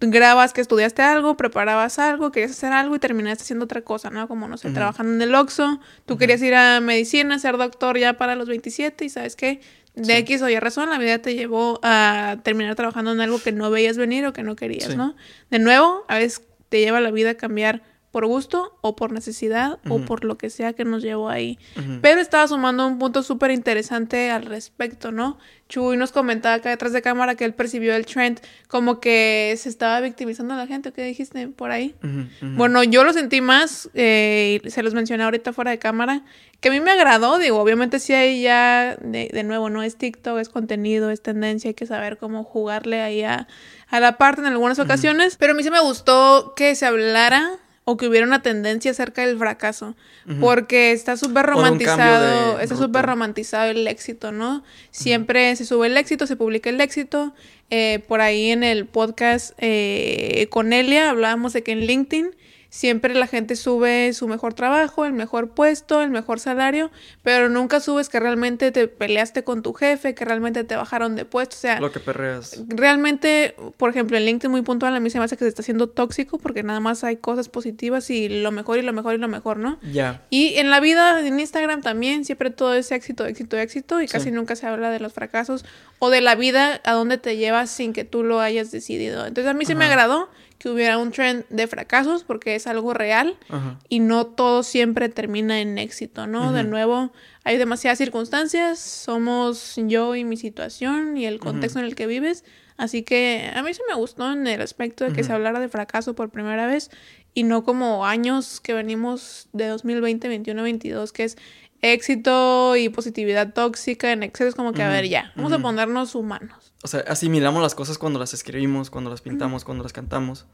grabas 0.00 0.52
que 0.52 0.60
estudiaste 0.60 1.02
algo, 1.02 1.36
preparabas 1.36 1.98
algo, 1.98 2.30
querías 2.32 2.50
hacer 2.52 2.72
algo 2.72 2.96
y 2.96 2.98
terminaste 2.98 3.42
haciendo 3.42 3.64
otra 3.64 3.82
cosa, 3.82 4.10
¿no? 4.10 4.28
Como, 4.28 4.46
no 4.48 4.56
sé, 4.56 4.70
trabajando 4.70 5.12
en 5.14 5.22
el 5.22 5.34
Oxxo, 5.34 5.80
tú 6.04 6.18
querías 6.18 6.42
ir 6.42 6.54
a 6.54 6.80
medicina, 6.80 7.38
ser 7.38 7.56
doctor 7.56 7.98
ya 7.98 8.14
para 8.14 8.34
los 8.34 8.48
27 8.48 9.04
y 9.04 9.08
¿sabes 9.08 9.36
qué? 9.36 9.60
De 9.94 10.04
Sí. 10.04 10.12
X 10.12 10.42
o 10.42 10.48
Y 10.50 10.58
razón, 10.60 10.90
la 10.90 10.98
vida 10.98 11.18
te 11.18 11.34
llevó 11.34 11.80
a 11.82 12.36
terminar 12.42 12.74
trabajando 12.74 13.12
en 13.12 13.20
algo 13.22 13.38
que 13.42 13.52
no 13.52 13.70
veías 13.70 13.96
venir 13.96 14.26
o 14.26 14.34
que 14.34 14.42
no 14.42 14.54
querías, 14.54 14.90
Sí. 14.90 14.96
¿no? 14.96 15.16
De 15.50 15.58
nuevo, 15.58 16.04
a 16.08 16.16
veces 16.18 16.42
te 16.68 16.80
lleva 16.80 17.00
la 17.00 17.10
vida 17.10 17.30
a 17.30 17.34
cambiar 17.34 17.82
por 18.16 18.24
gusto 18.24 18.74
o 18.80 18.96
por 18.96 19.12
necesidad 19.12 19.78
o 19.90 19.98
por 19.98 20.24
lo 20.24 20.38
que 20.38 20.48
sea 20.48 20.72
que 20.72 20.86
nos 20.86 21.02
llevó 21.02 21.28
ahí. 21.28 21.58
Pero 22.00 22.18
estaba 22.18 22.48
sumando 22.48 22.86
un 22.86 22.98
punto 22.98 23.22
súper 23.22 23.50
interesante 23.50 24.30
al 24.30 24.46
respecto, 24.46 25.12
¿no? 25.12 25.36
Chuy 25.68 25.98
nos 25.98 26.12
comentaba 26.12 26.54
acá 26.54 26.70
detrás 26.70 26.94
de 26.94 27.02
cámara 27.02 27.34
que 27.34 27.44
él 27.44 27.52
percibió 27.52 27.94
el 27.94 28.06
trend 28.06 28.40
como 28.68 29.00
que 29.00 29.54
se 29.58 29.68
estaba 29.68 30.00
victimizando 30.00 30.54
a 30.54 30.56
la 30.56 30.66
gente. 30.66 30.92
¿Qué 30.92 31.02
dijiste 31.02 31.46
por 31.48 31.72
ahí? 31.72 31.94
Bueno, 32.40 32.82
yo 32.84 33.04
lo 33.04 33.12
sentí 33.12 33.42
más, 33.42 33.90
eh, 33.92 34.62
y 34.64 34.70
se 34.70 34.82
los 34.82 34.94
mencioné 34.94 35.24
ahorita 35.24 35.52
fuera 35.52 35.72
de 35.72 35.78
cámara, 35.78 36.22
que 36.60 36.70
a 36.70 36.72
mí 36.72 36.80
me 36.80 36.92
agradó, 36.92 37.36
digo, 37.36 37.58
obviamente 37.58 37.98
sí 37.98 38.14
hay 38.14 38.40
ya, 38.40 38.96
de, 38.98 39.28
de 39.30 39.44
nuevo, 39.44 39.68
no 39.68 39.82
es 39.82 39.96
TikTok, 39.96 40.38
es 40.38 40.48
contenido, 40.48 41.10
es 41.10 41.20
tendencia, 41.20 41.68
hay 41.68 41.74
que 41.74 41.84
saber 41.84 42.16
cómo 42.16 42.44
jugarle 42.44 43.02
ahí 43.02 43.24
a, 43.24 43.46
a 43.90 44.00
la 44.00 44.16
parte 44.16 44.40
en 44.40 44.46
algunas 44.46 44.78
ocasiones, 44.78 45.36
pero 45.36 45.52
a 45.52 45.54
mí 45.54 45.62
sí 45.62 45.70
me 45.70 45.82
gustó 45.82 46.54
que 46.56 46.74
se 46.76 46.86
hablara 46.86 47.58
o 47.88 47.96
que 47.96 48.08
hubiera 48.08 48.26
una 48.26 48.42
tendencia 48.42 48.90
acerca 48.90 49.24
del 49.24 49.38
fracaso, 49.38 49.94
porque 50.40 50.90
está 50.90 51.16
súper 51.16 51.46
romantizado, 51.46 52.58
está 52.58 52.74
súper 52.74 53.06
romantizado 53.06 53.70
el 53.70 53.86
éxito, 53.86 54.32
¿no? 54.32 54.64
Siempre 54.90 55.54
se 55.54 55.64
sube 55.64 55.86
el 55.86 55.96
éxito, 55.96 56.26
se 56.26 56.34
publica 56.34 56.68
el 56.68 56.80
éxito. 56.80 57.32
Eh, 57.70 58.02
por 58.08 58.20
ahí 58.20 58.50
en 58.50 58.64
el 58.64 58.86
podcast 58.86 59.54
eh, 59.58 60.48
con 60.50 60.72
Elia 60.72 61.10
hablábamos 61.10 61.52
de 61.52 61.62
que 61.62 61.72
en 61.72 61.80
LinkedIn 61.80 62.34
siempre 62.68 63.14
la 63.14 63.26
gente 63.26 63.56
sube 63.56 64.12
su 64.12 64.28
mejor 64.28 64.54
trabajo, 64.54 65.04
el 65.04 65.12
mejor 65.12 65.50
puesto, 65.50 66.02
el 66.02 66.10
mejor 66.10 66.40
salario, 66.40 66.90
pero 67.22 67.48
nunca 67.48 67.80
subes 67.80 68.08
que 68.08 68.20
realmente 68.20 68.72
te 68.72 68.88
peleaste 68.88 69.44
con 69.44 69.62
tu 69.62 69.72
jefe, 69.72 70.14
que 70.14 70.24
realmente 70.24 70.64
te 70.64 70.76
bajaron 70.76 71.16
de 71.16 71.24
puesto. 71.24 71.56
O 71.56 71.58
sea, 71.60 71.80
Lo 71.80 71.90
que 71.92 72.00
perreas. 72.00 72.62
realmente, 72.68 73.54
por 73.76 73.90
ejemplo, 73.90 74.16
en 74.16 74.24
LinkedIn 74.26 74.50
muy 74.50 74.62
puntual 74.62 74.94
a 74.94 75.00
mí 75.00 75.10
se 75.10 75.18
me 75.18 75.24
hace 75.24 75.36
que 75.36 75.44
se 75.44 75.48
está 75.48 75.62
haciendo 75.62 75.88
tóxico 75.88 76.38
porque 76.38 76.62
nada 76.62 76.80
más 76.80 77.04
hay 77.04 77.16
cosas 77.16 77.48
positivas 77.48 78.10
y 78.10 78.28
lo 78.28 78.52
mejor 78.52 78.78
y 78.78 78.82
lo 78.82 78.92
mejor 78.92 79.14
y 79.14 79.18
lo 79.18 79.28
mejor, 79.28 79.56
¿no? 79.58 79.78
Ya. 79.92 80.22
Y 80.30 80.54
en 80.56 80.70
la 80.70 80.80
vida, 80.80 81.20
en 81.26 81.38
Instagram 81.40 81.82
también, 81.82 82.24
siempre 82.24 82.50
todo 82.50 82.74
es 82.74 82.90
éxito, 82.92 83.26
éxito, 83.26 83.56
éxito, 83.56 84.00
y 84.00 84.06
Sí. 84.08 84.12
casi 84.12 84.30
nunca 84.30 84.56
se 84.56 84.66
habla 84.66 84.90
de 84.90 85.00
los 85.00 85.12
fracasos 85.12 85.64
o 85.98 86.10
de 86.10 86.20
la 86.20 86.34
vida 86.34 86.80
a 86.84 86.92
dónde 86.92 87.18
te 87.18 87.36
llevas 87.36 87.70
sin 87.70 87.92
que 87.92 88.04
tú 88.04 88.22
lo 88.22 88.40
hayas 88.40 88.70
decidido. 88.70 89.26
Entonces 89.26 89.50
a 89.50 89.54
mí 89.54 89.64
sí 89.64 89.74
me 89.74 89.84
Ajá. 89.84 89.94
agradó 89.94 90.30
que 90.58 90.68
hubiera 90.68 90.98
un 90.98 91.10
trend 91.10 91.44
de 91.50 91.66
fracasos 91.66 92.24
porque 92.24 92.54
es 92.54 92.66
algo 92.66 92.94
real 92.94 93.36
Ajá. 93.48 93.78
y 93.88 94.00
no 94.00 94.26
todo 94.26 94.62
siempre 94.62 95.08
termina 95.08 95.60
en 95.60 95.78
éxito, 95.78 96.26
¿no? 96.26 96.52
De 96.52 96.64
nuevo, 96.64 97.12
hay 97.44 97.58
demasiadas 97.58 97.98
circunstancias, 97.98 98.78
somos 98.78 99.74
yo 99.76 100.14
y 100.14 100.24
mi 100.24 100.36
situación 100.36 101.16
y 101.16 101.26
el 101.26 101.38
contexto 101.38 101.78
en 101.78 101.84
el 101.84 101.94
que 101.94 102.06
vives, 102.06 102.44
así 102.76 103.02
que 103.02 103.50
a 103.54 103.62
mí 103.62 103.74
sí 103.74 103.82
me 103.88 103.94
gustó 103.94 104.32
en 104.32 104.46
el 104.46 104.60
aspecto 104.62 105.04
de 105.04 105.12
que 105.12 105.24
se 105.24 105.32
hablara 105.32 105.60
de 105.60 105.68
fracaso 105.68 106.14
por 106.14 106.30
primera 106.30 106.66
vez 106.66 106.90
y 107.34 107.42
no 107.42 107.64
como 107.64 108.06
años 108.06 108.60
que 108.60 108.72
venimos 108.72 109.48
de 109.52 109.66
2020, 109.68 110.26
21, 110.26 110.62
22, 110.62 111.12
que 111.12 111.24
es 111.24 111.36
éxito 111.82 112.76
y 112.76 112.88
positividad 112.88 113.52
tóxica 113.52 114.12
en 114.12 114.22
exceso, 114.22 114.48
es 114.48 114.54
como 114.54 114.72
que, 114.72 114.82
a 114.82 114.88
ver, 114.88 115.06
ya, 115.08 115.32
vamos 115.36 115.52
a 115.52 115.58
ponernos 115.58 116.14
humanos. 116.14 116.65
O 116.86 116.88
sea, 116.88 117.00
asimilamos 117.08 117.60
las 117.60 117.74
cosas 117.74 117.98
cuando 117.98 118.20
las 118.20 118.32
escribimos, 118.32 118.90
cuando 118.90 119.10
las 119.10 119.20
pintamos, 119.20 119.64
cuando 119.64 119.82
las 119.82 119.92
cantamos. 119.92 120.46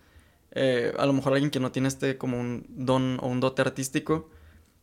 Eh, 0.53 0.95
a 0.99 1.05
lo 1.05 1.13
mejor 1.13 1.35
alguien 1.35 1.51
que 1.51 1.61
no 1.61 1.73
tiene 1.73 1.89
este 1.89 2.17
como 2.17 2.41
un 2.41 2.65
don 2.71 3.19
o 3.21 3.27
un 3.27 3.39
dote 3.41 3.61
artístico, 3.61 4.31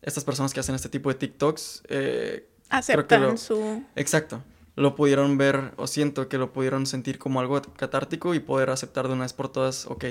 estas 0.03 0.23
personas 0.23 0.53
que 0.53 0.59
hacen 0.59 0.75
este 0.75 0.89
tipo 0.89 1.09
de 1.09 1.15
TikToks, 1.15 1.85
eh, 1.89 2.47
Aceptan 2.69 3.21
lo- 3.23 3.37
su... 3.37 3.83
exacto, 3.95 4.43
lo 4.75 4.93
pudieron 4.93 5.39
ver 5.39 5.71
o 5.77 5.87
siento 5.87 6.29
que 6.29 6.37
lo 6.37 6.53
pudieron 6.53 6.85
sentir 6.85 7.17
como 7.17 7.39
algo 7.39 7.59
catártico 7.75 8.35
y 8.35 8.39
poder 8.39 8.69
aceptar 8.69 9.07
de 9.07 9.13
una 9.15 9.23
vez 9.23 9.33
por 9.33 9.51
todas, 9.51 9.87
ok, 9.87 10.05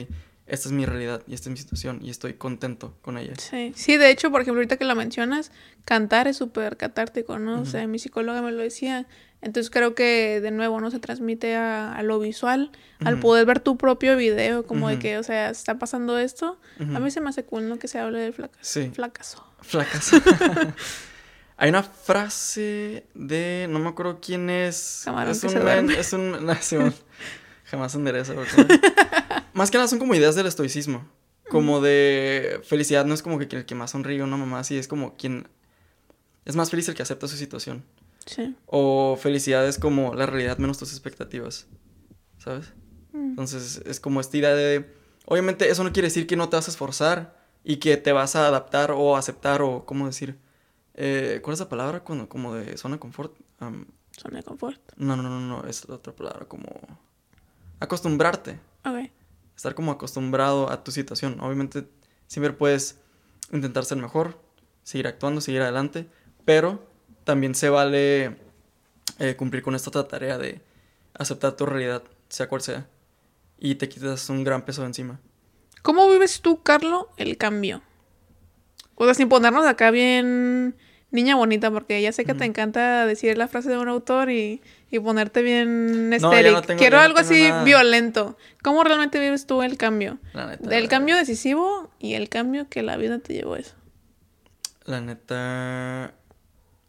esta 0.49 0.69
es 0.69 0.73
mi 0.73 0.87
realidad 0.87 1.23
y 1.29 1.35
esta 1.35 1.51
es 1.51 1.53
mi 1.53 1.57
situación 1.59 2.01
y 2.03 2.11
estoy 2.11 2.35
contento 2.35 2.95
con 3.01 3.17
ella. 3.17 3.35
Sí. 3.39 3.73
sí, 3.77 3.97
de 3.97 4.11
hecho, 4.11 4.33
por 4.33 4.41
ejemplo, 4.41 4.59
ahorita 4.59 4.77
que 4.77 4.85
lo 4.85 4.97
mencionas, 4.97 5.53
cantar 5.85 6.27
es 6.27 6.37
súper 6.39 6.77
catártico, 6.77 7.39
¿no? 7.39 7.61
O 7.61 7.65
sea, 7.65 7.87
mi 7.87 8.01
psicóloga 8.01 8.43
me 8.43 8.51
lo 8.51 8.59
decía. 8.61 9.07
Entonces 9.41 9.71
creo 9.71 9.95
que 9.95 10.41
de 10.41 10.51
nuevo 10.51 10.81
no 10.81 10.91
se 10.91 10.99
transmite 10.99 11.55
a, 11.55 11.95
a 11.95 12.03
lo 12.03 12.19
visual, 12.19 12.73
al 13.05 13.21
poder 13.21 13.47
ver 13.47 13.61
tu 13.61 13.77
propio 13.77 14.17
video, 14.17 14.67
como 14.67 14.89
de 14.89 14.99
que, 14.99 15.19
o 15.19 15.23
sea, 15.23 15.51
está 15.51 15.79
pasando 15.79 16.19
esto. 16.19 16.59
A 16.81 16.99
mí 16.99 17.11
se 17.11 17.21
me 17.21 17.31
hace 17.31 17.45
cool, 17.45 17.69
¿no? 17.69 17.79
Que 17.79 17.87
se 17.87 17.99
hable 17.99 18.19
del 18.19 18.33
fracaso. 18.33 18.61
Sí. 18.63 18.91
Fracaso. 18.93 19.45
Fracaso. 19.61 20.17
Hay 21.61 21.71
una 21.71 21.83
frase 21.83 23.05
de. 23.15 23.67
No 23.69 23.81
me 23.81 23.89
acuerdo 23.89 24.21
quién 24.21 24.49
es. 24.49 25.03
Camarón 25.05 25.33
es 25.33 25.41
que 25.41 25.49
un 25.49 25.53
se 25.53 25.59
duerme. 25.59 25.99
Es 25.99 26.13
un. 26.13 26.31
no. 26.47 26.93
Jamás 27.65 27.95
endereza. 27.97 28.33
más 29.53 29.71
que 29.71 29.77
nada 29.77 29.89
son 29.89 29.99
como 29.99 30.15
ideas 30.15 30.37
del 30.37 30.47
estoicismo. 30.47 31.07
Como 31.51 31.81
de 31.81 32.61
felicidad 32.63 33.07
no 33.07 33.15
es 33.15 33.23
como 33.23 33.39
que 33.39 33.57
el 33.57 33.65
que 33.67 33.75
más 33.75 33.91
sonríe 33.91 34.23
una 34.23 34.37
mamá 34.37 34.61
así, 34.61 34.79
es 34.79 34.87
como 34.87 35.17
quien. 35.17 35.49
Es 36.45 36.55
más 36.55 36.71
feliz 36.71 36.89
el 36.89 36.95
que 36.95 37.03
acepta 37.03 37.27
su 37.27 37.37
situación. 37.37 37.85
Sí. 38.29 38.55
O 38.67 39.17
felicidad 39.21 39.67
es 39.67 39.79
como 39.79 40.15
la 40.15 40.27
realidad 40.27 40.59
menos 40.59 40.79
tus 40.79 40.93
expectativas. 40.93 41.67
¿Sabes? 42.39 42.73
Mm. 43.13 43.31
Entonces 43.31 43.83
es 43.85 44.01
como 44.01 44.21
esta 44.21 44.37
idea 44.37 44.55
de... 44.55 44.95
Obviamente 45.25 45.69
eso 45.71 45.85
no 45.85 45.93
quiere 45.93 46.09
decir 46.09 46.27
que 46.27 46.37
no 46.37 46.49
te 46.49 46.57
vas 46.57 46.69
a 46.69 46.71
esforzar 46.71 47.37
y 47.65 47.77
que 47.77 47.97
te 47.97 48.13
vas 48.13 48.37
a 48.37 48.47
adaptar 48.47 48.93
o 48.93 49.17
aceptar 49.17 49.63
o, 49.63 49.85
¿cómo 49.85 50.07
decir? 50.07 50.39
Eh, 50.95 51.41
¿Cuál 51.43 51.55
es 51.55 51.61
la 51.61 51.69
palabra? 51.69 52.05
Cuando, 52.05 52.29
como 52.29 52.55
de 52.55 52.77
zona 52.77 52.97
de 52.97 53.01
confort. 53.01 53.35
Zona 53.59 54.39
de 54.39 54.43
confort. 54.43 54.81
no, 54.97 55.17
no, 55.17 55.23
no, 55.23 55.41
no, 55.41 55.65
es 55.69 55.89
la 55.89 55.97
otra 55.97 56.15
palabra, 56.15 56.47
como... 56.47 56.69
Acostumbrarte. 57.81 58.59
Ok. 58.85 59.11
Estar 59.57 59.75
como 59.75 59.93
acostumbrado 59.93 60.71
a 60.71 60.83
tu 60.83 60.91
situación. 60.91 61.41
Obviamente 61.41 61.89
siempre 62.27 62.53
puedes 62.53 62.99
intentar 63.53 63.85
ser 63.85 63.99
mejor, 63.99 64.41
seguir 64.83 65.07
actuando, 65.07 65.41
seguir 65.41 65.63
adelante, 65.63 66.09
pero 66.45 66.87
también 67.29 67.55
se 67.55 67.69
vale 67.69 68.37
eh, 69.19 69.37
cumplir 69.37 69.63
con 69.63 69.75
esta 69.75 69.91
otra 69.91 70.09
tarea 70.09 70.39
de 70.39 70.63
aceptar 71.13 71.53
tu 71.57 71.67
realidad, 71.67 72.03
sea 72.31 72.49
cual 72.49 72.63
sea. 72.63 72.87
Y 73.59 73.75
te 73.75 73.87
quitas 73.91 74.31
un 74.31 74.45
gran 74.45 74.65
peso 74.65 74.81
de 74.81 74.87
encima. 74.87 75.21
¿Cómo 75.83 76.09
vives 76.11 76.41
tú, 76.41 76.63
Carlo, 76.63 77.11
el 77.19 77.37
cambio? 77.37 77.83
O 78.95 79.05
sea, 79.05 79.13
sin 79.13 79.29
ponernos 79.29 79.67
acá 79.67 79.91
bien 79.91 80.75
niña 81.11 81.37
bonita, 81.37 81.71
porque 81.71 82.01
ya 82.01 82.13
sé 82.13 82.25
que 82.25 82.33
te 82.33 82.47
encanta 82.47 83.05
decir 83.05 83.37
la 83.37 83.47
frase 83.47 83.69
de 83.69 83.77
un 83.77 83.89
autor 83.89 84.31
y, 84.31 84.63
y 84.91 84.99
ponerte 84.99 85.43
bien 85.43 86.11
estéril. 86.15 86.55
no 86.55 86.63
Quiero 86.63 86.97
no 86.97 87.03
algo 87.03 87.19
así 87.19 87.43
nada. 87.51 87.63
violento. 87.63 88.39
¿Cómo 88.63 88.85
realmente 88.85 89.21
vives 89.21 89.47
tú 89.47 89.63
el 89.63 89.77
cambio? 89.77 90.17
La 90.33 90.47
neta. 90.47 90.75
El 90.75 90.89
cambio 90.89 91.15
decisivo 91.15 91.91
y 91.99 92.15
el 92.15 92.31
cambio 92.31 92.71
que 92.71 92.83
la 92.83 92.97
vida 92.97 93.19
te 93.19 93.35
llevó 93.35 93.53
a 93.53 93.59
eso. 93.59 93.75
La 94.87 95.03
neta. 95.03 96.15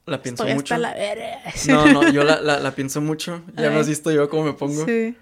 La 0.10 0.22
pienso 0.22 0.44
Estoy 0.44 0.56
mucho. 0.56 0.74
hasta 0.76 0.88
la 0.90 0.94
verga. 0.94 1.40
No, 1.68 1.86
no, 1.94 2.10
yo 2.12 2.24
la, 2.24 2.42
la, 2.42 2.60
la 2.60 2.72
pienso 2.72 3.00
mucho. 3.02 3.42
Ya 3.56 3.70
me 3.70 3.76
Ay. 3.76 3.82
has 3.82 3.88
visto 3.88 4.12
yo 4.12 4.30
cómo 4.30 4.44
me 4.44 4.54
pongo. 4.54 4.86
Sí. 4.86 5.16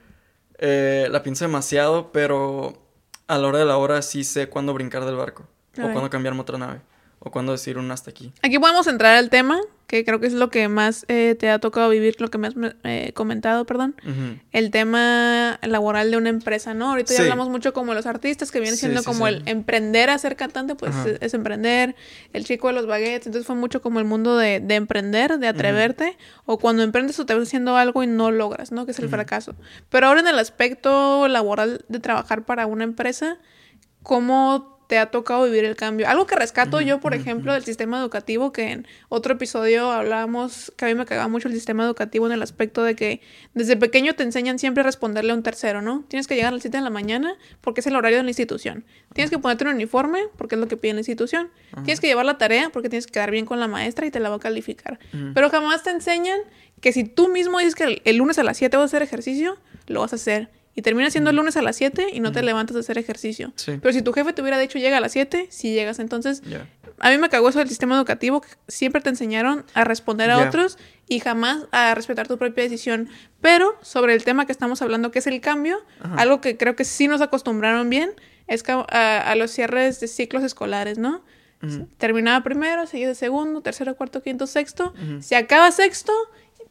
Eh, 0.60 1.08
la 1.12 1.22
pienso 1.24 1.46
demasiado, 1.46 2.12
pero 2.12 2.82
a 3.28 3.38
la 3.38 3.48
hora 3.48 3.60
de 3.60 3.66
la 3.66 3.78
hora 3.78 4.02
sí 4.02 4.24
sé 4.24 4.50
cuándo 4.50 4.74
brincar 4.74 5.06
del 5.06 5.16
barco. 5.16 5.44
A 5.78 5.82
O 5.82 5.84
ver. 5.84 5.92
cuándo 5.94 6.10
cambiarme 6.10 6.40
a 6.40 6.42
otra 6.44 6.58
nave. 6.58 6.80
O 7.20 7.32
cuándo 7.32 7.52
decir 7.52 7.78
un 7.78 7.90
hasta 7.92 8.12
aquí. 8.12 8.32
Aquí 8.44 8.60
podemos 8.60 8.86
entrar 8.86 9.18
al 9.18 9.30
tema, 9.32 9.60
que 9.88 10.06
creo 10.06 10.20
que 10.20 10.28
es 10.28 10.34
lo 10.34 10.50
que 10.50 10.68
más 10.68 11.04
eh, 11.08 11.36
te 11.40 11.50
ha 11.50 11.58
tocado 11.60 11.90
vivir, 11.90 12.22
lo 12.22 12.30
que 12.30 12.38
me 12.38 12.48
has 12.48 12.54
eh, 12.84 13.12
comentado, 13.16 13.66
perdón. 13.66 13.96
El 14.52 14.70
tema 14.70 15.60
laboral 15.64 16.12
de 16.12 16.18
una 16.18 16.30
empresa, 16.30 16.76
¿no? 16.76 16.90
Ahorita 16.92 17.14
ya 17.14 17.22
hablamos 17.22 17.50
mucho 17.50 17.74
como 17.74 17.96
los 17.96 18.06
artistas, 18.06 18.52
que 18.52 18.60
viene 18.60 18.76
Sí, 18.76 18.82
siendo 18.82 19.00
sí, 19.02 19.06
como 19.06 19.28
el 19.28 19.42
emprender 19.48 20.12
a 20.12 20.18
ser 20.20 20.36
cantante, 20.36 20.76
pues 20.76 20.96
es, 21.06 21.18
es 21.22 21.34
emprender. 21.34 21.96
El 22.34 22.46
chico 22.46 22.68
de 22.68 22.74
los 22.74 22.86
baguettes, 22.86 23.26
entonces 23.26 23.48
fue 23.48 23.56
mucho 23.56 23.82
como 23.82 23.98
el 23.98 24.06
mundo 24.06 24.38
de, 24.38 24.60
de 24.60 24.76
emprender, 24.76 25.40
de 25.40 25.48
atreverte. 25.48 26.18
O 26.46 26.60
cuando 26.60 26.84
emprendes 26.84 27.20
o 27.20 27.26
te 27.26 27.34
vas 27.34 27.44
haciendo 27.44 27.78
algo 27.78 28.04
y 28.04 28.08
no 28.08 28.30
logras, 28.30 28.72
¿no? 28.72 28.86
Que 28.86 28.92
es 28.92 29.00
el 29.00 29.10
fracaso. 29.10 29.56
Pero 29.90 30.08
ahora 30.08 30.20
en 30.20 30.28
el 30.28 30.38
aspecto 30.38 31.28
laboral 31.28 31.84
de 31.88 32.00
trabajar 32.00 32.46
para 32.46 32.68
una 32.68 32.84
empresa, 32.84 33.38
¿cómo 34.04 34.77
te 34.88 34.98
ha 34.98 35.12
tocado 35.12 35.44
vivir 35.44 35.66
el 35.66 35.76
cambio? 35.76 36.08
Algo 36.08 36.26
que 36.26 36.36
rescato 36.36 36.82
yo, 36.82 37.00
por 37.00 37.14
ejemplo, 37.14 37.54
del 37.54 37.64
sistema 37.64 38.00
educativo, 38.00 38.52
que 38.52 38.72
en 38.72 38.88
otro 39.10 39.34
episodio 39.34 39.92
hablábamos, 39.92 40.74
que 40.78 40.86
a 40.86 40.88
mí 40.88 40.96
me 40.96 41.06
cagaba 41.06 41.28
mucho 41.28 41.50
el 41.50 41.54
sistema 41.54 41.84
educativo 41.84 42.26
en 42.26 42.32
el 42.32 42.42
aspecto 42.42 42.84
de 42.84 42.96
que 42.96 43.22
desde 43.54 43.76
pequeño 43.76 44.16
te 44.16 44.24
enseñan 44.24 44.60
siempre 44.60 44.82
a 44.82 44.84
responderle 44.86 45.32
a 45.32 45.36
un 45.36 45.44
tercero, 45.44 45.82
¿no? 45.82 46.06
Tienes 46.08 46.28
que 46.28 46.36
llegar 46.36 46.50
a 46.50 46.52
las 46.54 46.62
7 46.62 46.78
de 46.78 46.84
la 46.84 46.90
mañana 46.90 47.36
porque 47.62 47.82
es 47.82 47.88
el 47.88 47.96
horario 47.96 48.18
de 48.18 48.24
la 48.24 48.30
institución. 48.30 48.86
Tienes 49.14 49.30
que 49.30 49.40
ponerte 49.40 49.66
un 49.66 49.76
uniforme 49.76 50.24
porque 50.38 50.56
es 50.56 50.62
lo 50.62 50.68
que 50.68 50.78
pide 50.78 50.94
la 50.94 51.00
institución. 51.00 51.52
Tienes 51.84 52.00
que 52.00 52.08
llevar 52.08 52.26
la 52.26 52.38
tarea 52.38 52.70
porque 52.70 52.90
tienes 52.90 53.06
que 53.06 53.12
quedar 53.12 53.32
bien 53.32 53.46
con 53.46 53.60
la 53.60 53.68
maestra 53.68 54.06
y 54.06 54.12
te 54.12 54.20
la 54.20 54.30
va 54.30 54.38
a 54.38 54.40
calificar. 54.40 55.00
Pero 55.34 55.50
jamás 55.50 55.84
te 55.84 55.90
enseñan 55.90 56.40
que 56.80 56.94
si 56.94 57.04
tú 57.04 57.28
mismo 57.28 57.60
dices 57.60 57.76
que 57.76 57.84
el, 57.84 58.02
el 58.06 58.18
lunes 58.18 58.40
a 58.40 58.44
las 58.44 58.58
7 58.58 58.78
vas 58.78 58.84
a 58.84 58.86
hacer 58.86 59.02
ejercicio, 59.02 59.58
lo 59.88 60.02
vas 60.02 60.14
a 60.14 60.16
hacer. 60.16 60.50
Y 60.78 60.84
termina 60.84 61.10
siendo 61.10 61.32
el 61.32 61.36
lunes 61.36 61.58
a 61.58 61.64
las 61.64 61.76
7 61.76 62.10
y 62.14 62.20
no 62.20 62.32
te 62.32 62.44
levantas 62.44 62.76
a 62.78 62.80
hacer 62.82 63.00
ejercicio. 63.00 63.52
Sí. 63.56 63.80
Pero 63.82 63.92
si 63.94 64.04
tu 64.04 64.14
jefe 64.14 64.32
te 64.32 64.44
hubiera 64.44 64.60
dicho 64.60 64.78
llega 64.78 64.98
a 64.98 65.00
las 65.02 65.12
7, 65.12 65.48
si 65.50 65.74
llegas. 65.74 65.98
Entonces, 65.98 66.42
Ya. 66.44 66.68
a 67.00 67.10
mí 67.10 67.18
me 67.18 67.30
cagó 67.30 67.50
eso 67.50 67.58
del 67.58 67.68
sistema 67.68 67.96
educativo, 67.96 68.42
que 68.42 68.50
siempre 68.68 69.02
te 69.02 69.10
enseñaron 69.10 69.66
a 69.74 69.84
responder 69.84 70.30
a 70.30 70.38
Ya. 70.40 70.48
otros 70.48 70.78
y 71.10 71.20
jamás 71.20 71.66
a 71.72 71.96
respetar 71.96 72.28
tu 72.28 72.38
propia 72.38 72.64
decisión. 72.64 73.10
Pero 73.42 73.74
sobre 73.82 74.14
el 74.14 74.24
tema 74.24 74.46
que 74.46 74.52
estamos 74.52 74.84
hablando, 74.84 75.10
que 75.10 75.18
es 75.18 75.26
el 75.28 75.42
cambio, 75.42 75.80
Ajá. 76.00 76.14
algo 76.22 76.42
que 76.42 76.58
creo 76.58 76.76
que 76.76 76.86
sí 76.86 77.08
nos 77.08 77.22
acostumbraron 77.22 77.90
bien, 77.90 78.12
es 78.46 78.62
que 78.62 78.72
a, 78.72 78.84
a 79.32 79.36
los 79.36 79.50
cierres 79.50 80.00
de 80.00 80.08
ciclos 80.08 80.44
escolares, 80.44 81.00
¿no? 81.00 81.24
Terminaba 81.98 82.44
primero, 82.44 82.86
seguía 82.86 83.08
de 83.08 83.16
segundo, 83.16 83.62
tercero, 83.62 83.96
cuarto, 83.96 84.22
quinto, 84.22 84.46
sexto. 84.46 84.94
Se 85.22 85.36
acaba 85.36 85.72
sexto, 85.72 86.14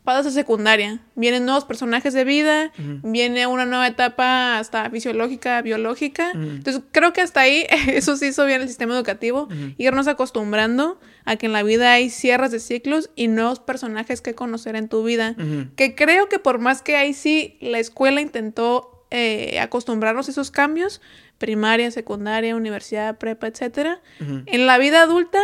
pasas 0.06 0.26
a 0.26 0.30
secundaria. 0.30 1.00
Vienen 1.16 1.44
nuevos 1.44 1.64
personajes 1.64 2.14
de 2.14 2.22
vida, 2.22 2.72
viene 3.02 3.48
una 3.48 3.66
nueva 3.66 3.88
etapa 3.88 4.56
hasta 4.56 4.88
fisiológica, 4.88 5.60
biológica. 5.62 6.30
Entonces 6.32 6.80
creo 6.92 7.12
que 7.12 7.22
hasta 7.22 7.40
ahí 7.40 7.66
eso 7.88 8.16
sí 8.16 8.26
hizo 8.26 8.46
bien 8.46 8.62
el 8.62 8.68
sistema 8.68 8.94
educativo, 8.94 9.48
irnos 9.78 10.06
acostumbrando 10.06 11.00
a 11.24 11.34
que 11.34 11.46
en 11.46 11.52
la 11.52 11.64
vida 11.64 11.92
hay 11.92 12.08
cierres 12.08 12.52
de 12.52 12.60
ciclos 12.60 13.10
y 13.16 13.26
nuevos 13.26 13.58
personajes 13.58 14.20
que 14.20 14.34
conocer 14.34 14.76
en 14.76 14.88
tu 14.88 15.02
vida. 15.02 15.34
Que 15.74 15.96
creo 15.96 16.28
que 16.28 16.38
por 16.38 16.60
más 16.60 16.82
que 16.82 16.96
ahí 16.96 17.12
sí 17.12 17.58
la 17.60 17.80
escuela 17.80 18.20
intentó 18.20 19.04
eh, 19.10 19.58
acostumbrarnos 19.58 20.28
a 20.28 20.30
esos 20.30 20.52
cambios, 20.52 21.00
primaria, 21.38 21.90
secundaria, 21.90 22.54
universidad, 22.54 23.18
prepa, 23.18 23.48
etcétera, 23.48 24.00
en 24.20 24.66
la 24.66 24.78
vida 24.78 25.02
adulta 25.02 25.40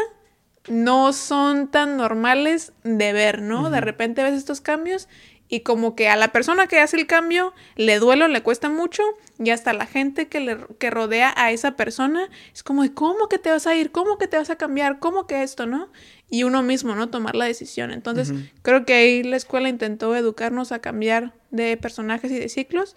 no 0.69 1.13
son 1.13 1.69
tan 1.69 1.97
normales 1.97 2.73
de 2.85 3.13
ver, 3.13 3.43
¿no? 3.43 3.71
De 3.71 3.81
repente 3.81 4.23
ves 4.23 4.35
estos 4.35 4.61
cambios 4.61 5.09
y 5.53 5.61
como 5.61 5.95
que 5.95 6.09
a 6.09 6.17
la 6.17 6.33
persona 6.33 6.67
que 6.67 6.79
hace 6.79 6.97
el 6.97 7.07
cambio 7.07 7.53
le 7.77 7.99
duele 7.99 8.27
le 8.29 8.43
cuesta 8.43 8.71
mucho 8.71 9.03
y 9.39 9.51
hasta 9.51 9.75
la 9.75 9.85
gente 9.85 10.27
que, 10.27 10.41
le, 10.41 10.57
que 10.79 10.89
rodea 10.89 11.35
a 11.37 11.51
esa 11.51 11.77
persona 11.77 12.31
es 12.55 12.63
como, 12.63 12.85
de, 12.85 12.95
¿cómo 12.95 13.29
que 13.29 13.37
te 13.37 13.51
vas 13.51 13.67
a 13.67 13.75
ir? 13.75 13.91
¿Cómo 13.91 14.17
que 14.17 14.29
te 14.29 14.39
vas 14.39 14.49
a 14.49 14.57
cambiar? 14.57 14.99
¿Cómo 14.99 15.27
que 15.27 15.43
esto, 15.43 15.67
no? 15.67 15.91
Y 16.31 16.45
uno 16.45 16.63
mismo, 16.63 16.95
¿no? 16.95 17.11
Tomar 17.11 17.35
la 17.35 17.45
decisión. 17.45 17.91
Entonces, 17.91 18.33
creo 18.63 18.87
que 18.87 18.95
ahí 18.95 19.23
la 19.23 19.37
escuela 19.37 19.69
intentó 19.69 20.17
educarnos 20.17 20.73
a 20.73 20.79
cambiar 20.79 21.35
de 21.51 21.77
personajes 21.77 22.33
y 22.33 22.39
de 22.39 22.49
ciclos, 22.49 22.97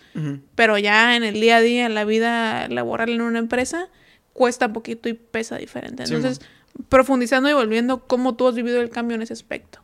pero 0.56 0.78
ya 0.78 1.18
en 1.18 1.26
el 1.26 1.42
día 1.42 1.58
a 1.58 1.62
día, 1.62 1.86
en 1.86 1.94
la 1.94 2.06
vida 2.06 2.70
laboral 2.70 3.10
en 3.10 3.22
una 3.22 3.40
empresa, 3.40 3.90
cuesta 4.32 4.72
poquito 4.72 5.10
y 5.10 5.14
pesa 5.14 5.58
diferente. 5.58 6.08
Sí, 6.08 6.14
Entonces, 6.14 6.46
profundizando 6.90 7.50
y 7.50 7.54
volviendo, 7.54 8.06
¿cómo 8.06 8.36
tú 8.36 8.48
has 8.48 8.56
vivido 8.56 8.82
el 8.82 8.90
cambio 8.90 9.16
en 9.16 9.22
ese 9.22 9.34
aspecto? 9.34 9.80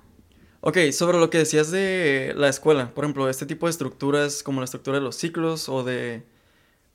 Ok, 0.62 0.78
sobre 0.92 1.18
lo 1.18 1.30
que 1.30 1.40
decías 1.40 1.72
de 1.72 2.34
la 2.36 2.48
escuela, 2.50 2.92
por 2.94 3.04
ejemplo, 3.04 3.28
este 3.30 3.46
tipo 3.46 3.66
de 3.66 3.72
estructuras 3.72 4.44
como 4.44 4.62
la 4.62 4.66
estructura 4.66 4.98
de 4.98 5.04
los 5.04 5.16
ciclos 5.16 5.70
o 5.70 5.84
de 5.84 6.24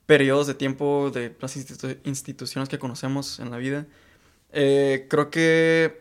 periodos 0.06 0.46
de 0.46 0.54
tiempo 0.54 1.10
de 1.12 1.34
las 1.40 1.56
institu- 1.56 1.98
instituciones 2.04 2.68
que 2.68 2.78
conocemos 2.78 3.40
en 3.40 3.50
la 3.50 3.56
vida, 3.56 3.86
eh, 4.52 5.06
creo 5.10 5.30
que, 5.30 6.00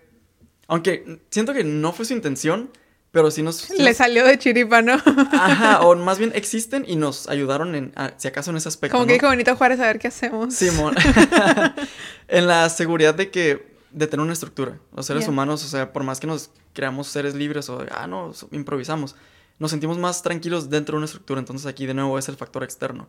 aunque 0.67 1.21
siento 1.31 1.53
que 1.53 1.63
no 1.63 1.91
fue 1.91 2.05
su 2.05 2.13
intención, 2.13 2.69
pero 3.10 3.31
sí 3.31 3.41
nos... 3.41 3.55
sí 3.55 3.77
Le 3.79 3.86
nos- 3.89 3.97
salió 3.97 4.25
de 4.25 4.38
chiripa, 4.38 4.84
¿no? 4.84 4.93
Ajá, 4.93 5.81
o 5.88 5.95
más 5.95 6.19
bien 6.19 6.34
existen 6.36 6.86
y 6.88 6.97
nos 6.97 7.27
ayudaron 7.29 7.73
en, 7.73 7.93
a- 7.95 8.13
si 8.17 8.27
acaso 8.27 8.51
en 8.51 8.58
ese 8.58 8.67
aspecto. 8.69 8.91
Como 8.91 9.05
¿no? 9.05 9.08
que 9.08 9.13
dijo 9.13 9.27
Benito 9.29 9.55
Juárez, 9.55 9.79
a 9.79 9.88
ver 9.88 9.97
qué 9.97 10.10
hacemos. 10.10 10.53
Simón. 10.53 10.93
en 12.27 12.45
la 12.47 12.69
seguridad 12.69 13.15
de 13.15 13.31
que 13.31 13.74
de 13.95 14.08
tener 14.08 14.23
una 14.23 14.34
estructura. 14.34 14.77
Los 14.95 15.05
seres 15.05 15.27
humanos, 15.27 15.63
o 15.63 15.67
sea, 15.67 15.93
por 15.93 16.03
más 16.03 16.19
que 16.19 16.27
nos 16.27 16.51
creamos 16.73 17.08
seres 17.08 17.34
libres 17.34 17.69
o 17.69 17.84
ah, 17.91 18.08
no, 18.08 18.34
improvisamos, 18.51 19.15
nos 19.58 19.71
sentimos 19.71 19.97
más 19.97 20.21
tranquilos 20.21 20.69
dentro 20.69 20.93
de 20.93 20.97
una 20.97 21.05
estructura. 21.05 21.39
Entonces 21.39 21.65
aquí 21.65 21.86
de 21.86 21.93
nuevo 21.93 22.19
es 22.19 22.27
el 22.27 22.36
factor 22.36 22.63
externo. 22.63 23.08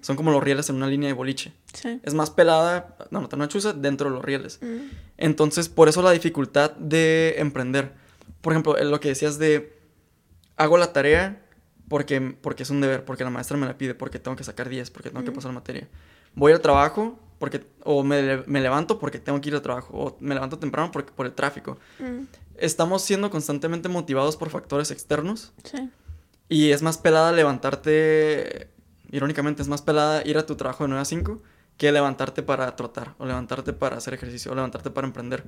Son 0.00 0.16
como 0.16 0.32
los 0.32 0.42
rieles 0.42 0.68
en 0.68 0.76
una 0.76 0.88
línea 0.88 1.06
de 1.06 1.12
boliche. 1.12 1.54
Sí. 1.72 2.00
Es 2.02 2.14
más 2.14 2.30
pelada, 2.30 2.96
no, 3.10 3.20
no 3.20 3.28
tan 3.28 3.46
chuza, 3.48 3.72
dentro 3.72 4.10
de 4.10 4.16
los 4.16 4.24
rieles. 4.24 4.58
Entonces, 5.16 5.68
por 5.68 5.88
eso 5.88 6.02
la 6.02 6.10
dificultad 6.10 6.72
de 6.72 7.36
emprender. 7.38 7.92
Por 8.40 8.52
ejemplo, 8.52 8.76
en 8.76 8.90
lo 8.90 8.98
que 8.98 9.08
decías 9.08 9.38
de 9.38 9.78
hago 10.56 10.78
la 10.78 10.92
tarea 10.92 11.42
porque, 11.88 12.20
porque 12.40 12.64
es 12.64 12.70
un 12.70 12.80
deber, 12.80 13.04
porque 13.04 13.22
la 13.22 13.30
maestra 13.30 13.56
me 13.56 13.66
la 13.66 13.78
pide, 13.78 13.94
porque 13.94 14.18
tengo 14.18 14.36
que 14.36 14.42
sacar 14.42 14.68
10, 14.68 14.90
porque 14.90 15.10
tengo 15.10 15.24
que 15.24 15.30
pasar 15.30 15.50
la 15.50 15.54
materia. 15.54 15.88
Voy 16.34 16.52
al 16.52 16.60
trabajo 16.60 17.20
porque 17.38 17.66
o 17.84 18.02
me, 18.02 18.42
me 18.46 18.60
levanto 18.60 18.98
porque 18.98 19.18
tengo 19.18 19.40
que 19.40 19.48
ir 19.50 19.54
al 19.54 19.62
trabajo 19.62 19.92
o 19.96 20.16
me 20.20 20.34
levanto 20.34 20.58
temprano 20.58 20.90
porque, 20.92 21.12
por 21.12 21.26
el 21.26 21.32
tráfico. 21.32 21.78
Ujú. 22.00 22.26
Estamos 22.56 23.02
siendo 23.02 23.30
constantemente 23.30 23.88
motivados 23.88 24.36
por 24.36 24.50
factores 24.50 24.90
externos 24.90 25.52
Sí. 25.64 25.90
y 26.48 26.70
es 26.70 26.82
más 26.82 26.98
pelada 26.98 27.32
levantarte, 27.32 28.68
irónicamente 29.10 29.62
es 29.62 29.68
más 29.68 29.82
pelada 29.82 30.22
ir 30.26 30.38
a 30.38 30.46
tu 30.46 30.54
trabajo 30.56 30.84
de 30.84 30.88
9 30.88 31.02
a 31.02 31.04
5 31.04 31.42
que 31.76 31.90
levantarte 31.90 32.42
para 32.44 32.76
trotar 32.76 33.14
o 33.18 33.26
levantarte 33.26 33.72
para 33.72 33.96
hacer 33.96 34.14
ejercicio 34.14 34.52
o 34.52 34.54
levantarte 34.54 34.90
para 34.90 35.06
emprender. 35.06 35.42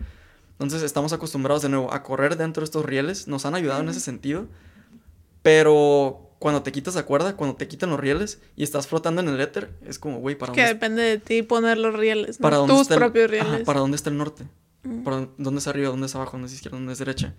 Entonces 0.53 0.83
estamos 0.83 1.13
acostumbrados 1.13 1.63
de 1.63 1.69
nuevo 1.69 1.93
a 1.93 2.03
correr 2.03 2.37
dentro 2.37 2.63
de 2.63 2.65
estos 2.65 2.85
rieles, 2.85 3.29
nos 3.29 3.47
han 3.47 3.55
ayudado 3.55 3.81
en 3.83 3.89
ese 3.91 4.01
sentido, 4.01 4.47
pero 5.43 6.26
cuando 6.39 6.63
te 6.63 6.73
quitas 6.73 6.95
la 6.95 7.05
cuerda, 7.05 7.37
cuando 7.37 7.57
te 7.57 7.67
quitan 7.69 7.91
los 7.91 7.99
rieles 8.01 8.41
y 8.57 8.63
estás 8.63 8.87
flotando 8.87 9.21
en 9.23 9.29
el 9.29 9.41
éter, 9.41 9.71
es 9.87 9.99
como, 9.99 10.19
güey, 10.19 10.37
¿para 10.37 10.53
Que 10.53 10.61
dónde, 10.63 10.75
depende 10.75 11.03
de 11.03 11.19
ti 11.19 11.43
poner 11.43 11.79
los 11.79 11.95
rieles, 11.95 12.39
¿no? 12.41 12.43
para 12.43 12.57
dónde 12.59 12.73
Tus 12.75 12.83
está 12.83 12.95
el- 12.95 13.01
propios 13.01 13.31
Ajá, 13.33 13.45
rieles. 13.51 13.67
¿Para 13.67 13.81
dónde 13.81 13.97
está 13.97 14.11
el 14.11 14.19
norte? 14.19 14.47
Ujú. 14.85 15.03
¿Para 15.03 15.29
dónde 15.39 15.59
es 15.61 15.67
arriba, 15.67 15.89
dónde 15.89 16.07
es 16.07 16.15
abajo, 16.15 16.33
dónde 16.33 16.47
es 16.49 16.55
izquierda, 16.55 16.77
dónde 16.79 16.93
es 16.93 16.99
derecha? 16.99 17.35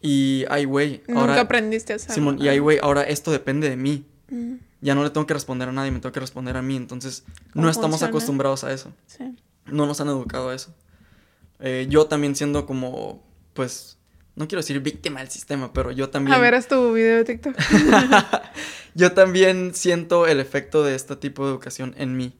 Y, 0.00 0.44
ay, 0.50 0.64
güey, 0.64 1.02
Nunca 1.06 1.20
ahora... 1.20 1.40
aprendiste 1.40 1.92
a 1.92 1.96
hacerlo. 1.96 2.14
Simón, 2.14 2.38
y 2.42 2.48
ay, 2.48 2.58
güey, 2.58 2.78
ahora 2.82 3.02
esto 3.04 3.30
depende 3.30 3.70
de 3.70 3.76
mí. 3.76 4.04
Ujú. 4.30 4.58
Ya 4.80 4.96
no 4.96 5.04
le 5.04 5.10
tengo 5.10 5.26
que 5.26 5.34
responder 5.34 5.68
a 5.68 5.72
nadie, 5.72 5.92
me 5.92 6.00
tengo 6.00 6.12
que 6.12 6.18
responder 6.18 6.56
a 6.56 6.62
mí. 6.62 6.74
Entonces, 6.74 7.22
¿Cómo 7.52 7.64
no 7.66 7.70
estamos 7.70 7.90
funciona? 8.00 8.08
acostumbrados 8.10 8.64
a 8.64 8.72
eso. 8.72 8.92
Sí. 9.06 9.36
No 9.66 9.86
nos 9.86 10.00
han 10.00 10.08
educado 10.08 10.48
a 10.48 10.54
eso. 10.56 10.74
Eh, 11.60 11.86
yo 11.88 12.06
también 12.06 12.34
siendo 12.34 12.66
como, 12.66 13.22
pues, 13.54 13.98
no 14.36 14.48
quiero 14.48 14.60
decir 14.60 14.80
víctima 14.80 15.20
del 15.20 15.30
sistema, 15.30 15.72
pero 15.72 15.90
yo 15.90 16.08
también... 16.10 16.34
A 16.34 16.38
ver, 16.38 16.54
haz 16.54 16.68
tu 16.68 16.92
video 16.92 17.18
de 17.18 17.24
TikTok. 17.24 17.54
yo 18.94 19.12
también 19.12 19.74
siento 19.74 20.26
el 20.26 20.40
efecto 20.40 20.82
de 20.82 20.94
este 20.94 21.16
tipo 21.16 21.44
de 21.44 21.50
educación 21.52 21.94
en 21.98 22.16
mí. 22.16 22.38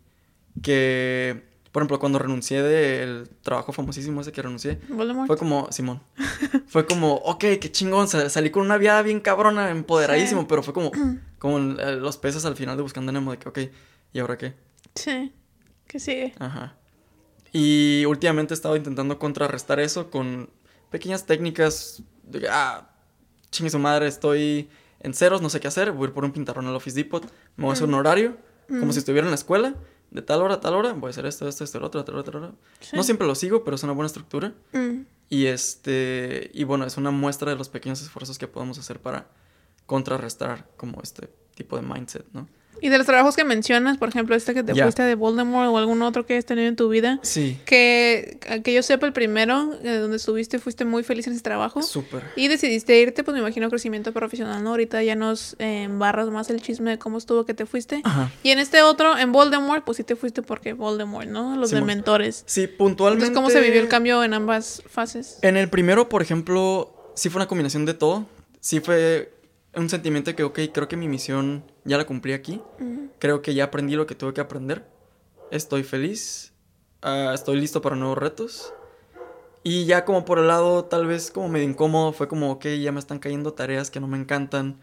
Que, 0.63 1.43
por 1.73 1.83
ejemplo, 1.83 1.99
cuando 1.99 2.19
renuncié 2.19 2.63
del 2.63 3.29
trabajo 3.43 3.73
famosísimo 3.73 4.21
ese 4.21 4.33
que 4.33 4.43
renuncié, 4.43 4.79
Voldemort. 4.89 5.27
fue 5.27 5.37
como, 5.39 5.69
Simón, 5.73 6.03
fue 6.67 6.85
como, 6.87 7.15
ok, 7.15 7.41
qué 7.61 7.73
chingón, 7.73 8.07
sal- 8.09 8.31
salí 8.31 8.51
con 8.51 8.63
una 8.63 8.77
vida 8.77 9.01
bien 9.03 9.21
cabrona, 9.21 9.71
empoderadísimo, 9.71 10.43
Sí. 10.43 10.47
pero 10.49 10.63
fue 10.63 10.75
como, 10.75 10.91
Como 11.39 11.59
eh, 11.59 11.97
los 11.97 12.19
peces 12.19 12.45
al 12.45 12.55
final 12.55 12.77
de 12.77 12.83
Buscando 12.85 13.11
a 13.11 13.13
Nemo, 13.15 13.33
de 13.33 13.39
que, 13.39 13.49
ok, 13.49 13.59
¿y 14.13 14.19
ahora 14.21 14.39
qué? 14.39 14.55
Sí. 14.95 15.33
¿Qué 15.89 15.99
sigue? 15.99 16.35
Ajá. 16.39 16.77
Y 17.53 18.05
últimamente 18.07 18.55
he 18.55 18.57
estado 18.57 18.77
intentando 18.77 19.19
contrarrestar 19.19 19.81
eso 19.81 20.09
con 20.11 20.51
pequeñas 20.93 21.27
técnicas 21.27 22.03
de 22.23 22.47
ah, 22.49 22.89
chingue 23.51 23.71
su 23.71 23.81
madre, 23.81 24.07
estoy 24.07 24.69
en 25.01 25.13
ceros, 25.15 25.43
no 25.43 25.51
sé 25.51 25.59
qué 25.59 25.67
hacer, 25.67 25.91
voy 25.91 26.05
a 26.05 26.09
ir 26.09 26.15
por 26.15 26.25
un 26.25 26.31
pintarrón 26.33 26.67
al 26.69 26.77
Office 26.77 26.95
Depot, 26.97 27.25
me 27.57 27.65
voy 27.65 27.71
a 27.71 27.73
hacer 27.73 27.89
un 27.89 27.95
horario, 27.95 28.37
como 28.69 28.87
Mm. 28.87 28.93
si 28.93 28.99
estuviera 29.01 29.27
en 29.27 29.31
la 29.33 29.35
escuela, 29.35 29.75
de 30.13 30.23
tal 30.23 30.43
hora 30.43 30.55
a 30.55 30.61
tal 30.61 30.75
hora, 30.75 30.93
voy 30.93 31.09
a 31.09 31.11
hacer 31.11 31.27
esto, 31.27 31.49
esto, 31.49 31.65
esto, 31.65 31.81
lo 31.81 31.87
otro, 31.87 32.05
tal 32.05 32.15
hora, 32.15 32.25
tal 32.25 32.37
hora. 32.37 32.53
Sí. 32.81 32.95
No 32.95 33.03
siempre 33.03 33.27
lo 33.27 33.35
sigo, 33.35 33.65
pero 33.65 33.75
es 33.75 33.83
una 33.83 33.93
buena 33.95 34.07
estructura. 34.07 34.53
Mm. 34.73 35.01
Y 35.31 35.47
este, 35.47 36.51
y 36.53 36.65
bueno, 36.65 36.85
es 36.85 36.97
una 36.99 37.11
muestra 37.11 37.51
de 37.51 37.57
los 37.57 37.69
pequeños 37.71 38.01
esfuerzos 38.03 38.39
que 38.39 38.47
podemos 38.47 38.79
hacer 38.79 39.01
para 39.01 39.27
contrarrestar 39.87 40.69
como 40.77 41.01
este 41.03 41.29
tipo 41.55 41.77
de 41.77 41.83
mindset, 41.83 42.27
¿no? 42.33 42.47
Y 42.83 42.89
de 42.91 42.99
los 42.99 43.07
trabajos 43.07 43.37
que 43.37 43.45
mencionas, 43.45 43.97
por 43.97 44.09
ejemplo, 44.11 44.35
este 44.37 44.53
que 44.53 44.63
te 44.63 44.75
fuiste 44.75 45.03
de 45.03 45.15
Voldemort 45.15 45.71
o 45.71 45.79
algún 45.79 46.03
otro 46.03 46.27
que 46.27 46.35
hayas 46.35 46.45
tenido 46.45 46.69
en 46.69 46.77
tu 46.77 46.89
vida, 46.89 47.19
Sí, 47.23 47.59
que, 47.65 48.39
que 48.65 48.75
yo 48.75 48.83
sepa 48.83 49.07
el 49.07 49.13
primero, 49.13 49.73
eh, 49.83 49.95
donde 49.99 50.17
estuviste, 50.17 50.59
fuiste 50.59 50.85
muy 50.85 51.03
feliz 51.05 51.27
en 51.29 51.33
ese 51.35 51.43
trabajo. 51.43 51.81
súper. 51.83 52.25
Y 52.37 52.49
decidiste 52.49 52.99
irte, 53.01 53.23
pues 53.25 53.33
me 53.35 53.41
imagino 53.41 53.71
crecimiento 53.71 54.13
profesional, 54.13 54.63
¿no? 54.63 54.71
Ahorita 54.71 55.03
ya 55.03 55.15
nos 55.15 55.55
eh, 55.61 55.85
embarras 55.85 56.29
más 56.31 56.51
el 56.51 56.61
chisme 56.61 56.91
de 56.91 56.99
cómo 56.99 57.19
estuvo 57.19 57.47
que 57.47 57.55
te 57.55 57.65
fuiste. 57.67 58.01
Ajá. 58.05 58.31
Y 58.43 58.51
en 58.51 58.59
este 58.59 58.83
otro, 58.83 59.17
en 59.17 59.31
Voldemort, 59.33 59.85
pues 59.85 59.97
sí 59.99 60.05
te 60.05 60.17
fuiste 60.17 60.43
porque 60.43 60.73
Voldemort, 60.73 61.29
¿no? 61.29 61.57
Los 61.57 61.71
Simón. 61.71 61.87
dementores. 61.87 62.43
Sí, 62.47 62.67
puntualmente. 62.67 63.27
Entonces, 63.27 63.35
¿cómo 63.37 63.51
se 63.51 63.65
vivió 63.65 63.81
el 63.81 63.89
cambio 63.89 64.25
en 64.25 64.35
ambas 64.35 64.83
fases? 64.87 65.39
En 65.43 65.57
el 65.57 65.69
primero, 65.71 66.09
por 66.09 66.21
ejemplo, 66.21 67.13
sí 67.15 67.29
fue 67.31 67.39
una 67.39 67.47
combinación 67.47 67.87
de 67.87 67.95
todo. 67.95 68.27
Sí 68.61 68.81
fue 68.81 69.32
un 69.75 69.89
sentimiento 69.89 70.31
de 70.31 70.37
que, 70.37 70.43
ok, 70.45 70.59
creo 70.73 70.89
que 70.89 70.97
mi 70.97 71.09
misión 71.09 71.65
ya 71.85 71.97
la 71.99 72.05
cumplí 72.05 72.33
aquí. 72.33 72.61
Mm, 72.79 73.07
Creo 73.19 73.41
que 73.43 73.55
ya 73.55 73.65
aprendí 73.65 73.95
lo 73.95 74.07
que 74.07 74.15
tuve 74.15 74.35
que 74.35 74.41
aprender. 74.41 74.85
Estoy 75.51 75.83
feliz. 75.83 76.53
ah, 77.03 77.33
estoy 77.35 77.59
listo 77.61 77.81
para 77.83 77.97
nuevos 77.97 78.19
retos. 78.19 78.73
Y 79.65 79.85
ya 79.87 80.05
como 80.05 80.25
por 80.25 80.39
el 80.39 80.49
lado 80.49 80.85
tal 80.85 81.07
vez 81.07 81.31
como 81.31 81.49
medio 81.49 81.69
incómodo, 81.69 82.13
fue 82.13 82.29
como, 82.29 82.51
ok, 82.53 82.67
ya 82.81 82.93
me 82.93 82.99
están 83.01 83.19
cayendo 83.19 83.53
tareas 83.53 83.91
que 83.91 84.01
no 84.01 84.09
me 84.09 84.19
encantan. 84.19 84.79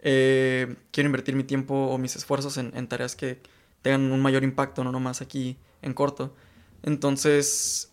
Eh, 0.00 0.76
quiero 0.92 1.06
invertir 1.08 1.34
mi 1.36 1.44
tiempo 1.44 1.74
o 1.74 1.98
mis 1.98 2.16
esfuerzos 2.16 2.56
en, 2.58 2.72
en 2.76 2.88
tareas 2.88 3.16
que 3.16 3.40
tengan 3.82 4.10
un 4.12 4.20
mayor 4.20 4.44
impacto, 4.44 4.84
no 4.84 4.92
nomás 4.92 5.20
aquí 5.20 5.56
en 5.82 5.94
corto. 5.94 6.34
Entonces, 6.82 7.90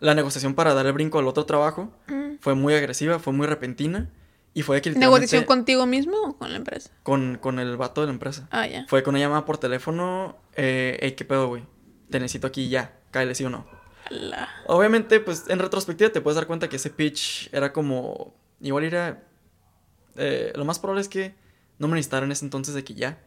la 0.00 0.14
negociación 0.14 0.54
para 0.54 0.74
dar 0.74 0.86
el 0.86 0.92
brinco 0.92 1.18
al 1.18 1.28
otro 1.28 1.44
trabajo 1.46 1.92
mm. 2.08 2.36
fue 2.40 2.54
muy 2.54 2.74
agresiva, 2.74 3.18
fue 3.20 3.32
muy 3.32 3.46
repentina. 3.46 4.10
Y 4.54 4.62
fue 4.62 4.82
que 4.82 4.90
¿Negociación 4.90 5.44
contigo 5.44 5.86
mismo 5.86 6.14
o 6.22 6.36
con 6.36 6.50
la 6.50 6.56
empresa? 6.58 6.90
con, 7.02 7.38
con 7.40 7.58
el 7.58 7.76
vato 7.76 8.02
de 8.02 8.08
la 8.08 8.12
empresa. 8.12 8.48
Ah, 8.50 8.66
ya. 8.66 8.84
Fue 8.88 9.02
con 9.02 9.14
una 9.14 9.20
llamada 9.24 9.44
por 9.46 9.56
teléfono. 9.58 10.36
Eh, 10.54 10.98
hey, 11.00 11.12
¿qué 11.12 11.24
pedo, 11.24 11.48
güey? 11.48 11.64
Te 12.10 12.20
necesito 12.20 12.46
aquí 12.46 12.68
ya. 12.68 12.98
Cáele, 13.10 13.34
sí 13.34 13.44
o 13.44 13.50
no. 13.50 13.66
La- 14.10 14.48
Obviamente, 14.66 15.20
pues 15.20 15.44
en 15.48 15.58
retrospectiva 15.58 16.10
te 16.10 16.20
puedes 16.20 16.34
dar 16.36 16.46
cuenta 16.46 16.68
que 16.68 16.76
ese 16.76 16.90
pitch 16.90 17.48
era 17.52 17.72
como. 17.72 18.34
Igual 18.60 18.84
era. 18.84 19.22
eh, 20.16 20.52
lo 20.54 20.64
más 20.66 20.78
probable 20.78 21.00
es 21.00 21.08
que 21.08 21.34
no 21.78 21.88
me 21.88 21.94
necesitaran 21.94 22.28
en 22.28 22.32
ese 22.32 22.44
entonces 22.44 22.74
de 22.74 22.84
que 22.84 22.94
ya. 22.94 23.18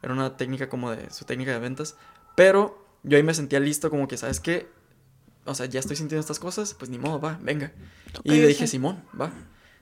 Era 0.00 0.12
una 0.12 0.36
técnica 0.36 0.68
como 0.68 0.90
de 0.92 1.10
su 1.10 1.24
técnica 1.24 1.52
de 1.52 1.58
ventas. 1.58 1.96
Pero 2.36 2.86
yo 3.02 3.16
ahí 3.16 3.22
me 3.24 3.34
sentía 3.34 3.58
listo, 3.60 3.90
como 3.90 4.06
que, 4.06 4.16
¿sabes 4.16 4.38
qué? 4.40 4.68
O 5.44 5.54
sea, 5.56 5.66
ya 5.66 5.80
estoy 5.80 5.96
sintiendo 5.96 6.20
estas 6.20 6.38
cosas, 6.38 6.74
pues 6.74 6.88
ni 6.90 6.98
modo, 6.98 7.20
va, 7.20 7.38
venga. 7.42 7.72
Ok, 8.16 8.20
y 8.24 8.30
le 8.32 8.46
dije. 8.46 8.66
Simón, 8.68 9.02
va. 9.20 9.32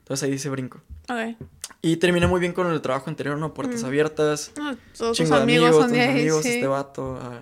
Entonces 0.00 0.24
ahí 0.24 0.30
dice 0.32 0.48
brinco. 0.50 0.80
Ok. 1.08 1.36
Y 1.82 1.96
terminé 1.96 2.26
muy 2.26 2.40
bien 2.40 2.52
con 2.52 2.70
el 2.70 2.80
trabajo 2.82 3.08
anterior, 3.08 3.38
¿no? 3.38 3.54
Puertas 3.54 3.82
Mm. 3.82 3.86
abiertas. 3.86 4.52
No, 4.58 4.76
todos 4.96 5.16
Chingo 5.16 5.36
de 5.36 5.42
amigos, 5.42 5.84
amigos, 5.84 6.42
sí. 6.42 6.48
este 6.50 6.66
vato. 6.66 7.18
ah. 7.22 7.40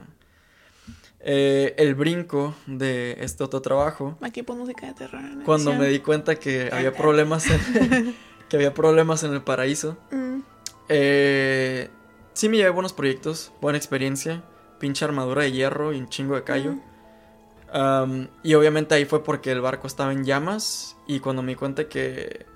Eh, 1.20 1.74
el 1.78 1.94
brinco 1.96 2.54
de 2.66 3.16
este 3.20 3.42
otro 3.42 3.60
trabajo. 3.60 4.16
Aquí 4.20 4.42
música 4.46 4.86
de 4.86 4.94
terror. 4.94 5.20
en 5.20 5.42
Cuando 5.42 5.74
me 5.74 5.88
di 5.88 5.98
cuenta 5.98 6.36
que 6.36 6.70
había 6.72 6.94
problemas 6.94 7.46
en, 7.50 8.14
que 8.48 8.56
había 8.56 8.72
problemas 8.72 9.24
en 9.24 9.32
el 9.34 9.42
paraíso. 9.42 9.98
Mm, 10.12 10.40
eh, 10.88 11.90
sí 12.34 12.48
me 12.48 12.56
llevé 12.58 12.70
buenos 12.70 12.92
proyectos, 12.92 13.52
buena 13.60 13.76
experiencia. 13.78 14.44
Pinche 14.78 15.04
armadura 15.04 15.42
de 15.42 15.50
hierro 15.50 15.92
y 15.92 15.98
un 15.98 16.08
chingo 16.08 16.36
de 16.36 16.44
callo. 16.44 16.72
Mm. 16.74 16.82
Am, 17.72 18.28
y 18.42 18.54
obviamente 18.54 18.94
ahí 18.94 19.04
fue 19.04 19.22
porque 19.22 19.50
el 19.52 19.60
barco 19.60 19.86
estaba 19.86 20.12
en 20.12 20.24
llamas. 20.24 20.96
Y 21.06 21.20
cuando 21.20 21.42
me 21.42 21.52
di 21.52 21.56
cuenta 21.56 21.88
que 21.88 22.46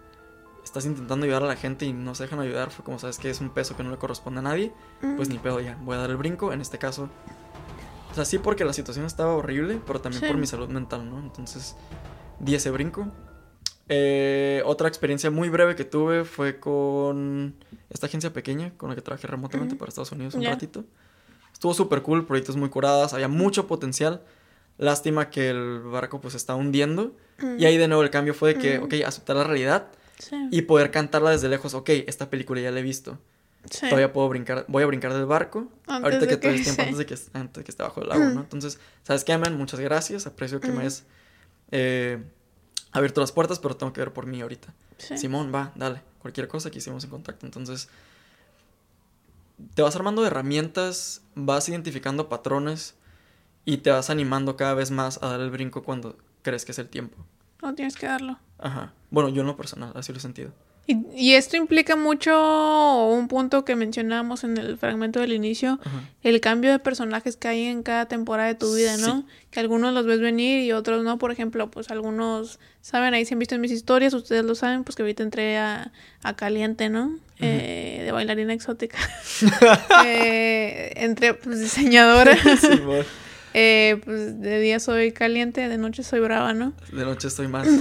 estás 0.64 0.86
intentando 0.86 1.24
ayudar 1.24 1.42
a 1.42 1.46
la 1.46 1.56
gente 1.56 1.84
y 1.84 1.92
no 1.92 2.14
se 2.14 2.24
dejan 2.24 2.40
ayudar, 2.40 2.70
fue 2.70 2.84
como 2.84 2.98
sabes 2.98 3.18
que 3.18 3.28
es 3.30 3.40
un 3.40 3.50
peso 3.50 3.76
que 3.76 3.82
no 3.82 3.90
le 3.90 3.98
corresponde 3.98 4.40
a 4.40 4.42
nadie. 4.42 4.72
mm. 5.02 5.16
Pues 5.16 5.28
ni 5.28 5.38
pedo 5.38 5.60
ya, 5.60 5.76
voy 5.82 5.96
a 5.96 6.00
dar 6.00 6.10
el 6.10 6.16
brinco. 6.16 6.52
En 6.52 6.60
este 6.60 6.78
caso, 6.78 7.08
o 8.10 8.14
sea, 8.14 8.24
sí 8.24 8.38
porque 8.38 8.64
la 8.64 8.72
situación 8.72 9.04
estaba 9.06 9.34
horrible, 9.34 9.80
pero 9.86 10.00
también 10.00 10.20
Sí. 10.22 10.28
por 10.28 10.36
mi 10.36 10.46
salud 10.46 10.68
mental, 10.68 11.08
¿no? 11.08 11.18
Entonces, 11.18 11.76
di 12.38 12.54
ese 12.54 12.70
brinco. 12.70 13.06
Eh, 13.88 14.62
otra 14.64 14.88
experiencia 14.88 15.30
muy 15.30 15.48
breve 15.50 15.74
que 15.74 15.84
tuve 15.84 16.24
fue 16.24 16.58
con 16.60 17.54
esta 17.90 18.06
agencia 18.06 18.32
pequeña 18.32 18.72
con 18.78 18.88
la 18.88 18.94
que 18.94 19.02
trabajé 19.02 19.26
remotamente 19.26 19.74
Ujú. 19.74 19.78
para 19.80 19.88
Estados 19.90 20.12
Unidos 20.12 20.34
un 20.34 20.42
Ya. 20.42 20.50
ratito. 20.50 20.84
Estuvo 21.52 21.74
súper 21.74 22.00
cool, 22.02 22.24
proyectos 22.24 22.56
muy 22.56 22.70
curadas, 22.70 23.12
había 23.12 23.28
mucho 23.28 23.66
potencial. 23.66 24.22
Lástima 24.78 25.30
que 25.30 25.50
el 25.50 25.80
barco 25.80 26.20
pues 26.20 26.34
está 26.34 26.54
hundiendo. 26.54 27.14
Mm. 27.38 27.56
Y 27.60 27.64
ahí 27.66 27.76
de 27.76 27.88
nuevo 27.88 28.02
el 28.02 28.10
cambio 28.10 28.34
fue 28.34 28.54
de 28.54 28.60
que, 28.60 28.78
Mm. 28.80 28.84
ok, 28.84 28.94
aceptar 29.06 29.36
la 29.36 29.44
realidad 29.44 29.88
Sí. 30.18 30.36
y 30.50 30.62
poder 30.62 30.90
cantarla 30.90 31.30
desde 31.30 31.48
lejos. 31.48 31.74
Ok, 31.74 31.88
esta 32.06 32.30
película 32.30 32.60
ya 32.60 32.70
la 32.70 32.80
he 32.80 32.82
visto. 32.82 33.18
Sí. 33.70 33.80
Todavía 33.88 34.12
puedo 34.12 34.28
brincar, 34.28 34.64
voy 34.68 34.82
a 34.82 34.86
brincar 34.86 35.12
del 35.14 35.26
barco. 35.26 35.68
Antes 35.86 36.04
ahorita 36.04 36.20
de 36.20 36.28
que 36.28 36.40
que- 36.40 36.54
es 36.54 36.62
tiempo, 36.62 36.82
sí. 36.82 36.88
antes 36.88 36.98
de 36.98 37.06
que, 37.06 37.14
antes 37.38 37.60
de 37.60 37.64
que 37.64 37.70
esté 37.70 37.82
bajo 37.82 38.02
el 38.02 38.10
agua, 38.12 38.26
¿no? 38.30 38.40
Entonces, 38.40 38.78
¿sabes 39.04 39.24
qué, 39.24 39.36
man? 39.38 39.56
Muchas 39.56 39.78
gracias. 39.80 40.26
Aprecio 40.26 40.60
que 40.60 40.70
me 40.72 40.80
hayas 40.80 41.04
eh, 41.70 42.22
abierto 42.92 43.20
las 43.20 43.32
puertas, 43.32 43.58
pero 43.60 43.76
tengo 43.76 43.92
que 43.92 44.00
ver 44.00 44.12
por 44.12 44.26
mí 44.26 44.40
ahorita. 44.40 44.74
Simón, 44.98 45.52
va, 45.54 45.72
dale. 45.74 46.02
Cualquier 46.20 46.46
cosa 46.48 46.70
que 46.70 46.78
hicimos 46.78 47.02
en 47.04 47.10
contacto. 47.10 47.46
Entonces, 47.46 47.88
te 49.74 49.82
vas 49.82 49.94
armando 49.96 50.22
de 50.22 50.28
herramientas, 50.28 51.22
vas 51.34 51.68
identificando 51.68 52.28
patrones 52.28 52.94
y 53.64 53.78
te 53.78 53.90
vas 53.90 54.10
animando 54.10 54.56
cada 54.56 54.74
vez 54.74 54.90
más 54.90 55.22
a 55.22 55.28
dar 55.28 55.40
el 55.40 55.50
brinco 55.50 55.82
cuando 55.82 56.16
crees 56.42 56.64
que 56.64 56.72
es 56.72 56.78
el 56.78 56.88
tiempo. 56.88 57.16
No 57.62 57.74
tienes 57.74 57.96
que 57.96 58.06
darlo. 58.06 58.38
Ajá. 58.58 58.92
Bueno, 59.10 59.28
yo 59.28 59.42
en 59.42 59.46
lo 59.46 59.56
personal, 59.56 59.92
así 59.94 60.12
lo 60.12 60.18
he 60.18 60.20
sentido. 60.22 60.50
Y, 60.84 60.96
y 61.14 61.34
esto 61.34 61.56
implica 61.56 61.94
mucho 61.94 63.06
un 63.06 63.28
punto 63.28 63.64
que 63.64 63.76
mencionábamos 63.76 64.42
en 64.42 64.56
el 64.58 64.76
fragmento 64.76 65.20
del 65.20 65.32
inicio, 65.32 65.78
Ajá. 65.84 66.00
el 66.24 66.40
cambio 66.40 66.72
de 66.72 66.80
personajes 66.80 67.36
que 67.36 67.46
hay 67.46 67.66
en 67.66 67.84
cada 67.84 68.06
temporada 68.06 68.48
de 68.48 68.56
tu 68.56 68.74
vida, 68.74 68.96
¿no? 68.96 69.20
Sí. 69.20 69.26
Que 69.52 69.60
algunos 69.60 69.94
los 69.94 70.06
ves 70.06 70.18
venir 70.18 70.60
y 70.64 70.72
otros 70.72 71.04
no. 71.04 71.18
Por 71.18 71.30
ejemplo, 71.30 71.70
pues 71.70 71.92
algunos 71.92 72.58
saben, 72.80 73.14
ahí 73.14 73.24
se 73.24 73.34
han 73.34 73.38
visto 73.38 73.54
en 73.54 73.60
mis 73.60 73.70
historias, 73.70 74.12
ustedes 74.12 74.44
lo 74.44 74.56
saben, 74.56 74.82
pues 74.82 74.96
que 74.96 75.02
ahorita 75.02 75.22
entré 75.22 75.56
a, 75.56 75.92
a 76.24 76.34
Caliente, 76.34 76.88
¿no? 76.88 77.16
Eh, 77.38 78.02
de 78.04 78.10
bailarina 78.10 78.52
exótica. 78.52 78.98
eh, 80.04 80.92
entré, 80.96 81.34
pues, 81.34 81.60
diseñadora. 81.60 82.36
Simón. 82.60 83.04
Eh, 83.54 84.00
pues 84.04 84.40
de 84.40 84.60
día 84.60 84.80
soy 84.80 85.12
caliente, 85.12 85.68
de 85.68 85.78
noche 85.78 86.02
soy 86.02 86.20
brava, 86.20 86.54
¿no? 86.54 86.72
De 86.90 87.04
noche 87.04 87.28
estoy 87.28 87.48
más. 87.48 87.68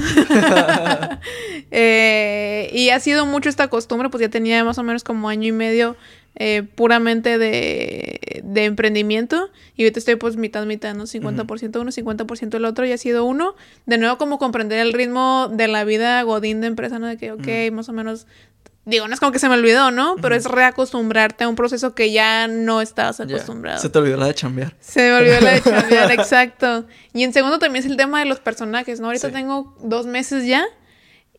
Eh, 1.73 2.69
y 2.73 2.89
ha 2.89 2.99
sido 2.99 3.25
mucho 3.25 3.47
esta 3.47 3.69
costumbre, 3.69 4.09
pues 4.09 4.19
ya 4.19 4.29
tenía 4.29 4.63
más 4.65 4.77
o 4.77 4.83
menos 4.83 5.05
como 5.05 5.29
año 5.29 5.47
y 5.47 5.51
medio 5.53 5.95
eh, 6.35 6.63
puramente 6.75 7.37
de, 7.37 8.41
de 8.43 8.65
emprendimiento. 8.65 9.49
Y 9.75 9.83
ahorita 9.83 9.99
estoy 9.99 10.15
pues 10.15 10.35
mitad, 10.35 10.65
mitad, 10.65 10.93
¿no? 10.95 11.05
50% 11.05 11.79
uno, 11.79 11.91
50% 11.91 12.55
el 12.55 12.65
otro. 12.65 12.85
Y 12.85 12.91
ha 12.91 12.97
sido 12.97 13.25
uno. 13.25 13.55
De 13.85 13.97
nuevo 13.97 14.17
como 14.17 14.37
comprender 14.37 14.79
el 14.79 14.91
ritmo 14.91 15.49
de 15.51 15.67
la 15.67 15.83
vida 15.85 16.21
godín 16.23 16.61
de 16.61 16.67
empresa, 16.67 16.99
¿no? 16.99 17.07
De 17.07 17.17
que, 17.17 17.31
ok, 17.31 17.73
más 17.73 17.87
o 17.89 17.93
menos... 17.93 18.27
Digo, 18.83 19.07
no 19.07 19.13
es 19.13 19.19
como 19.19 19.31
que 19.31 19.37
se 19.37 19.47
me 19.47 19.53
olvidó, 19.55 19.91
¿no? 19.91 20.15
Pero 20.21 20.35
es 20.35 20.45
reacostumbrarte 20.45 21.43
a 21.43 21.47
un 21.47 21.55
proceso 21.55 21.93
que 21.93 22.11
ya 22.11 22.47
no 22.47 22.81
estabas 22.81 23.19
acostumbrado. 23.19 23.79
Se 23.79 23.89
te 23.89 23.99
olvidó 23.99 24.17
la 24.17 24.25
de 24.25 24.33
chambear. 24.33 24.75
Se 24.79 25.01
me 25.01 25.13
olvidó 25.17 25.39
la 25.39 25.51
de 25.51 25.61
chambear, 25.61 26.11
exacto. 26.19 26.85
Y 27.13 27.23
en 27.23 27.31
segundo 27.31 27.59
también 27.59 27.85
es 27.85 27.91
el 27.91 27.95
tema 27.97 28.19
de 28.19 28.25
los 28.25 28.39
personajes, 28.39 28.99
¿no? 28.99 29.07
Ahorita 29.07 29.27
Sí. 29.27 29.33
tengo 29.33 29.75
dos 29.81 30.07
meses 30.07 30.45
ya. 30.47 30.65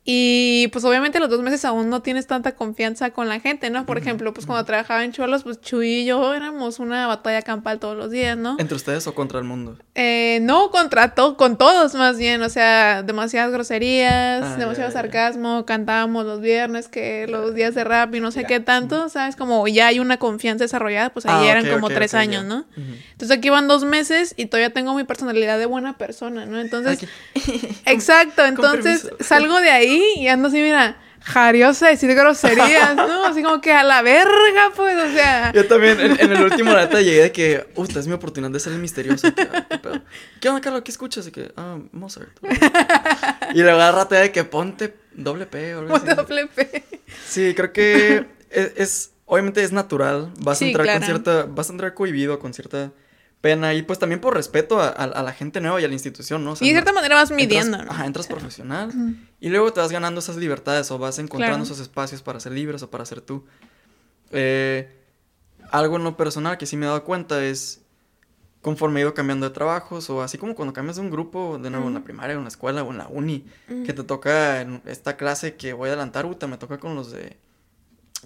Y 0.04 0.66
pues 0.72 0.84
obviamente 0.84 1.20
los 1.20 1.30
dos 1.30 1.40
meses 1.42 1.64
aún 1.64 1.88
no 1.88 2.02
tienes 2.02 2.26
tanta 2.26 2.56
confianza 2.56 3.10
con 3.12 3.28
la 3.28 3.38
gente, 3.38 3.70
¿no? 3.70 3.86
Por 3.86 3.98
ejemplo, 3.98 4.34
pues 4.34 4.46
cuando 4.46 4.64
trabajaba 4.64 5.04
en 5.04 5.12
Cholos, 5.12 5.44
pues 5.44 5.60
Chuy 5.60 6.00
y 6.00 6.04
yo 6.06 6.34
éramos 6.34 6.80
una 6.80 7.06
batalla 7.06 7.42
campal 7.42 7.78
todos 7.78 7.96
los 7.96 8.10
días, 8.10 8.36
¿no? 8.36 8.56
¿Entre 8.58 8.74
ustedes 8.74 9.06
o 9.06 9.14
contra 9.14 9.38
el 9.38 9.44
mundo? 9.44 9.78
Eh, 9.94 10.40
no 10.42 10.72
contra 10.72 11.14
to- 11.14 11.36
con 11.36 11.56
todos 11.56 11.94
más 11.94 12.18
bien, 12.18 12.42
o 12.42 12.48
sea, 12.48 13.04
demasiadas 13.04 13.52
groserías, 13.52 14.42
Ah, 14.42 14.56
demasiado 14.58 14.90
sarcasmo, 14.90 15.64
cantábamos 15.66 16.26
los 16.26 16.40
viernes 16.40 16.88
que 16.88 17.28
los 17.28 17.54
días 17.54 17.76
de 17.76 17.84
rap 17.84 18.12
y 18.16 18.18
no 18.18 18.32
sé 18.32 18.42
qué 18.44 18.58
tanto, 18.58 19.08
¿sabes? 19.08 19.36
Como 19.36 19.68
ya 19.68 19.86
hay 19.86 20.00
una 20.00 20.16
confianza 20.16 20.64
desarrollada, 20.64 21.10
pues 21.10 21.26
ahí 21.26 21.46
Ah, 21.46 21.50
eran 21.52 21.68
como 21.72 21.88
tres 21.90 22.14
años. 22.14 22.44
¿no? 22.44 22.64
Entonces 22.76 23.38
aquí 23.38 23.50
van 23.50 23.68
dos 23.68 23.84
meses 23.84 24.34
y 24.36 24.46
todavía 24.46 24.70
tengo 24.72 24.94
mi 24.94 25.04
personalidad 25.04 25.60
de 25.60 25.66
buena 25.66 25.96
persona, 25.96 26.44
¿no? 26.44 26.58
Entonces, 26.60 27.06
exacto, 27.86 28.44
entonces 28.44 29.08
salgo 29.20 29.60
de 29.60 29.70
ahí 29.70 29.91
y 30.16 30.28
ando 30.28 30.48
así, 30.48 30.60
mira, 30.60 30.96
jariosa 31.20 31.88
decir 31.88 32.12
groserías, 32.14 32.96
¿no? 32.96 33.24
Así 33.26 33.42
como 33.42 33.60
que 33.60 33.72
a 33.72 33.82
la 33.84 34.02
verga, 34.02 34.72
pues, 34.74 34.96
o 34.96 35.12
sea. 35.12 35.52
Yo 35.52 35.66
también, 35.66 36.00
en, 36.00 36.18
en 36.20 36.32
el 36.32 36.42
último, 36.42 36.72
neta, 36.74 37.00
llegué 37.00 37.22
de 37.22 37.32
que, 37.32 37.66
uh, 37.76 37.84
esta 37.84 38.00
es 38.00 38.06
mi 38.06 38.12
oportunidad 38.14 38.50
de 38.52 38.58
ser 38.60 38.72
el 38.72 38.78
misterioso. 38.80 39.32
que, 39.34 39.42
ah, 39.42 39.66
¿Qué, 40.40 40.48
onda, 40.48 40.60
Carlos? 40.60 40.82
¿Qué 40.84 40.90
escuchas? 40.90 41.26
Y 41.26 41.30
que, 41.32 41.52
ah, 41.56 41.78
Mozart. 41.92 42.30
y 43.54 43.60
luego 43.62 43.80
agarrate 43.80 44.16
de 44.16 44.32
que 44.32 44.44
ponte 44.44 44.94
doble 45.14 45.46
P 45.46 45.74
o 45.76 45.80
algo 45.80 45.96
así. 45.96 46.06
Muy 46.06 46.14
doble 46.14 46.46
P. 46.48 46.84
Sí, 47.28 47.54
creo 47.54 47.72
que 47.72 48.26
es, 48.50 48.72
es- 48.76 49.10
obviamente 49.26 49.62
es 49.62 49.72
natural. 49.72 50.32
Vas 50.40 50.60
a 50.60 50.64
entrar 50.66 50.86
con 50.92 51.02
cierta, 51.04 51.44
vas 51.48 51.68
a 51.68 51.72
entrar 51.72 51.94
cohibido, 51.94 52.38
con 52.38 52.52
cierta 52.52 52.90
pena 53.40 53.74
y 53.74 53.82
pues 53.82 53.98
también 53.98 54.20
por 54.20 54.34
respeto 54.34 54.80
a, 54.80 54.88
a- 54.88 55.04
a 55.04 55.22
la 55.22 55.32
gente 55.32 55.60
nueva 55.60 55.80
y 55.80 55.84
a 55.84 55.88
la 55.88 55.94
institución, 55.94 56.44
¿no? 56.44 56.52
O 56.52 56.56
sea, 56.56 56.66
Y 56.66 56.70
de 56.70 56.74
no- 56.74 56.78
cierta 56.80 56.92
manera 56.92 57.14
vas 57.16 57.30
entras- 57.30 57.36
midiendo, 57.36 57.78
¿no? 57.82 57.90
Ajá, 57.90 58.06
entras 58.06 58.26
profesional 58.26 58.90
y 59.42 59.48
luego 59.48 59.72
te 59.72 59.80
vas 59.80 59.90
ganando 59.90 60.20
esas 60.20 60.36
libertades 60.36 60.88
o 60.92 60.98
vas 60.98 61.18
encontrando 61.18 61.56
Claro. 61.58 61.64
esos 61.64 61.80
espacios 61.80 62.22
para 62.22 62.38
ser 62.38 62.52
libres 62.52 62.80
o 62.84 62.90
para 62.90 63.04
ser 63.04 63.20
tú. 63.20 63.44
Eh, 64.30 64.88
algo 65.70 65.96
en 65.96 66.04
lo 66.04 66.16
personal 66.16 66.56
que 66.58 66.64
sí 66.66 66.76
me 66.76 66.86
he 66.86 66.88
dado 66.88 67.02
cuenta 67.02 67.44
es 67.44 67.80
conforme 68.60 69.00
he 69.00 69.02
ido 69.02 69.14
cambiando 69.14 69.48
de 69.48 69.52
trabajos 69.52 70.08
o 70.10 70.22
así 70.22 70.38
como 70.38 70.54
cuando 70.54 70.72
cambias 70.72 70.94
de 70.96 71.02
un 71.02 71.10
grupo, 71.10 71.58
de 71.60 71.70
nuevo 71.70 71.88
en 71.88 71.94
la 71.94 72.04
primaria, 72.04 72.36
en 72.36 72.42
la 72.42 72.48
escuela 72.48 72.84
o 72.84 72.92
en 72.92 72.98
la 72.98 73.08
uni, 73.08 73.44
Mm. 73.66 73.82
que 73.82 73.92
te 73.92 74.04
toca 74.04 74.60
en 74.60 74.80
esta 74.86 75.16
clase 75.16 75.56
que 75.56 75.72
voy 75.72 75.88
a 75.88 75.92
adelantar, 75.92 76.24
puta, 76.26 76.46
me 76.46 76.56
toca 76.56 76.78
con 76.78 76.94
los 76.94 77.10
de 77.10 77.36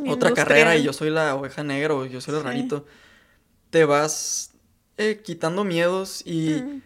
otra 0.06 0.34
carrera 0.34 0.76
y 0.76 0.82
yo 0.82 0.92
soy 0.92 1.08
la 1.08 1.34
oveja 1.34 1.62
negra 1.64 1.94
o 1.94 2.04
yo 2.04 2.20
soy 2.20 2.34
el 2.34 2.40
Sí. 2.40 2.46
rarito, 2.46 2.84
te 3.70 3.86
vas 3.86 4.50
eh, 4.98 5.22
quitando 5.24 5.64
miedos 5.64 6.22
y 6.26 6.62
Mm. 6.62 6.82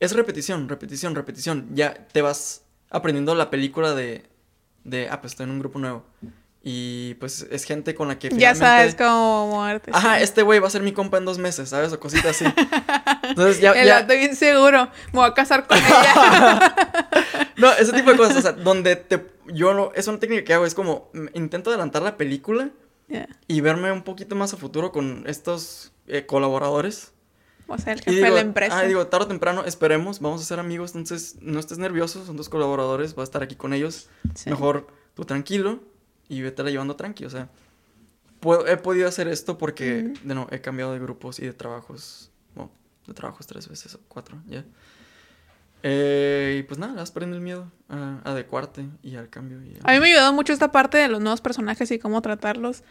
es 0.00 0.12
repetición, 0.12 0.68
repetición, 0.68 1.14
repetición. 1.14 1.68
Ya 1.74 1.94
te 2.08 2.22
vas 2.22 2.62
aprendiendo 2.90 3.34
la 3.34 3.50
película 3.50 3.94
de, 3.94 4.24
de 4.84 5.08
ah, 5.10 5.20
pues 5.20 5.32
estoy 5.32 5.44
en 5.44 5.50
un 5.50 5.58
grupo 5.60 5.78
nuevo. 5.78 6.04
Y 6.62 7.14
pues 7.14 7.46
es 7.50 7.64
gente 7.64 7.94
con 7.94 8.08
la 8.08 8.18
que 8.18 8.28
Ya 8.30 8.54
sabes 8.54 8.94
cómo 8.96 9.46
moverte. 9.46 9.90
Ajá, 9.94 10.20
este 10.20 10.42
güey 10.42 10.58
va 10.58 10.66
a 10.66 10.70
ser 10.70 10.82
mi 10.82 10.92
compa 10.92 11.16
en 11.16 11.24
dos 11.24 11.38
meses, 11.38 11.68
¿sabes? 11.68 11.92
O 11.92 12.00
cositas 12.00 12.32
así. 12.42 12.44
Entonces 13.22 13.60
ya... 13.60 13.72
El 13.72 13.86
ya- 13.86 14.00
vato 14.00 14.12
bien 14.14 14.34
seguro. 14.34 14.86
Me 15.12 15.20
voy 15.20 15.28
a 15.28 15.34
casar 15.34 15.66
con 15.66 15.78
ella. 15.78 16.74
No, 17.56 17.72
ese 17.72 17.92
tipo 17.92 18.12
de 18.12 18.16
cosas, 18.16 18.36
o 18.36 18.42
sea, 18.42 18.52
donde 18.64 18.94
te... 18.96 19.26
Yo 19.46 19.74
no... 19.74 19.90
Es 19.94 20.06
una 20.08 20.18
técnica 20.20 20.44
que 20.44 20.54
hago, 20.54 20.64
es 20.66 20.74
como... 20.74 21.10
mm, 21.12 21.26
Intento 21.34 21.70
adelantar 21.70 22.02
la 22.02 22.16
película 22.16 22.70
y 23.48 23.60
verme 23.62 23.90
un 23.90 24.02
poquito 24.02 24.36
más 24.36 24.52
a 24.52 24.56
futuro 24.58 24.92
con 24.92 25.24
estos 25.26 25.92
eh, 26.06 26.26
colaboradores. 26.26 27.12
O 27.68 27.76
sea, 27.78 27.92
el 27.92 28.00
jefe 28.00 28.10
digo, 28.16 28.24
de 28.26 28.32
la 28.32 28.40
empresa. 28.40 28.78
ah, 28.78 28.82
digo, 28.84 29.06
tarde 29.08 29.26
o 29.26 29.28
temprano, 29.28 29.64
esperemos, 29.64 30.20
vamos 30.20 30.40
a 30.40 30.44
ser 30.44 30.58
amigos, 30.58 30.94
entonces 30.94 31.36
no 31.40 31.60
estés 31.60 31.78
nervioso, 31.78 32.24
son 32.24 32.36
tus 32.36 32.48
colaboradores, 32.48 33.14
vas 33.14 33.24
a 33.24 33.28
estar 33.28 33.42
aquí 33.42 33.56
con 33.56 33.72
ellos. 33.74 34.08
Sí. 34.34 34.48
Mejor 34.50 34.86
tú 35.14 35.24
tranquilo 35.24 35.80
y 36.28 36.40
vete 36.42 36.62
la 36.64 36.70
llevando 36.70 36.96
tranqui, 36.96 37.24
o 37.26 37.30
sea. 37.30 37.48
puedo- 38.40 38.66
he 38.68 38.76
podido 38.76 39.08
hacer 39.08 39.26
esto 39.28 39.58
porque, 39.58 40.12
Ujú. 40.14 40.28
de 40.28 40.34
no, 40.34 40.46
he 40.50 40.60
cambiado 40.60 40.92
de 40.92 40.98
grupos 41.00 41.40
y 41.40 41.44
de 41.46 41.52
trabajos, 41.52 42.30
bueno, 42.54 42.70
de 43.06 43.12
trabajos 43.12 43.46
tres 43.48 43.68
veces 43.68 43.94
o 43.96 44.00
cuatro, 44.08 44.38
ya. 44.46 44.64
Eh, 45.82 46.56
y 46.58 46.62
pues 46.64 46.78
nada, 46.78 46.94
vas 46.94 47.10
perdiendo 47.12 47.36
el 47.36 47.42
miedo 47.42 47.70
a, 47.88 48.18
adecuarte 48.24 48.84
y 49.02 49.14
al 49.16 49.28
cambio. 49.30 49.62
y 49.62 49.76
a- 49.76 49.88
A 49.88 49.92
mí 49.94 50.00
me 50.00 50.06
ha 50.06 50.10
ayudado 50.10 50.32
mucho 50.32 50.52
esta 50.52 50.72
parte 50.72 50.98
de 50.98 51.08
los 51.08 51.20
nuevos 51.20 51.40
personajes 51.40 51.90
y 51.90 51.98
cómo 51.98 52.20
tratarlos. 52.20 52.82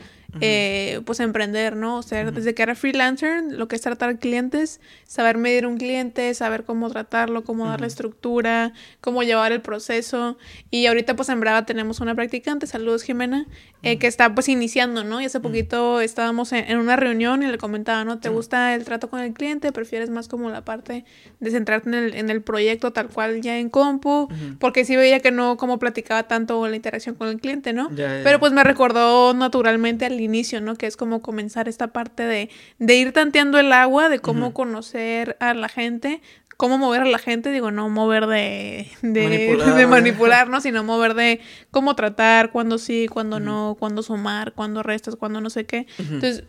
Eh, 0.42 1.02
pues 1.06 1.20
emprender, 1.20 1.76
¿no? 1.76 1.98
O 1.98 2.04
sea, 2.04 2.30
desde 2.32 2.54
que 2.54 2.62
era 2.62 2.76
freelancer, 2.76 3.44
lo 3.50 3.68
que 3.68 3.76
es 3.76 3.82
tratar 3.82 4.20
clientes, 4.20 4.80
saber 5.06 5.38
medir 5.38 5.66
un 5.66 5.78
cliente, 5.78 6.32
saber 6.36 6.64
cómo 6.64 6.90
tratarlo, 6.92 7.44
cómo 7.44 7.66
darle 7.66 7.88
Ujú. 7.88 7.92
estructura, 7.94 8.74
cómo 9.02 9.24
llevar 9.24 9.52
el 9.52 9.62
proceso. 9.62 10.38
Y 10.70 10.86
ahorita 10.86 11.16
pues 11.16 11.30
en 11.30 11.40
Brava 11.40 11.66
tenemos 11.66 12.02
una 12.02 12.14
practicante, 12.14 12.68
saludos 12.68 13.02
Jimena, 13.04 13.48
eh, 13.84 13.98
que 13.98 14.06
está 14.08 14.36
pues 14.36 14.48
iniciando, 14.50 15.04
¿no? 15.04 15.22
Y 15.22 15.26
hace 15.26 15.40
poquito 15.40 16.02
estábamos 16.02 16.52
en, 16.52 16.70
en 16.70 16.78
una 16.78 16.96
reunión 16.98 17.42
y 17.42 17.48
le 17.48 17.58
comentaba, 17.58 18.04
¿no? 18.06 18.20
¿Te 18.20 18.30
gusta 18.30 18.76
el 18.76 18.84
trato 18.86 19.10
con 19.10 19.22
el 19.22 19.34
cliente? 19.34 19.72
¿Prefieres 19.72 20.10
más 20.12 20.28
como 20.28 20.50
la 20.52 20.64
parte 20.64 21.04
de 21.40 21.52
centrarte 21.52 21.90
en 21.90 21.96
el, 21.96 22.14
en 22.16 22.30
el 22.30 22.42
proyecto 22.42 22.77
tal 22.80 23.10
cual 23.10 23.42
ya 23.42 23.58
en 23.58 23.70
compu? 23.70 24.28
Porque 24.60 24.86
sí 24.86 24.96
veía 24.96 25.20
que 25.20 25.32
no 25.32 25.58
como 25.58 25.80
platicaba 25.80 26.24
tanto 26.24 26.68
la 26.68 26.76
interacción 26.76 27.16
con 27.16 27.28
el 27.28 27.40
cliente, 27.40 27.74
¿no? 27.74 27.90
Ya, 27.92 28.18
ya, 28.18 28.24
Pero 28.24 28.40
pues 28.40 28.54
me 28.54 28.64
recordó 28.64 29.34
naturalmente 29.34 30.06
al 30.06 30.20
inicio, 30.20 30.62
¿no? 30.62 30.76
Que 30.76 30.88
es 30.88 30.98
como 30.98 31.22
comenzar 31.22 31.68
esta 31.68 31.88
parte 31.88 32.24
de, 32.24 32.50
de 32.80 32.96
ir 32.96 33.12
tanteando 33.12 33.60
el 33.60 33.72
agua, 33.74 34.10
de 34.10 34.20
cómo 34.20 34.54
conocer 34.54 35.38
a 35.40 35.54
la 35.54 35.70
gente, 35.70 36.22
cómo 36.58 36.80
mover 36.80 37.02
a 37.02 37.06
la 37.06 37.20
gente, 37.20 37.52
digo, 37.52 37.72
no 37.72 37.88
mover 37.90 38.26
de, 38.26 38.88
de, 39.04 39.24
Manipular, 39.24 39.76
de 39.76 39.84
¿no? 39.84 39.90
manipular, 39.90 40.50
¿no? 40.50 40.60
Sino 40.60 40.84
mover 40.84 41.14
de 41.14 41.40
cómo 41.72 41.96
tratar, 41.96 42.52
cuándo 42.52 42.80
sí, 42.80 43.08
cuándo 43.08 43.40
no, 43.40 43.78
cuándo 43.80 44.02
sumar, 44.02 44.54
cuándo 44.54 44.84
restas, 44.84 45.16
cuándo 45.16 45.40
no 45.40 45.50
sé 45.52 45.66
qué. 45.66 45.86
Entonces, 46.00 46.44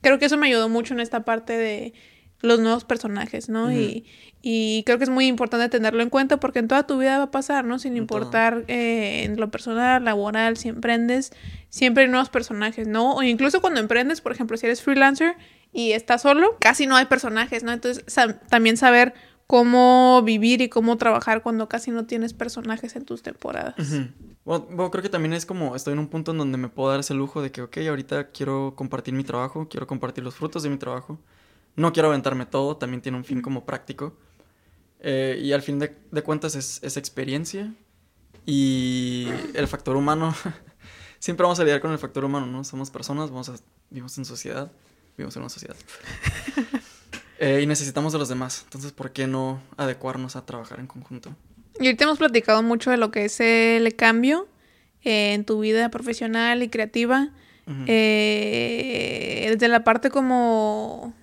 creo 0.00 0.18
que 0.18 0.24
eso 0.24 0.38
me 0.38 0.46
ayudó 0.46 0.68
mucho 0.68 0.94
en 0.94 1.00
esta 1.00 1.24
parte 1.24 1.52
de 1.56 1.92
los 2.42 2.60
nuevos 2.60 2.84
personajes, 2.84 3.48
¿no? 3.48 3.72
Y, 3.72 4.06
y 4.42 4.82
creo 4.84 4.98
que 4.98 5.04
es 5.04 5.10
muy 5.10 5.26
importante 5.26 5.68
tenerlo 5.68 6.02
en 6.02 6.10
cuenta 6.10 6.38
porque 6.38 6.58
en 6.58 6.68
toda 6.68 6.86
tu 6.86 6.98
vida 6.98 7.18
va 7.18 7.24
a 7.24 7.30
pasar, 7.30 7.64
¿no? 7.64 7.78
Sin 7.78 7.96
importar 7.96 8.64
eh, 8.68 9.24
en 9.24 9.38
lo 9.38 9.50
personal, 9.50 10.04
laboral, 10.04 10.56
si 10.56 10.68
emprendes, 10.68 11.32
siempre 11.68 12.04
hay 12.04 12.10
nuevos 12.10 12.30
personajes, 12.30 12.86
¿no? 12.86 13.14
O 13.14 13.22
incluso 13.22 13.60
cuando 13.60 13.80
emprendes, 13.80 14.20
por 14.20 14.32
ejemplo, 14.32 14.56
si 14.56 14.66
eres 14.66 14.82
freelancer 14.82 15.36
y 15.72 15.92
estás 15.92 16.22
solo, 16.22 16.56
casi 16.60 16.86
no 16.86 16.96
hay 16.96 17.04
personajes, 17.06 17.62
¿no? 17.62 17.72
Entonces, 17.72 18.04
también 18.48 18.76
saber 18.76 19.12
cómo 19.46 20.22
vivir 20.22 20.62
y 20.62 20.68
cómo 20.68 20.96
trabajar 20.96 21.42
cuando 21.42 21.68
casi 21.68 21.90
no 21.90 22.06
tienes 22.06 22.34
personajes 22.34 22.96
en 22.96 23.04
tus 23.04 23.22
temporadas. 23.22 23.74
Ujú. 23.78 24.06
Bueno, 24.44 24.66
bueno, 24.70 24.90
creo 24.90 25.02
que 25.02 25.08
también 25.08 25.34
es 25.34 25.44
como 25.44 25.76
estoy 25.76 25.92
en 25.92 25.98
un 25.98 26.08
punto 26.08 26.30
en 26.30 26.38
donde 26.38 26.56
me 26.56 26.68
puedo 26.68 26.88
dar 26.88 27.00
ese 27.00 27.14
lujo 27.14 27.42
de 27.42 27.52
que, 27.52 27.60
ok, 27.62 27.76
ahorita 27.88 28.28
quiero 28.28 28.74
compartir 28.76 29.12
mi 29.12 29.24
trabajo, 29.24 29.68
quiero 29.68 29.86
compartir 29.86 30.24
los 30.24 30.34
frutos 30.34 30.62
de 30.62 30.70
mi 30.70 30.78
trabajo. 30.78 31.18
No 31.80 31.94
quiero 31.94 32.08
aventarme 32.08 32.44
todo, 32.44 32.76
también 32.76 33.00
tiene 33.00 33.16
un 33.16 33.24
fin 33.24 33.40
como 33.40 33.64
práctico. 33.64 34.14
Eh, 35.00 35.40
y 35.42 35.52
al 35.52 35.62
fin 35.62 35.78
de, 35.78 35.96
de 36.10 36.22
cuentas 36.22 36.54
es, 36.54 36.78
es 36.82 36.98
experiencia 36.98 37.72
y 38.44 39.28
el 39.54 39.66
factor 39.66 39.96
humano. 39.96 40.34
Siempre 41.18 41.44
vamos 41.44 41.58
a 41.58 41.64
lidiar 41.64 41.80
con 41.80 41.90
el 41.90 41.98
factor 41.98 42.22
humano, 42.22 42.44
¿no? 42.46 42.64
Somos 42.64 42.90
personas, 42.90 43.30
vamos 43.30 43.48
a, 43.48 43.54
vivimos 43.88 44.16
en 44.18 44.26
sociedad, 44.26 44.70
vivimos 45.16 45.34
en 45.36 45.42
una 45.42 45.50
sociedad. 45.50 45.76
Eh, 47.42 47.62
y 47.62 47.66
necesitamos 47.66 48.12
de 48.12 48.18
los 48.18 48.28
demás. 48.28 48.60
Entonces, 48.64 48.92
¿por 48.92 49.12
qué 49.12 49.26
no 49.26 49.62
adecuarnos 49.78 50.36
a 50.36 50.44
trabajar 50.44 50.78
en 50.78 50.86
conjunto? 50.86 51.34
Y 51.80 51.86
ahorita 51.86 52.04
hemos 52.04 52.18
platicado 52.18 52.62
mucho 52.62 52.90
de 52.90 52.98
lo 52.98 53.10
que 53.10 53.24
es 53.24 53.40
el 53.40 53.96
cambio 53.96 54.46
eh, 55.04 55.32
en 55.32 55.46
tu 55.46 55.60
vida 55.60 55.88
profesional 55.88 56.62
y 56.62 56.68
creativa. 56.68 57.30
Eh, 57.86 59.46
desde 59.52 59.68
la 59.68 59.84
parte 59.84 60.10
como 60.10 61.14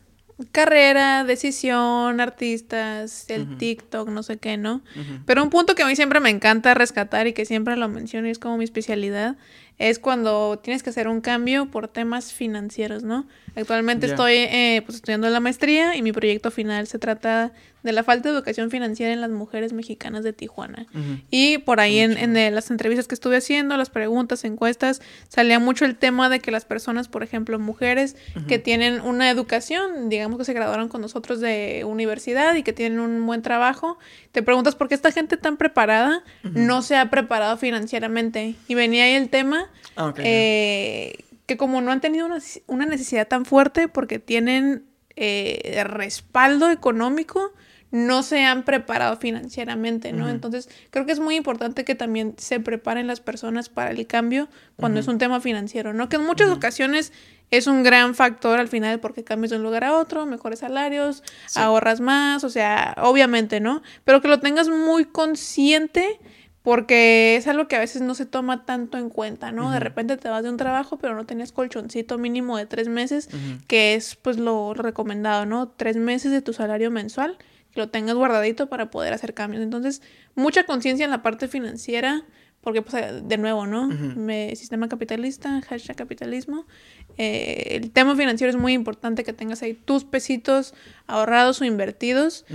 carrera, 0.51 1.23
decisión, 1.23 2.21
artistas, 2.21 3.25
el. 3.29 3.57
TikTok, 3.57 4.09
no 4.09 4.21
sé 4.21 4.37
qué, 4.37 4.57
¿no? 4.57 4.81
Pero 5.25 5.43
un 5.43 5.49
punto 5.49 5.73
que 5.73 5.83
a 5.83 5.87
mí 5.87 5.95
siempre 5.95 6.19
me 6.19 6.29
encanta 6.29 6.73
rescatar 6.73 7.27
y 7.27 7.33
que 7.33 7.45
siempre 7.45 7.75
lo 7.75 7.87
menciono 7.89 8.27
y 8.27 8.31
es 8.31 8.39
como 8.39 8.57
mi 8.57 8.63
especialidad, 8.63 9.35
es 9.79 9.99
cuando 9.99 10.59
tienes 10.63 10.83
que 10.83 10.89
hacer 10.89 11.07
un 11.07 11.21
cambio 11.21 11.69
por 11.69 11.87
temas 11.87 12.33
financieros, 12.33 13.03
¿no? 13.03 13.27
Actualmente 13.55 14.05
estoy 14.07 14.33
eh, 14.33 14.83
pues, 14.85 14.97
estudiando 14.97 15.29
la 15.29 15.39
maestría 15.39 15.95
y 15.95 16.01
mi 16.01 16.11
proyecto 16.11 16.51
final 16.51 16.87
se 16.87 16.99
trata 16.99 17.51
de 17.83 17.91
la 17.91 18.03
falta 18.03 18.29
de 18.29 18.35
educación 18.35 18.69
financiera 18.69 19.13
en 19.13 19.21
las 19.21 19.29
mujeres 19.29 19.73
mexicanas 19.73 20.23
de 20.23 20.33
Tijuana. 20.33 20.87
Y 21.31 21.59
por 21.59 21.79
ahí 21.79 21.99
en, 21.99 22.17
en, 22.17 22.35
eh, 22.35 22.51
las 22.51 22.71
entrevistas 22.71 23.07
que 23.07 23.15
estuve 23.15 23.37
haciendo, 23.37 23.77
las 23.77 23.89
preguntas, 23.89 24.43
encuestas, 24.43 25.01
salía 25.29 25.59
mucho 25.59 25.85
el 25.85 25.95
tema 25.95 26.29
de 26.29 26.39
que 26.39 26.51
las 26.51 26.65
personas, 26.65 27.07
por 27.07 27.23
ejemplo, 27.23 27.59
mujeres 27.59 28.15
que 28.47 28.59
tienen 28.59 29.01
una 29.01 29.29
educación, 29.29 30.09
digamos 30.09 30.37
que 30.37 30.45
se 30.45 30.53
graduaron 30.53 30.89
con 30.89 31.01
nosotros 31.01 31.39
de 31.39 31.83
universidad 31.85 32.55
y 32.55 32.63
que 32.63 32.73
tienen 32.73 32.99
un 32.99 33.25
buen 33.25 33.41
trabajo, 33.41 33.97
te 34.31 34.43
preguntas 34.43 34.75
por 34.75 34.87
qué 34.87 34.95
esta 34.95 35.11
gente 35.11 35.37
tan 35.37 35.57
preparada 35.57 36.23
no 36.43 36.81
se 36.81 36.95
ha 36.95 37.09
preparado 37.09 37.57
financieramente. 37.57 38.55
Y 38.67 38.75
venía 38.75 39.05
ahí 39.05 39.13
el 39.13 39.29
tema 39.29 39.69
Ah, 39.97 40.13
eh, 40.17 41.17
que 41.47 41.57
como 41.57 41.81
no 41.81 41.91
han 41.91 42.01
tenido 42.01 42.27
una, 42.27 42.37
una 42.67 42.85
necesidad 42.85 43.27
tan 43.27 43.45
fuerte 43.45 43.87
porque 43.87 44.19
tienen 44.19 44.85
eh, 45.15 45.83
respaldo 45.85 46.69
económico, 46.69 47.53
no 47.91 48.21
se 48.23 48.43
han 48.43 48.63
preparado 48.63 49.15
financieramente, 49.17 50.11
¿no? 50.11 50.27
Entonces, 50.29 50.67
creo 50.89 51.05
que 51.05 51.13
es 51.13 51.19
muy 51.19 51.35
importante 51.35 51.85
que 51.85 51.95
también 51.95 52.33
se 52.37 52.59
preparen 52.59 53.07
las 53.07 53.21
personas 53.21 53.69
para 53.69 53.91
el 53.91 54.05
cambio 54.07 54.49
cuando 54.75 54.99
es 54.99 55.07
un 55.07 55.17
tema 55.17 55.39
financiero, 55.39 55.93
¿no? 55.93 56.09
Que 56.09 56.17
en 56.17 56.25
muchas 56.25 56.49
ocasiones 56.49 57.13
es 57.49 57.65
un 57.65 57.83
gran 57.83 58.13
factor 58.13 58.59
al 58.59 58.67
final 58.67 58.99
porque 58.99 59.23
cambias 59.23 59.51
de 59.51 59.57
un 59.57 59.63
lugar 59.63 59.85
a 59.85 59.97
otro, 59.97 60.25
mejores 60.25 60.59
salarios, 60.59 61.23
Sí. 61.45 61.59
ahorras 61.61 62.01
más, 62.01 62.43
o 62.43 62.49
sea, 62.49 62.93
obviamente, 63.01 63.61
¿no? 63.61 63.81
Pero 64.03 64.21
que 64.21 64.27
lo 64.27 64.41
tengas 64.41 64.67
muy 64.67 65.05
consciente 65.05 66.19
porque 66.63 67.37
es 67.37 67.47
algo 67.47 67.69
que 67.69 67.77
a 67.77 67.79
veces 67.79 68.01
no 68.01 68.13
se 68.13 68.25
toma 68.25 68.65
tanto 68.65 68.97
en 68.97 69.09
cuenta, 69.09 69.53
¿no? 69.53 69.71
De 69.71 69.79
repente 69.79 70.17
te 70.17 70.27
vas 70.27 70.43
de 70.43 70.49
un 70.49 70.57
trabajo, 70.57 70.97
pero 70.97 71.15
no 71.15 71.25
tenías 71.25 71.53
colchoncito 71.53 72.17
mínimo 72.17 72.57
de 72.57 72.65
tres 72.65 72.89
meses, 72.89 73.29
que 73.67 73.93
es 73.95 74.15
pues 74.17 74.37
lo 74.37 74.73
recomendado, 74.73 75.45
¿no? 75.45 75.69
Tres 75.69 75.95
meses 75.95 76.33
de 76.33 76.41
tu 76.41 76.51
salario 76.51 76.91
mensual, 76.91 77.37
que 77.73 77.79
lo 77.79 77.89
tengas 77.89 78.15
guardadito 78.15 78.67
para 78.67 78.89
poder 78.89 79.13
hacer 79.13 79.33
cambios. 79.33 79.63
Entonces, 79.63 80.01
mucha 80.35 80.65
conciencia 80.65 81.05
en 81.05 81.11
la 81.11 81.21
parte 81.23 81.47
financiera, 81.47 82.23
porque 82.61 82.81
pues 82.81 82.95
de 83.27 83.37
nuevo, 83.37 83.65
¿no? 83.67 83.87
Me- 83.87 84.55
sistema 84.55 84.89
capitalista, 84.89 85.61
hashtag 85.61 85.95
capitalismo. 85.95 86.65
Eh, 87.17 87.77
el 87.81 87.91
tema 87.91 88.15
financiero 88.15 88.49
es 88.51 88.57
muy 88.57 88.73
importante 88.73 89.23
que 89.23 89.33
tengas 89.33 89.61
ahí 89.61 89.73
tus 89.73 90.03
pesitos 90.03 90.73
ahorrados 91.07 91.61
o 91.61 91.65
invertidos 91.65 92.45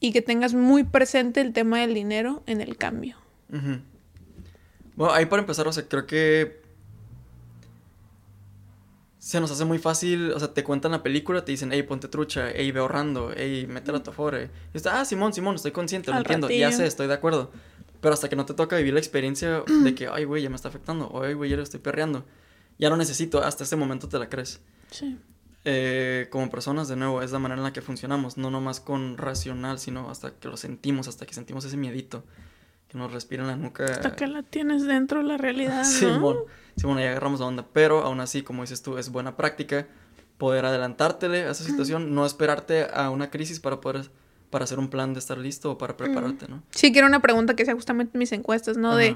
y 0.00 0.12
que 0.12 0.22
tengas 0.22 0.54
muy 0.54 0.84
presente 0.84 1.40
el 1.40 1.52
tema 1.52 1.80
del 1.80 1.94
dinero 1.94 2.42
en 2.46 2.60
el 2.60 2.76
cambio. 2.76 3.16
Bueno, 4.96 5.14
ahí 5.14 5.26
para 5.26 5.40
empezar, 5.42 5.66
o 5.68 5.72
sea, 5.72 5.84
creo 5.88 6.06
que 6.06 6.60
se 9.28 9.42
nos 9.42 9.50
hace 9.50 9.66
muy 9.66 9.78
fácil, 9.78 10.32
o 10.32 10.38
sea, 10.38 10.54
te 10.54 10.64
cuentan 10.64 10.90
la 10.90 11.02
película, 11.02 11.44
te 11.44 11.52
dicen, 11.52 11.70
hey, 11.70 11.82
ponte 11.82 12.08
trucha, 12.08 12.48
hey, 12.50 12.72
ve 12.72 12.80
ahorrando, 12.80 13.30
hey, 13.36 13.66
métela 13.68 13.98
a 13.98 14.02
tu 14.02 14.08
afore. 14.08 14.48
Y 14.72 14.78
está, 14.78 15.02
ah, 15.02 15.04
Simón, 15.04 15.34
Simón, 15.34 15.54
estoy 15.54 15.70
consciente, 15.70 16.10
lo 16.10 16.16
entiendo, 16.16 16.48
ya 16.48 16.72
sé, 16.72 16.86
estoy 16.86 17.08
de 17.08 17.12
acuerdo. 17.12 17.50
Pero 18.00 18.14
hasta 18.14 18.30
que 18.30 18.36
no 18.36 18.46
te 18.46 18.54
toca 18.54 18.78
vivir 18.78 18.94
la 18.94 19.00
experiencia 19.00 19.64
de 19.84 19.94
que, 19.94 20.08
ay, 20.08 20.24
güey, 20.24 20.42
ya 20.42 20.48
me 20.48 20.56
está 20.56 20.68
afectando, 20.68 21.08
o 21.08 21.24
ay, 21.24 21.34
güey, 21.34 21.50
ya 21.50 21.56
lo 21.58 21.62
estoy 21.62 21.78
perreando, 21.78 22.24
ya 22.78 22.88
lo 22.88 22.96
necesito, 22.96 23.42
hasta 23.42 23.64
ese 23.64 23.76
momento 23.76 24.08
te 24.08 24.18
la 24.18 24.30
crees. 24.30 24.62
Sí. 24.90 25.18
Eh, 25.66 26.28
como 26.30 26.48
personas, 26.48 26.88
de 26.88 26.96
nuevo, 26.96 27.20
es 27.20 27.30
la 27.30 27.38
manera 27.38 27.60
en 27.60 27.64
la 27.64 27.74
que 27.74 27.82
funcionamos, 27.82 28.38
no 28.38 28.50
nomás 28.50 28.80
con 28.80 29.18
racional, 29.18 29.78
sino 29.78 30.08
hasta 30.08 30.30
que 30.30 30.48
lo 30.48 30.56
sentimos, 30.56 31.06
hasta 31.06 31.26
que 31.26 31.34
sentimos 31.34 31.66
ese 31.66 31.76
miedito 31.76 32.24
que 32.88 32.98
nos 32.98 33.12
respira 33.12 33.42
en 33.42 33.48
la 33.48 33.56
nuca. 33.56 33.84
Hasta 33.84 34.16
que 34.16 34.26
la 34.26 34.42
tienes 34.42 34.84
dentro 34.84 35.18
de 35.18 35.24
la 35.24 35.36
realidad, 35.36 35.78
¿no? 35.78 35.84
Simón, 35.84 36.36
Simón, 36.76 36.98
ahí 36.98 37.06
agarramos 37.06 37.40
la 37.40 37.46
onda. 37.46 37.66
Pero 37.72 38.02
aún 38.02 38.20
así, 38.20 38.42
como 38.42 38.62
dices 38.62 38.82
tú, 38.82 38.98
es 38.98 39.10
buena 39.10 39.36
práctica 39.36 39.86
poder 40.38 40.64
adelantártele 40.64 41.44
a 41.44 41.50
esa 41.50 41.64
situación, 41.64 42.14
no 42.14 42.24
esperarte 42.24 42.86
a 42.92 43.10
una 43.10 43.30
crisis 43.30 43.60
para 43.60 43.80
poder 43.80 44.10
para 44.50 44.64
hacer 44.64 44.78
un 44.78 44.88
plan 44.88 45.12
de 45.12 45.18
estar 45.18 45.36
listo 45.38 45.72
o 45.72 45.78
para 45.78 45.96
prepararte, 45.96 46.48
¿no? 46.48 46.62
Sí, 46.70 46.92
que 46.92 46.98
era 46.98 47.08
una 47.08 47.20
pregunta 47.20 47.54
que 47.54 47.64
hacía 47.64 47.74
justamente 47.74 48.12
en 48.14 48.18
mis 48.18 48.32
encuestas, 48.32 48.76
¿no? 48.76 48.96
De 48.96 49.14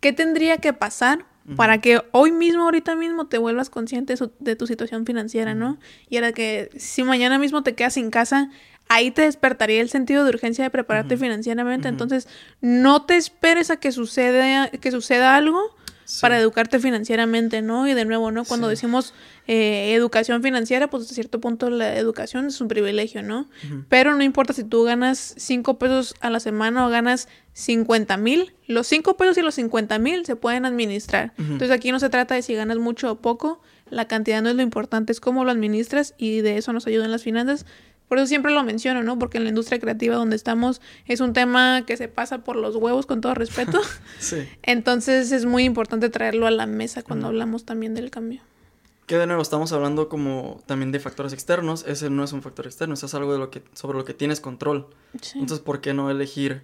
qué 0.00 0.12
tendría 0.12 0.58
que 0.58 0.72
pasar 0.72 1.26
para 1.56 1.80
que 1.80 2.00
hoy 2.12 2.32
mismo, 2.32 2.64
ahorita 2.64 2.94
mismo, 2.94 3.26
te 3.26 3.38
vuelvas 3.38 3.70
consciente 3.70 4.14
de, 4.38 4.56
tu 4.56 4.66
situación 4.66 5.04
financiera, 5.04 5.54
¿no? 5.54 5.78
Y 6.08 6.16
era 6.16 6.32
que 6.32 6.70
si 6.76 7.02
mañana 7.02 7.38
mismo 7.38 7.62
te 7.62 7.74
quedas 7.74 7.94
sin 7.94 8.10
casa, 8.10 8.50
ahí 8.90 9.10
te 9.12 9.22
despertaría 9.22 9.80
el 9.80 9.88
sentido 9.88 10.24
de 10.24 10.30
urgencia 10.30 10.64
de 10.64 10.70
prepararte 10.70 11.16
financieramente. 11.16 11.88
Entonces, 11.88 12.26
no 12.60 13.06
te 13.06 13.16
esperes 13.16 13.70
a 13.70 13.76
que 13.78 13.92
suceda, 13.92 14.68
que 14.68 14.90
suceda 14.90 15.36
algo 15.36 15.60
Sí. 16.04 16.22
para 16.22 16.40
educarte 16.40 16.80
financieramente, 16.80 17.62
¿no? 17.62 17.86
Y 17.86 17.94
de 17.94 18.04
nuevo, 18.04 18.32
¿no? 18.32 18.44
Cuando 18.44 18.66
Sí. 18.66 18.70
decimos 18.72 19.14
eh, 19.46 19.94
educación 19.94 20.42
financiera, 20.42 20.90
pues 20.90 21.04
hasta 21.04 21.14
cierto 21.14 21.40
punto 21.40 21.70
la 21.70 21.96
educación 21.96 22.46
es 22.46 22.60
un 22.60 22.66
privilegio, 22.68 23.22
¿no? 23.22 23.48
Pero 23.88 24.14
no 24.16 24.22
importa 24.24 24.52
si 24.52 24.64
tú 24.64 24.82
ganas 24.84 25.34
5 25.38 25.78
pesos 25.78 26.14
a 26.20 26.30
la 26.30 26.38
semana 26.40 26.84
o 26.86 26.90
ganas 26.90 27.28
50 27.52 28.16
mil, 28.16 28.52
los 28.66 28.86
5 28.88 29.16
pesos 29.16 29.38
y 29.38 29.42
los 29.42 29.54
50 29.54 29.98
mil 30.00 30.24
se 30.26 30.34
pueden 30.36 30.66
administrar. 30.66 31.32
Entonces 31.38 31.70
aquí 31.70 31.90
no 31.92 32.00
se 32.00 32.10
trata 32.10 32.34
de 32.34 32.42
si 32.42 32.54
ganas 32.54 32.78
mucho 32.78 33.10
o 33.12 33.16
poco, 33.20 33.60
la 33.88 34.06
cantidad 34.06 34.40
no 34.42 34.50
es 34.50 34.56
lo 34.56 34.62
importante, 34.62 35.12
es 35.12 35.20
cómo 35.20 35.44
lo 35.44 35.50
administras 35.50 36.14
y 36.18 36.40
de 36.42 36.56
eso 36.56 36.72
nos 36.72 36.86
ayudan 36.88 37.10
las 37.12 37.22
finanzas. 37.22 37.66
Por 38.10 38.18
eso 38.18 38.26
siempre 38.26 38.50
lo 38.50 38.64
menciono, 38.64 39.04
¿no? 39.04 39.20
Porque 39.20 39.38
en 39.38 39.44
la 39.44 39.50
industria 39.50 39.78
creativa 39.78 40.16
donde 40.16 40.34
estamos 40.34 40.80
es 41.06 41.20
un 41.20 41.32
tema 41.32 41.86
que 41.86 41.96
se 41.96 42.08
pasa 42.08 42.38
por 42.38 42.56
los 42.56 42.74
huevos 42.74 43.06
con 43.06 43.20
todo 43.20 43.34
respeto. 43.34 43.80
Sí. 44.18 44.48
Entonces 44.64 45.30
es 45.30 45.46
muy 45.46 45.62
importante 45.62 46.10
traerlo 46.10 46.48
a 46.48 46.50
la 46.50 46.66
mesa 46.66 47.04
cuando 47.04 47.28
hablamos 47.28 47.64
también 47.64 47.94
del 47.94 48.10
cambio. 48.10 48.42
Que 49.06 49.16
de 49.16 49.28
nuevo 49.28 49.40
estamos 49.42 49.70
hablando 49.70 50.08
como 50.08 50.60
también 50.66 50.90
de 50.90 50.98
factores 50.98 51.32
externos. 51.32 51.84
Ese 51.86 52.10
no 52.10 52.24
es 52.24 52.32
un 52.32 52.42
factor 52.42 52.66
externo, 52.66 52.94
eso 52.94 53.06
es 53.06 53.14
algo 53.14 53.32
de 53.32 53.38
lo 53.38 53.52
que, 53.52 53.62
sobre 53.74 53.96
lo 53.96 54.04
que 54.04 54.12
tienes 54.12 54.40
control. 54.40 54.88
Sí. 55.22 55.38
Entonces, 55.38 55.64
¿por 55.64 55.80
qué 55.80 55.94
no 55.94 56.10
elegir 56.10 56.62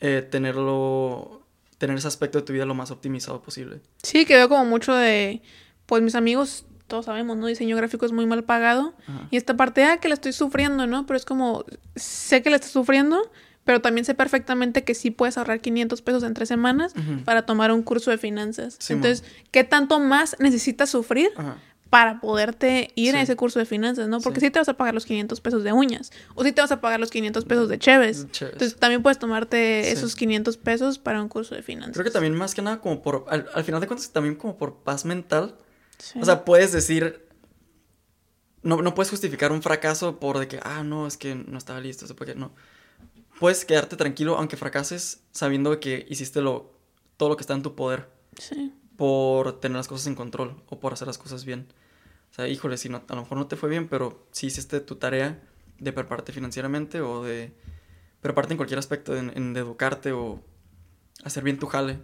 eh, 0.00 0.20
tenerlo, 0.30 1.46
tener 1.78 1.96
ese 1.96 2.08
aspecto 2.08 2.40
de 2.40 2.44
tu 2.44 2.52
vida 2.52 2.66
lo 2.66 2.74
más 2.74 2.90
optimizado 2.90 3.40
posible? 3.40 3.80
Sí, 4.02 4.26
que 4.26 4.34
veo 4.34 4.50
como 4.50 4.66
mucho 4.66 4.94
de, 4.94 5.40
pues 5.86 6.02
mis 6.02 6.14
amigos, 6.14 6.66
todos 6.88 7.04
sabemos, 7.06 7.36
¿no? 7.36 7.46
Diseño 7.46 7.76
gráfico 7.76 8.04
es 8.06 8.12
muy 8.12 8.26
mal 8.26 8.42
pagado. 8.44 8.94
Ajá. 9.06 9.28
Y 9.30 9.36
esta 9.36 9.56
parte, 9.56 9.84
ah, 9.84 9.98
que 9.98 10.08
la 10.08 10.14
estoy 10.14 10.32
sufriendo, 10.32 10.86
¿no? 10.86 11.06
Pero 11.06 11.16
es 11.16 11.24
como, 11.24 11.64
sé 11.94 12.42
que 12.42 12.50
la 12.50 12.56
estás 12.56 12.72
sufriendo, 12.72 13.30
pero 13.64 13.80
también 13.80 14.04
sé 14.04 14.14
perfectamente 14.14 14.82
que 14.82 14.94
sí 14.94 15.10
puedes 15.10 15.36
ahorrar 15.38 15.60
500 15.60 16.02
pesos 16.02 16.22
en 16.24 16.34
tres 16.34 16.48
semanas 16.48 16.92
Ujú. 16.96 17.22
para 17.24 17.42
tomar 17.46 17.70
un 17.70 17.82
curso 17.82 18.10
de 18.10 18.18
finanzas. 18.18 18.78
Entonces, 18.90 19.22
¿qué 19.50 19.62
tanto 19.62 20.00
más 20.00 20.36
necesitas 20.38 20.88
sufrir 20.88 21.30
Ajá. 21.36 21.58
para 21.90 22.20
poderte 22.20 22.92
ir 22.96 23.14
a 23.16 23.20
ese 23.22 23.36
curso 23.36 23.58
de 23.58 23.64
finanzas, 23.66 24.08
¿no? 24.08 24.20
Porque 24.20 24.40
Sí. 24.40 24.46
sí. 24.46 24.50
te 24.52 24.58
vas 24.58 24.68
a 24.70 24.74
pagar 24.74 24.94
los 24.94 25.04
500 25.04 25.40
pesos 25.42 25.64
de 25.64 25.72
uñas 25.72 26.10
o 26.34 26.44
sí 26.44 26.52
te 26.52 26.60
vas 26.62 26.72
a 26.72 26.80
pagar 26.80 26.98
los 27.00 27.10
500 27.10 27.44
pesos 27.44 27.68
de 27.68 27.78
cheves. 27.78 28.26
Entonces, 28.40 28.76
también 28.76 29.02
puedes 29.02 29.18
tomarte 29.18 29.90
esos 29.90 30.16
500 30.16 30.56
pesos 30.56 30.98
para 30.98 31.20
un 31.22 31.28
curso 31.28 31.54
de 31.54 31.62
finanzas. 31.62 31.92
Creo 31.92 32.04
que 32.04 32.10
también 32.10 32.34
más 32.34 32.54
que 32.54 32.62
nada 32.62 32.80
como 32.80 33.02
por, 33.02 33.26
al, 33.28 33.46
al 33.54 33.64
final 33.64 33.80
de 33.82 33.86
cuentas, 33.86 34.10
también 34.10 34.34
como 34.34 34.56
por 34.56 34.76
paz 34.76 35.04
mental. 35.04 35.54
Sí. 35.98 36.18
O 36.20 36.24
sea, 36.24 36.44
puedes 36.44 36.72
decir, 36.72 37.28
no, 38.62 38.82
no 38.82 38.94
puedes 38.94 39.10
justificar 39.10 39.52
un 39.52 39.62
fracaso 39.62 40.18
por 40.18 40.38
de 40.38 40.48
que, 40.48 40.60
ah, 40.62 40.82
no, 40.82 41.06
es 41.06 41.16
que 41.16 41.34
no 41.34 41.58
estaba 41.58 41.80
listo, 41.80 42.04
o 42.04 42.08
sea, 42.08 42.16
porque 42.16 42.34
no. 42.34 42.52
Puedes 43.38 43.64
quedarte 43.64 43.96
tranquilo 43.96 44.36
aunque 44.36 44.56
fracases 44.56 45.22
sabiendo 45.30 45.78
que 45.78 46.06
hiciste 46.08 46.40
lo, 46.40 46.72
todo 47.16 47.28
lo 47.28 47.36
que 47.36 47.42
está 47.42 47.54
en 47.54 47.62
tu 47.62 47.76
poder 47.76 48.08
sí. 48.36 48.74
por 48.96 49.60
tener 49.60 49.76
las 49.76 49.86
cosas 49.86 50.08
en 50.08 50.16
control 50.16 50.60
o 50.66 50.80
por 50.80 50.92
hacer 50.92 51.06
las 51.06 51.18
cosas 51.18 51.44
bien. 51.44 51.68
O 52.30 52.34
sea, 52.34 52.48
híjole, 52.48 52.76
si 52.76 52.88
no, 52.88 53.02
a 53.08 53.14
lo 53.14 53.22
mejor 53.22 53.38
no 53.38 53.46
te 53.46 53.56
fue 53.56 53.68
bien, 53.68 53.88
pero 53.88 54.26
si 54.32 54.46
hiciste 54.46 54.80
tu 54.80 54.96
tarea 54.96 55.40
de 55.78 55.92
prepararte 55.92 56.32
financieramente 56.32 57.00
o 57.00 57.22
de 57.22 57.52
prepararte 58.20 58.54
en 58.54 58.58
cualquier 58.58 58.78
aspecto, 58.78 59.16
en, 59.16 59.32
en 59.36 59.54
de 59.54 59.60
educarte 59.60 60.12
o 60.12 60.42
hacer 61.24 61.44
bien 61.44 61.58
tu 61.58 61.66
jale, 61.66 61.98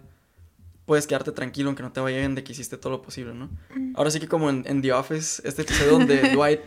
puedes 0.85 1.07
quedarte 1.07 1.31
tranquilo 1.31 1.69
aunque 1.69 1.83
no 1.83 1.91
te 1.91 1.99
vaya 1.99 2.17
bien 2.19 2.35
de 2.35 2.43
que 2.43 2.51
hiciste 2.53 2.77
todo 2.77 2.91
lo 2.91 3.01
posible, 3.01 3.33
¿no? 3.33 3.49
Ahora 3.95 4.11
sí 4.11 4.19
que 4.19 4.27
como 4.27 4.49
en, 4.49 4.63
en 4.67 4.81
The 4.81 4.93
Office, 4.93 5.41
este 5.47 5.63
episodio 5.63 5.93
donde 5.93 6.29
Dwight 6.33 6.59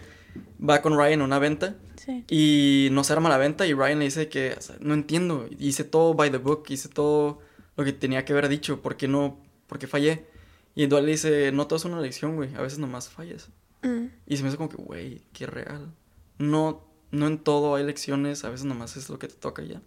va 0.69 0.83
con 0.83 0.97
Ryan 0.97 1.23
a 1.23 1.25
una 1.25 1.39
venta 1.39 1.77
Sí. 1.97 2.25
y 2.29 2.89
no 2.93 3.05
se 3.05 3.13
arma 3.13 3.29
la 3.29 3.39
venta 3.39 3.67
y 3.67 3.75
Ryan 3.75 3.99
le 3.99 4.05
dice 4.07 4.29
que 4.29 4.55
o 4.57 4.61
sea, 4.61 4.77
no 4.81 4.95
entiendo, 4.95 5.47
hice 5.59 5.85
todo 5.85 6.15
by 6.15 6.31
the 6.31 6.39
book, 6.39 6.65
hice 6.69 6.89
todo 6.89 7.41
lo 7.77 7.85
que 7.85 7.93
tenía 7.93 8.25
que 8.25 8.33
haber 8.33 8.49
dicho, 8.49 8.81
¿por 8.81 8.97
qué 8.97 9.09
no? 9.09 9.39
¿Por 9.67 9.79
qué 9.79 9.87
fallé? 9.87 10.27
Y 10.75 10.87
Dwight 10.87 11.05
le 11.05 11.11
dice, 11.13 11.53
no 11.53 11.67
todo 11.67 11.77
es 11.77 11.85
una 11.85 12.01
lección, 12.01 12.37
güey, 12.37 12.55
a 12.55 12.63
veces 12.63 12.79
nomás 12.79 13.09
fallas. 13.09 13.49
Mm. 13.83 14.07
Y 14.27 14.37
se 14.37 14.43
me 14.43 14.49
hace 14.49 14.57
como 14.57 14.69
que, 14.69 14.77
güey, 14.77 15.23
qué 15.33 15.47
real. 15.47 15.93
No, 16.39 16.85
no 17.11 17.27
en 17.27 17.39
todo 17.39 17.75
hay 17.75 17.85
lecciones, 17.85 18.45
a 18.45 18.51
veces 18.51 18.65
nomás 18.65 18.97
es 18.97 19.11
lo 19.11 19.19
que 19.19 19.29
te 19.29 19.35
toca 19.35 19.63
ya. 19.63 19.83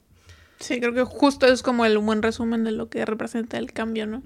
Sí, 0.61 0.79
creo 0.79 0.93
que 0.93 1.03
justo 1.03 1.45
es 1.47 1.61
como 1.63 1.85
el 1.85 1.97
buen 1.97 2.21
resumen 2.21 2.63
de 2.63 2.71
lo 2.71 2.89
que 2.89 3.05
representa 3.05 3.57
el 3.57 3.73
cambio, 3.73 4.07
¿no? 4.07 4.23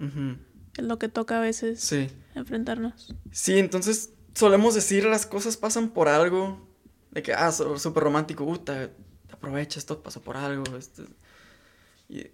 Es 0.77 0.83
lo 0.83 0.99
que 0.99 1.09
toca 1.09 1.37
a 1.37 1.41
veces 1.41 1.79
Sí. 1.81 2.09
enfrentarnos. 2.35 3.13
Sí, 3.31 3.57
entonces 3.57 4.11
solemos 4.33 4.75
decir 4.75 5.05
las 5.05 5.25
cosas 5.25 5.57
pasan 5.57 5.89
por 5.89 6.07
algo. 6.07 6.67
De 7.11 7.23
que, 7.23 7.33
ah, 7.33 7.51
súper 7.51 8.03
romántico, 8.03 8.43
uh, 8.43 8.57
te, 8.57 8.87
te 8.89 9.33
aprovecha, 9.33 9.79
esto 9.79 10.03
pasó 10.03 10.21
por 10.21 10.35
algo. 10.35 10.63
este". 10.77 11.03
Y 12.09 12.27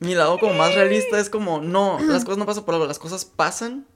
mi 0.00 0.14
lado 0.16 0.38
como 0.40 0.54
más 0.54 0.74
realista 0.74 1.20
es 1.20 1.30
como, 1.30 1.60
no, 1.60 1.98
las 2.00 2.24
cosas 2.24 2.38
no 2.38 2.46
pasan 2.46 2.64
por 2.64 2.74
algo, 2.74 2.86
las 2.86 2.98
cosas 2.98 3.24
pasan 3.24 3.86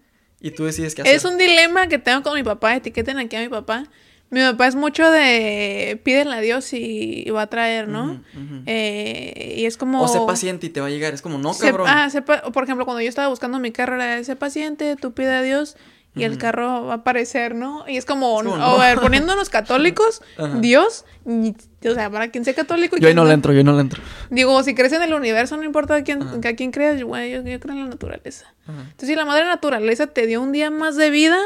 y 0.40 0.52
tú 0.52 0.64
decides 0.64 0.94
qué 0.94 1.02
hacer. 1.02 1.16
Es 1.16 1.24
un 1.24 1.36
dilema 1.38 1.88
que 1.88 1.98
tengo 1.98 2.22
con 2.22 2.34
mi 2.34 2.44
papá, 2.44 2.76
etiqueten 2.76 3.18
aquí 3.18 3.34
a 3.34 3.40
mi 3.40 3.48
papá. 3.48 3.84
Mi 4.30 4.40
papá 4.42 4.66
es 4.66 4.74
mucho 4.74 5.10
de 5.10 5.98
pídele 6.04 6.34
a 6.34 6.40
Dios 6.40 6.72
y, 6.74 7.24
y 7.26 7.30
va 7.30 7.42
a 7.42 7.46
traer, 7.46 7.88
¿no? 7.88 8.20
Eh, 8.66 9.54
y 9.58 9.64
es 9.64 9.76
como... 9.76 10.02
O 10.02 10.08
sé 10.08 10.20
paciente 10.26 10.66
y 10.66 10.70
te 10.70 10.80
va 10.80 10.88
a 10.88 10.90
llegar, 10.90 11.14
es 11.14 11.22
como, 11.22 11.38
no, 11.38 11.52
cabrón. 11.56 11.86
ah, 11.88 12.10
sé 12.10 12.20
pa- 12.22 12.42
por 12.42 12.64
ejemplo, 12.64 12.84
cuando 12.84 13.00
yo 13.00 13.08
estaba 13.08 13.28
buscando 13.28 13.58
mi 13.58 13.72
carro, 13.72 13.94
era 13.94 14.22
sé 14.24 14.36
paciente, 14.36 14.96
tú 14.96 15.12
pide 15.12 15.34
a 15.34 15.42
Dios 15.42 15.76
y 16.14 16.24
el 16.24 16.36
carro 16.36 16.84
va 16.86 16.94
a 16.94 16.96
aparecer, 16.96 17.54
¿no? 17.54 17.84
Y 17.88 17.96
es 17.96 18.04
como, 18.04 18.40
a 18.40 18.42
no. 18.42 18.78
ver, 18.78 18.98
poniéndonos 19.00 19.48
católicos. 19.50 20.20
Dios, 20.56 21.04
y- 21.24 21.54
o 21.88 21.94
sea, 21.94 22.10
para 22.10 22.28
quien 22.30 22.44
sea 22.44 22.54
católico... 22.54 22.96
y 22.96 23.00
yo 23.00 23.08
ahí 23.08 23.14
no 23.14 23.24
le 23.24 23.34
entro, 23.34 23.52
yo 23.52 23.62
no 23.64 23.72
le 23.74 23.80
entro. 23.82 24.02
Digo, 24.28 24.62
si 24.64 24.74
crees 24.74 24.92
en 24.92 25.02
el 25.02 25.14
universo, 25.14 25.56
no 25.56 25.62
importa 25.64 25.94
a 25.94 26.02
quién, 26.02 26.20
a 26.22 26.52
quién 26.54 26.70
creas, 26.72 26.98
yo, 26.98 27.06
yo 27.06 27.60
creo 27.60 27.72
en 27.74 27.80
la 27.84 27.86
naturaleza. 27.86 28.52
Entonces, 28.66 29.08
si 29.08 29.14
la 29.14 29.24
madre 29.24 29.44
naturaleza 29.46 30.08
te 30.08 30.26
dio 30.26 30.42
un 30.42 30.50
día 30.52 30.70
más 30.70 30.96
de 30.96 31.10
vida, 31.10 31.38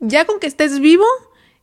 ya 0.00 0.26
con 0.26 0.38
que 0.38 0.46
estés 0.46 0.78
vivo, 0.80 1.04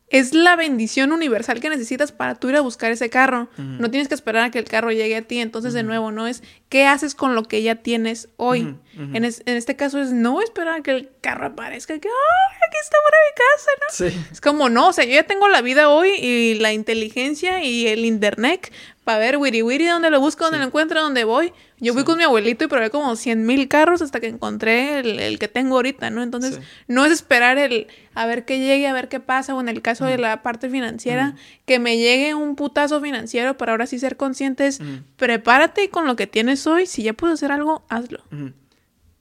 es 0.10 0.34
la 0.34 0.56
bendición 0.56 1.12
universal 1.12 1.60
que 1.60 1.70
necesitas 1.70 2.12
para 2.14 2.36
tú 2.36 2.48
ir 2.50 2.56
a 2.56 2.62
buscar 2.62 2.92
ese 2.92 3.10
carro. 3.10 3.50
No 3.58 3.92
tienes 3.92 4.08
que 4.08 4.14
esperar 4.16 4.44
a 4.46 4.52
que 4.52 4.60
el 4.60 4.66
carro 4.66 4.92
llegue 4.92 5.18
a 5.18 5.22
ti. 5.22 5.40
Entonces, 5.40 5.74
de 5.74 5.84
nuevo, 5.84 6.12
no 6.12 6.28
es 6.28 6.44
qué 6.70 6.86
haces 6.86 7.14
con 7.14 7.36
lo 7.36 7.44
que 7.44 7.62
ya 7.62 7.76
tienes 7.76 8.30
hoy. 8.38 8.76
En, 8.98 9.26
es- 9.26 9.44
en 9.46 9.58
este 9.58 9.76
caso 9.76 10.00
es 10.02 10.12
no 10.14 10.42
esperar 10.42 10.80
a 10.80 10.82
que 10.82 10.92
el 10.92 11.10
carro 11.22 11.48
aparezca, 11.48 12.00
que 12.00 12.08
¡ay, 12.08 12.58
aquí 12.68 12.78
está 12.82 12.98
fuera 13.04 13.18
mi 13.28 13.36
casa! 13.36 13.72
¿no? 13.82 14.10
Sí. 14.26 14.32
Es 14.32 14.42
como, 14.42 14.70
no, 14.70 14.88
o 14.88 14.94
sea, 14.94 15.04
yo 15.04 15.12
ya 15.12 15.24
tengo 15.24 15.48
la 15.50 15.62
vida 15.62 15.90
hoy 15.90 16.12
y 16.12 16.56
la 16.56 16.72
inteligencia 16.74 17.64
y 17.64 17.88
el 17.88 18.06
internet 18.06 18.72
para 19.08 19.20
ver 19.20 19.38
wiri 19.38 19.62
wiri 19.64 19.86
dónde 19.86 20.10
lo 20.10 20.20
busco, 20.20 20.44
dónde 20.44 20.58
Sí. 20.58 20.60
lo 20.64 20.68
encuentro, 20.68 21.02
dónde 21.02 21.24
voy. 21.24 21.54
Yo 21.80 21.94
fui 21.94 22.02
Sí. 22.02 22.06
con 22.06 22.18
mi 22.18 22.26
abuelito 22.26 22.66
y 22.66 22.68
probé 22.68 22.90
como 22.90 23.16
100 23.16 23.46
mil 23.46 23.70
carros 23.70 24.02
hasta 24.02 24.20
que 24.20 24.28
encontré 24.28 25.00
el, 25.00 25.22
el 25.22 25.40
que 25.40 25.48
tengo 25.48 25.76
ahorita, 25.78 26.10
¿no? 26.10 26.22
Entonces, 26.24 26.56
Sí. 26.56 26.62
no 26.90 27.06
es 27.06 27.14
esperar 27.14 27.58
el 27.58 27.88
a 28.16 28.26
ver 28.26 28.44
qué 28.44 28.60
llegue, 28.60 28.86
a 28.86 28.92
ver 28.92 29.08
qué 29.08 29.22
pasa, 29.22 29.56
o 29.56 29.62
en 29.62 29.70
el 29.70 29.82
caso 29.82 30.04
de 30.04 30.18
la 30.18 30.42
parte 30.44 30.70
financiera, 30.70 31.36
que 31.66 31.80
me 31.80 31.96
llegue 31.98 32.34
un 32.34 32.58
putazo 32.58 33.00
financiero 33.00 33.56
para 33.58 33.72
ahora 33.72 33.86
sí 33.86 33.98
ser 33.98 34.18
conscientes. 34.18 34.82
Ujú. 34.82 35.04
Prepárate 35.16 35.90
con 35.90 36.06
lo 36.06 36.18
que 36.18 36.28
tienes 36.28 36.68
hoy. 36.68 36.86
Si 36.86 37.02
ya 37.04 37.14
puedes 37.14 37.36
hacer 37.36 37.54
algo, 37.54 37.86
hazlo. 37.88 38.20
Ujú. 38.34 38.52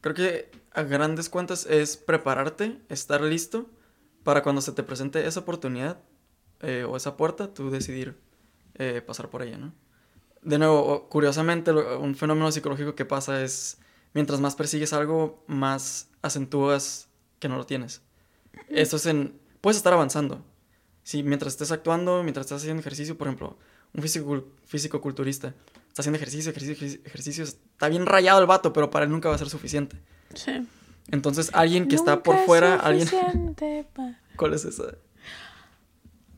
Creo 0.01 0.15
que 0.17 0.51
a 0.73 0.83
grandes 0.83 1.29
cuentas 1.29 1.65
es 1.67 1.97
prepararte, 1.97 2.77
estar 2.89 3.21
listo 3.21 3.71
para 4.25 4.43
cuando 4.43 4.61
se 4.63 4.73
te 4.73 4.83
presente 4.83 5.25
esa 5.29 5.39
oportunidad 5.39 5.99
eh, 6.61 6.85
o 6.89 6.97
esa 6.97 7.17
puerta, 7.17 7.55
tú 7.55 7.71
decidir 7.71 8.17
eh, 8.79 9.03
pasar 9.05 9.29
por 9.31 9.43
ella, 9.43 9.59
¿no? 9.59 9.73
De 10.43 10.59
nuevo, 10.59 11.09
curiosamente, 11.09 11.73
lo- 11.73 11.99
un 12.01 12.15
fenómeno 12.15 12.51
psicológico 12.53 12.95
que 12.95 13.05
pasa 13.05 13.43
es, 13.43 13.79
mientras 14.15 14.41
más 14.41 14.55
persigues 14.55 14.93
algo, 14.93 15.43
más 15.47 16.09
acentúas 16.23 17.09
que 17.39 17.49
no 17.49 17.57
lo 17.57 17.67
tienes. 17.67 18.03
Esto 18.69 18.97
es 18.97 19.07
en... 19.07 19.39
Puedes 19.61 19.77
estar 19.77 19.93
avanzando. 19.93 20.45
Si 21.03 21.23
mientras 21.23 21.53
estés 21.55 21.73
actuando, 21.73 22.23
mientras 22.23 22.47
estás 22.47 22.63
haciendo 22.63 22.81
ejercicio, 22.81 23.17
por 23.19 23.27
ejemplo, 23.29 23.59
un 23.93 24.03
físico, 24.03 24.45
físico 24.65 25.01
culturista, 25.01 25.55
está 25.89 26.03
haciendo 26.03 26.17
ejercicio, 26.17 26.51
ejercicio, 26.51 27.01
ejercicio, 27.05 27.45
está 27.45 27.89
bien 27.89 28.07
rayado 28.07 28.41
el 28.41 28.47
vato, 28.47 28.73
pero 28.73 28.91
para 28.91 29.05
él 29.05 29.11
nunca 29.11 29.29
va 29.29 29.35
a 29.35 29.39
ser 29.39 29.49
suficiente. 29.49 29.97
Sí. 30.35 30.67
Entonces, 31.11 31.51
alguien 31.55 31.87
que 31.89 31.95
está 31.97 32.23
por 32.23 32.37
fuera, 32.47 32.77
alguien... 32.77 33.07
suficiente 33.09 33.87
pa- 33.95 34.19
¿Cuál 34.37 34.55
es 34.55 34.65
esa? 34.65 34.95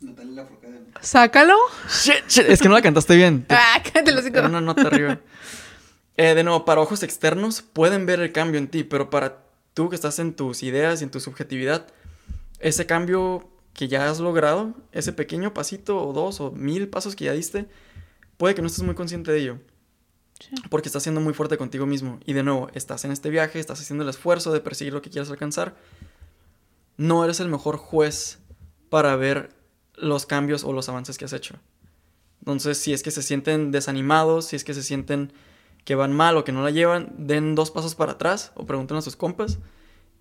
Natalia 0.00 0.42
Lafourcade. 0.42 0.80
Sácalo. 1.00 1.54
Shit, 1.88 2.26
shit, 2.28 2.44
Es 2.48 2.60
que 2.62 2.68
no 2.68 2.74
la 2.74 2.82
cantaste 2.82 3.16
bien. 3.16 3.44
Te- 3.48 3.54
Ah, 3.54 3.82
los 4.06 4.24
Era 4.26 4.46
una 4.48 4.60
nota 4.60 4.82
arriba. 4.82 5.18
Eh, 6.16 6.34
de 6.34 6.42
nuevo, 6.44 6.64
para 6.64 6.80
ojos 6.80 7.02
externos 7.02 7.62
pueden 7.62 8.06
ver 8.06 8.20
el 8.20 8.32
cambio 8.32 8.58
en 8.58 8.68
ti, 8.68 8.84
pero 8.84 9.10
para 9.10 9.42
tú 9.74 9.88
que 9.88 9.94
estás 9.96 10.18
en 10.18 10.34
tus 10.34 10.62
ideas 10.62 11.00
y 11.00 11.04
en 11.04 11.10
tu 11.10 11.20
subjetividad, 11.20 11.86
ese 12.58 12.86
cambio 12.86 13.48
que 13.72 13.86
ya 13.86 14.10
has 14.10 14.18
logrado, 14.18 14.74
ese 14.90 15.12
pequeño 15.12 15.54
pasito 15.54 16.04
o 16.04 16.12
dos 16.12 16.40
o 16.40 16.50
mil 16.50 16.88
pasos 16.88 17.14
que 17.14 17.26
ya 17.26 17.32
diste, 17.32 17.66
puede 18.36 18.54
que 18.56 18.62
no 18.62 18.66
estés 18.68 18.82
muy 18.84 18.96
consciente 18.96 19.30
de 19.30 19.38
ello. 19.40 19.58
Sí. 20.40 20.50
Porque 20.70 20.88
estás 20.88 21.02
siendo 21.04 21.20
muy 21.20 21.34
fuerte 21.34 21.56
contigo 21.56 21.86
mismo. 21.86 22.18
Y 22.24 22.32
de 22.32 22.42
nuevo, 22.42 22.68
estás 22.74 23.04
en 23.04 23.10
este 23.12 23.30
viaje, 23.30 23.58
estás 23.60 23.80
haciendo 23.80 24.02
el 24.04 24.10
esfuerzo 24.10 24.52
de 24.52 24.60
perseguir 24.60 24.92
lo 24.94 25.02
que 25.02 25.10
quieres 25.10 25.30
alcanzar. 25.30 25.76
No 26.96 27.24
eres 27.24 27.38
el 27.40 27.48
mejor 27.48 27.76
juez 27.76 28.38
para 28.88 29.14
ver 29.16 29.50
los 30.00 30.26
cambios 30.26 30.64
o 30.64 30.72
los 30.72 30.88
avances 30.88 31.18
que 31.18 31.24
has 31.24 31.32
hecho. 31.32 31.56
Entonces, 32.40 32.78
si 32.78 32.92
es 32.92 33.02
que 33.02 33.10
se 33.10 33.22
sienten 33.22 33.70
desanimados, 33.72 34.46
si 34.46 34.56
es 34.56 34.64
que 34.64 34.74
se 34.74 34.82
sienten 34.82 35.32
que 35.84 35.94
van 35.94 36.12
mal 36.12 36.36
o 36.36 36.44
que 36.44 36.52
no 36.52 36.62
la 36.62 36.70
llevan, 36.70 37.12
den 37.18 37.54
dos 37.54 37.70
pasos 37.70 37.94
para 37.94 38.12
atrás 38.12 38.52
o 38.54 38.66
pregunten 38.66 38.96
a 38.96 39.02
sus 39.02 39.16
compas 39.16 39.58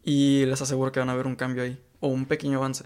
y 0.04 0.46
les 0.46 0.62
aseguro 0.62 0.92
que 0.92 1.00
van 1.00 1.10
a 1.10 1.16
ver 1.16 1.28
un 1.28 1.36
cambio 1.36 1.64
ahí 1.64 1.80
o 2.00 2.08
un 2.08 2.26
pequeño 2.26 2.58
avance. 2.60 2.86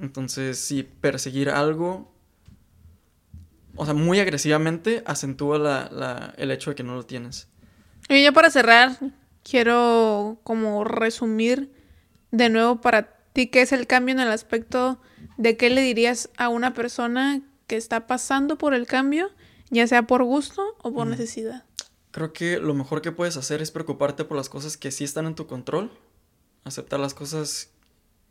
Entonces, 0.00 0.58
si 0.58 0.82
perseguir 0.82 1.50
algo, 1.50 2.10
o 3.76 3.84
sea, 3.84 3.94
muy 3.94 4.20
agresivamente 4.20 5.02
acentúa 5.06 5.58
la- 5.58 5.88
la- 5.92 6.34
el 6.36 6.50
hecho 6.50 6.70
de 6.70 6.76
que 6.76 6.82
no 6.82 6.94
lo 6.94 7.04
tienes. 7.04 7.48
Y 8.08 8.22
ya 8.22 8.32
para 8.32 8.50
cerrar, 8.50 8.96
quiero 9.42 10.38
como 10.44 10.84
resumir 10.84 11.72
de 12.30 12.48
nuevo 12.48 12.80
para 12.80 13.16
ti 13.32 13.48
qué 13.48 13.62
es 13.62 13.72
el 13.72 13.86
cambio 13.86 14.14
en 14.14 14.20
el 14.20 14.28
aspecto 14.28 15.00
de 15.36 15.56
qué 15.56 15.70
le 15.70 15.80
dirías 15.80 16.30
a 16.36 16.48
una 16.48 16.74
persona 16.74 17.42
que 17.66 17.76
está 17.76 18.06
pasando 18.06 18.58
por 18.58 18.74
el 18.74 18.86
cambio, 18.86 19.30
ya 19.70 19.86
sea 19.86 20.06
por 20.06 20.22
gusto 20.24 20.62
o 20.82 20.92
por 20.92 21.06
necesidad. 21.06 21.64
Creo 22.10 22.32
que 22.32 22.58
lo 22.58 22.74
mejor 22.74 23.02
que 23.02 23.12
puedes 23.12 23.36
hacer 23.36 23.60
es 23.60 23.70
preocuparte 23.70 24.24
por 24.24 24.36
las 24.36 24.48
cosas 24.48 24.76
que 24.76 24.90
sí 24.90 25.04
están 25.04 25.26
en 25.26 25.34
tu 25.34 25.46
control, 25.46 25.90
aceptar 26.64 27.00
las 27.00 27.14
cosas 27.14 27.70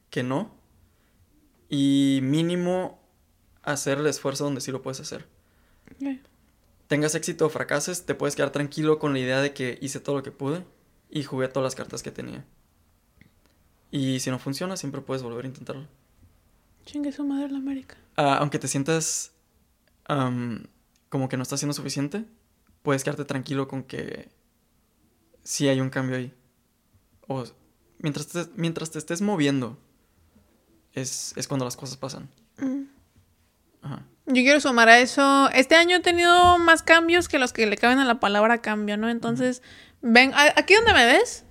que 0.10 0.24
no 0.24 0.52
y 1.70 2.20
mínimo 2.24 3.00
hacer 3.64 3.98
el 3.98 4.08
esfuerzo 4.08 4.44
donde 4.44 4.62
sí 4.62 4.72
lo 4.72 4.82
puedes 4.82 5.00
hacer. 5.00 5.28
Tengas 6.88 7.16
éxito 7.16 7.48
o 7.48 7.50
fracases, 7.50 8.06
te 8.06 8.16
puedes 8.16 8.36
quedar 8.36 8.52
tranquilo 8.52 9.00
con 9.00 9.14
la 9.14 9.20
idea 9.20 9.42
de 9.42 9.54
que 9.54 9.80
hice 9.82 10.00
todo 10.00 10.16
lo 10.16 10.24
que 10.24 10.32
pude 10.32 10.64
y 11.10 11.24
jugué 11.24 11.48
todas 11.48 11.66
las 11.66 11.76
cartas 11.76 12.04
que 12.04 12.12
tenía. 12.12 12.46
Y 13.92 14.20
si 14.20 14.30
no 14.30 14.40
funciona, 14.40 14.78
siempre 14.78 15.02
puedes 15.02 15.24
volver 15.24 15.46
a 15.46 15.48
intentarlo. 15.48 15.88
Chingue 16.86 17.12
su 17.12 17.24
madre 17.24 17.50
la 17.50 17.58
América. 17.58 17.98
Ah, 18.16 18.38
aunque 18.38 18.60
te 18.60 18.68
sientas 18.68 19.32
como 21.10 21.30
que 21.30 21.38
no 21.38 21.44
estás 21.44 21.58
haciendo 21.58 21.74
suficiente, 21.74 22.26
puedes 22.82 23.04
quedarte 23.04 23.26
tranquilo 23.26 23.68
con 23.68 23.84
que 23.84 24.30
sí 25.44 25.68
hay 25.68 25.80
un 25.82 25.90
cambio 25.90 26.18
ahí. 26.18 26.34
O 27.28 27.46
mientras 28.00 28.28
te, 28.28 28.46
mientras 28.56 28.92
te 28.92 29.00
estés 29.00 29.22
moviendo, 29.22 29.80
es, 30.92 31.34
es 31.36 31.48
cuando 31.48 31.66
las 31.66 31.78
cosas 31.78 31.98
pasan. 31.98 32.30
Mm. 32.58 32.84
Ajá. 33.82 34.06
Yo 34.26 34.36
quiero 34.36 34.60
sumar 34.60 34.88
a 34.88 35.00
eso. 35.00 35.50
Este 35.50 35.76
año 35.76 35.98
he 35.98 36.00
tenido 36.00 36.58
más 36.58 36.82
cambios 36.82 37.28
que 37.28 37.40
los 37.40 37.52
que 37.52 37.66
le 37.66 37.78
caben 37.78 38.00
a 38.00 38.06
la 38.06 38.20
palabra 38.20 38.62
cambio, 38.62 38.96
¿no? 38.96 39.10
Entonces, 39.10 39.62
ven, 40.02 40.32
aquí 40.56 40.76
donde 40.76 40.94
me 40.94 41.06
ves, 41.06 41.43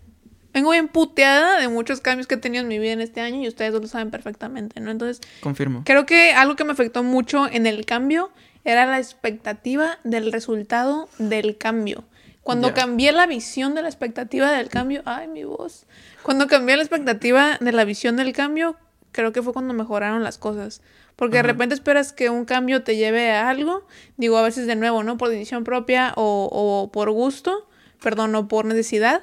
vengo 0.52 0.70
bien 0.70 0.88
puteada 0.88 1.58
de 1.60 1.68
muchos 1.68 2.00
cambios 2.00 2.26
que 2.26 2.34
he 2.34 2.38
tenido 2.38 2.62
en 2.62 2.68
mi 2.68 2.78
vida 2.78 2.92
en 2.92 3.00
este 3.00 3.20
año 3.20 3.42
y 3.42 3.48
ustedes 3.48 3.72
lo 3.74 3.86
saben 3.86 4.10
perfectamente, 4.10 4.80
¿no? 4.80 4.90
Entonces, 4.90 5.20
Confirmo. 5.40 5.82
creo 5.84 6.06
que 6.06 6.32
algo 6.32 6.56
que 6.56 6.64
me 6.64 6.72
afectó 6.72 7.02
mucho 7.02 7.46
en 7.50 7.66
el 7.66 7.84
cambio 7.86 8.30
era 8.64 8.86
la 8.86 8.98
expectativa 8.98 9.98
del 10.04 10.30
resultado 10.32 11.08
del 11.18 11.56
cambio. 11.58 12.04
Cuando 12.42 12.68
Ya. 12.68 12.74
cambié 12.74 13.12
la 13.12 13.26
visión 13.26 13.74
de 13.74 13.82
la 13.82 13.88
expectativa 13.88 14.50
del 14.50 14.68
cambio, 14.68 15.02
ay, 15.04 15.28
mi 15.28 15.44
voz. 15.44 15.86
Cuando 16.22 16.48
cambié 16.48 16.76
la 16.76 16.82
expectativa 16.82 17.56
de 17.60 17.72
la 17.72 17.84
visión 17.84 18.16
del 18.16 18.32
cambio, 18.32 18.76
creo 19.12 19.32
que 19.32 19.42
fue 19.42 19.52
cuando 19.52 19.74
mejoraron 19.74 20.24
las 20.24 20.38
cosas. 20.38 20.80
Porque 21.14 21.34
de 21.34 21.40
Ajá. 21.40 21.48
repente 21.48 21.74
esperas 21.74 22.12
que 22.12 22.30
un 22.30 22.44
cambio 22.44 22.82
te 22.82 22.96
lleve 22.96 23.30
a 23.30 23.48
algo, 23.48 23.86
digo, 24.16 24.38
a 24.38 24.42
veces 24.42 24.66
de 24.66 24.74
nuevo, 24.76 25.02
¿no? 25.04 25.18
Por 25.18 25.28
decisión 25.28 25.62
propia 25.62 26.14
o, 26.16 26.48
o 26.50 26.90
por 26.90 27.10
gusto, 27.12 27.68
perdón, 28.02 28.34
o 28.34 28.48
por 28.48 28.64
necesidad. 28.64 29.22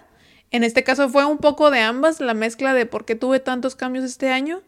En 0.52 0.64
este 0.64 0.84
caso 0.84 1.10
fue 1.10 1.26
un 1.26 1.38
poco 1.38 1.70
de 1.72 1.80
ambas, 1.80 2.20
la 2.20 2.34
mezcla 2.34 2.74
de 2.74 2.86
por 2.86 3.06
qué 3.06 3.16
tuve 3.16 3.40
tantos 3.40 3.76
cambios 3.76 4.04
este 4.06 4.30
año, 4.30 4.62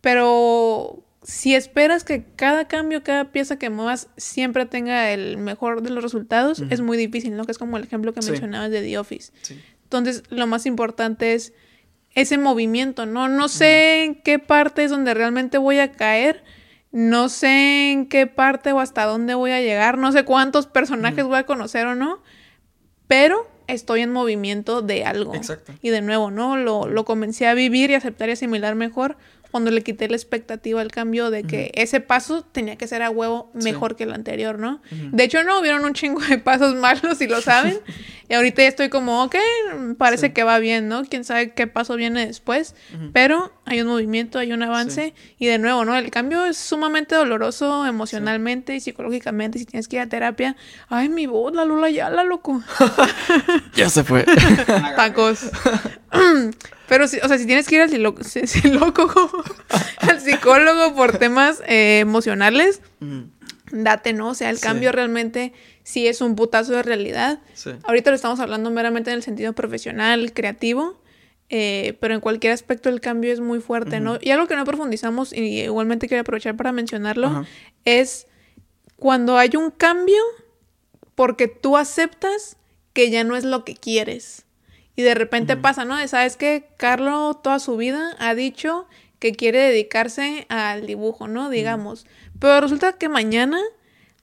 pero 0.00 1.04
si 1.22 1.54
esperas 1.54 2.04
que 2.04 2.24
cada 2.36 2.66
cambio, 2.68 3.02
cada 3.02 3.30
pieza 3.32 3.56
que 3.58 3.70
muevas 3.70 4.08
siempre 4.16 4.66
tenga 4.66 5.10
el 5.12 5.38
mejor 5.38 5.82
de 5.82 5.90
los 5.90 6.02
resultados, 6.02 6.62
es 6.68 6.80
muy 6.80 6.96
difícil, 6.98 7.36
¿no? 7.36 7.44
Que 7.44 7.52
es 7.52 7.58
como 7.58 7.76
el 7.76 7.84
ejemplo 7.84 8.12
que 8.12 8.22
Sí. 8.22 8.30
mencionabas 8.32 8.70
de 8.70 8.82
The 8.82 8.98
Office. 8.98 9.32
Sí. 9.42 9.60
Entonces, 9.84 10.24
lo 10.30 10.46
más 10.46 10.66
importante 10.66 11.34
es 11.34 11.52
ese 12.14 12.36
movimiento, 12.38 13.06
¿no? 13.06 13.28
No 13.28 13.48
sé 13.48 14.04
en 14.04 14.16
qué 14.16 14.38
parte 14.38 14.84
es 14.84 14.90
donde 14.90 15.14
realmente 15.14 15.58
voy 15.58 15.78
a 15.78 15.92
caer, 15.92 16.42
no 16.90 17.28
sé 17.30 17.92
en 17.92 18.06
qué 18.08 18.26
parte 18.26 18.72
o 18.72 18.80
hasta 18.80 19.04
dónde 19.04 19.34
voy 19.34 19.52
a 19.52 19.60
llegar, 19.60 19.96
no 19.96 20.12
sé 20.12 20.24
cuántos 20.24 20.66
personajes 20.66 21.24
voy 21.24 21.38
a 21.38 21.46
conocer 21.46 21.86
o 21.86 21.94
no, 21.94 22.20
pero 23.06 23.48
estoy 23.72 24.02
en 24.02 24.12
movimiento 24.12 24.82
de 24.82 25.04
algo. 25.04 25.34
Exacto. 25.34 25.72
Y 25.82 25.90
de 25.90 26.02
nuevo, 26.02 26.30
¿no? 26.30 26.56
Lo, 26.56 26.86
lo 26.86 27.04
comencé 27.04 27.46
a 27.46 27.54
vivir 27.54 27.90
y 27.90 27.94
aceptar 27.94 28.28
y 28.28 28.32
asimilar 28.32 28.74
mejor 28.74 29.16
cuando 29.52 29.70
le 29.70 29.82
quité 29.82 30.08
la 30.08 30.16
expectativa 30.16 30.80
al 30.80 30.90
cambio 30.90 31.30
de 31.30 31.44
que 31.44 31.70
ese 31.74 32.00
paso 32.00 32.42
tenía 32.42 32.74
que 32.76 32.88
ser 32.88 33.02
a 33.02 33.10
huevo 33.10 33.52
Sí. 33.56 33.62
mejor 33.64 33.94
que 33.94 34.02
el 34.04 34.12
anterior, 34.12 34.58
¿no? 34.58 34.80
Ujú. 34.90 35.10
De 35.12 35.22
hecho, 35.24 35.44
no, 35.44 35.60
hubieron 35.60 35.84
un 35.84 35.92
chingo 35.94 36.20
de 36.22 36.38
pasos 36.38 36.74
malos 36.86 37.20
y 37.20 37.28
lo 37.28 37.40
saben. 37.40 37.78
y 38.28 38.34
ahorita 38.34 38.62
ya 38.62 38.68
estoy 38.68 38.88
como, 38.88 39.22
ok, 39.24 39.36
parece 39.98 40.28
Sí. 40.28 40.32
que 40.32 40.42
va 40.42 40.58
bien, 40.58 40.88
¿no? 40.88 41.04
Quién 41.04 41.22
sabe 41.24 41.52
qué 41.52 41.66
paso 41.66 41.94
viene 41.96 42.26
después. 42.26 42.74
Ujú. 42.94 43.10
Pero 43.12 43.52
hay 43.66 43.82
un 43.82 43.88
movimiento, 43.88 44.38
hay 44.38 44.52
un 44.52 44.62
avance. 44.62 45.14
Y 45.38 45.46
de 45.46 45.58
nuevo, 45.58 45.84
¿no? 45.84 45.94
El 45.96 46.10
cambio 46.10 46.46
es 46.46 46.56
sumamente 46.56 47.14
doloroso 47.14 47.84
emocionalmente 47.86 48.74
y 48.74 48.80
psicológicamente. 48.80 49.58
Si 49.58 49.66
tienes 49.66 49.86
que 49.86 49.96
ir 49.96 50.02
a 50.02 50.08
terapia, 50.08 50.56
ay, 50.88 51.10
mi 51.10 51.26
voz, 51.26 51.54
la 51.54 51.66
Lula 51.66 51.90
ya 51.90 52.08
la 52.10 52.24
loco. 52.24 52.62
Ya 53.74 53.88
se 53.90 54.02
fue. 54.02 54.24
Tacos. 54.96 55.50
Pero, 56.88 57.06
si, 57.08 57.18
o 57.18 57.28
sea, 57.28 57.38
si 57.38 57.46
tienes 57.46 57.66
que 57.68 57.76
ir 57.76 57.80
al, 57.82 57.90
silo- 57.90 58.14
si- 58.22 58.46
silólogo, 58.46 59.30
al 59.98 60.20
psicólogo 60.20 60.94
por 60.94 61.18
temas 61.18 61.62
eh, 61.66 62.00
emocionales, 62.00 62.80
date, 63.70 64.12
¿no? 64.12 64.28
O 64.28 64.34
sea, 64.34 64.50
el 64.50 64.56
Sí. 64.58 64.62
cambio 64.62 64.92
realmente 64.92 65.52
sí 65.82 66.06
es 66.06 66.20
un 66.20 66.36
putazo 66.36 66.72
de 66.72 66.82
realidad. 66.82 67.40
Sí. 67.54 67.70
Ahorita 67.84 68.10
lo 68.10 68.16
estamos 68.16 68.40
hablando 68.40 68.70
meramente 68.70 69.10
en 69.10 69.16
el 69.16 69.22
sentido 69.22 69.52
profesional, 69.54 70.32
creativo, 70.32 71.00
eh, 71.48 71.96
pero 72.00 72.14
en 72.14 72.20
cualquier 72.20 72.52
aspecto 72.52 72.88
el 72.88 73.00
cambio 73.00 73.32
es 73.32 73.40
muy 73.40 73.60
fuerte, 73.60 74.00
¿no? 74.00 74.18
Y 74.20 74.30
algo 74.30 74.46
que 74.46 74.56
no 74.56 74.64
profundizamos, 74.64 75.32
y 75.32 75.60
igualmente 75.62 76.08
quiero 76.08 76.22
aprovechar 76.22 76.56
para 76.56 76.72
mencionarlo, 76.72 77.46
es 77.84 78.26
cuando 78.96 79.36
hay 79.38 79.50
un 79.56 79.70
cambio 79.70 80.20
porque 81.14 81.48
tú 81.48 81.76
aceptas 81.76 82.56
que 82.94 83.10
ya 83.10 83.24
no 83.24 83.36
es 83.36 83.44
lo 83.44 83.64
que 83.64 83.74
quieres. 83.74 84.44
Y 84.96 85.02
de 85.02 85.14
repente 85.14 85.56
pasa, 85.56 85.84
¿no? 85.84 86.06
¿Sabes 86.06 86.36
que 86.36 86.68
Carlo 86.76 87.34
toda 87.42 87.58
su 87.58 87.76
vida 87.76 88.14
ha 88.18 88.34
dicho 88.34 88.86
que 89.18 89.32
quiere 89.32 89.60
dedicarse 89.60 90.46
al 90.48 90.86
dibujo, 90.86 91.28
¿no? 91.28 91.48
Digamos. 91.48 92.06
Pero 92.38 92.60
resulta 92.60 92.92
que 92.94 93.08
mañana 93.08 93.58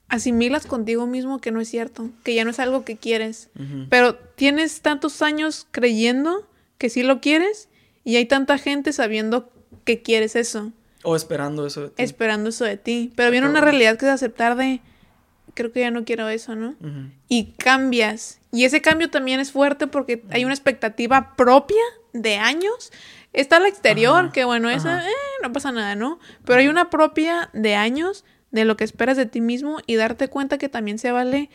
asimilas 0.09 0.65
contigo 0.65 1.07
mismo 1.07 1.39
que 1.39 1.51
no 1.51 1.61
es 1.61 1.69
cierto, 1.69 2.09
que 2.23 2.33
ya 2.33 2.43
no 2.43 2.51
es 2.51 2.59
algo 2.59 2.83
que 2.83 2.97
quieres. 2.97 3.49
Pero 3.89 4.15
tienes 4.15 4.81
tantos 4.81 5.21
años 5.21 5.67
creyendo 5.71 6.47
que 6.77 6.89
sí 6.89 7.03
lo 7.03 7.21
quieres 7.21 7.69
y 8.03 8.15
hay 8.17 8.25
tanta 8.25 8.57
gente 8.57 8.91
sabiendo 8.91 9.51
que 9.85 10.01
quieres 10.01 10.35
eso 10.35 10.71
O 11.03 11.15
esperando 11.15 11.65
eso 11.65 11.81
de 11.83 11.89
ti. 11.89 12.03
esperando 12.03 12.49
eso 12.49 12.65
de 12.65 12.77
ti. 12.77 13.11
Pero 13.15 13.31
viene 13.31 13.47
una 13.47 13.61
realidad 13.61 13.97
que 13.97 14.05
es 14.05 14.11
aceptar 14.11 14.55
de, 14.55 14.81
creo 15.53 15.71
que 15.71 15.81
ya 15.81 15.91
no 15.91 16.05
quiero 16.05 16.27
eso, 16.29 16.55
¿no? 16.55 16.75
Y 17.27 17.53
cambias. 17.57 18.39
Y 18.51 18.65
ese 18.65 18.81
cambio 18.81 19.09
también 19.09 19.39
es 19.39 19.51
fuerte 19.51 19.87
porque 19.87 20.23
hay 20.29 20.45
una 20.45 20.53
expectativa 20.53 21.35
propia 21.35 21.81
de 22.13 22.37
años. 22.37 22.91
Está 23.33 23.59
la 23.59 23.67
exterior, 23.67 24.25
Ajá, 24.25 24.31
que 24.31 24.43
bueno, 24.45 24.69
esa 24.69 25.07
eh, 25.07 25.11
no 25.43 25.53
pasa 25.53 25.71
nada, 25.71 25.95
¿no? 25.95 26.19
Pero 26.45 26.59
hay 26.59 26.67
una 26.67 26.89
propia 26.89 27.49
de 27.53 27.75
años 27.75 28.25
de 28.51 28.65
lo 28.65 28.75
que 28.77 28.83
esperas 28.83 29.17
de 29.17 29.27
ti 29.27 29.41
mismo 29.41 29.77
y 29.85 29.95
darte 29.95 30.27
cuenta 30.29 30.57
que 30.57 30.69
también 30.69 30.97
se 30.97 31.11
vale 31.11 31.49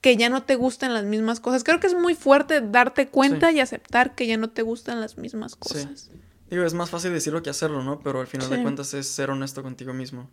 que 0.00 0.16
ya 0.16 0.28
no 0.28 0.42
te 0.42 0.56
gustan 0.56 0.94
las 0.94 1.04
mismas 1.04 1.40
cosas. 1.40 1.62
Creo 1.64 1.78
que 1.80 1.86
es 1.86 1.94
muy 1.94 2.14
fuerte 2.14 2.60
darte 2.60 3.08
cuenta 3.08 3.52
y 3.52 3.60
aceptar 3.60 4.14
que 4.14 4.26
ya 4.26 4.36
no 4.36 4.50
te 4.50 4.62
gustan 4.62 5.00
las 5.00 5.16
mismas 5.18 5.54
cosas. 5.56 6.10
Digo, 6.50 6.64
es 6.64 6.74
más 6.74 6.90
fácil 6.90 7.12
decirlo 7.12 7.42
que 7.42 7.50
hacerlo, 7.50 7.82
¿no? 7.82 8.00
Pero 8.00 8.20
al 8.20 8.26
final 8.28 8.48
Sí. 8.48 8.54
de 8.56 8.62
cuentas 8.62 8.94
es 8.94 9.08
ser 9.08 9.30
honesto 9.30 9.62
contigo 9.62 9.92
mismo. 9.92 10.30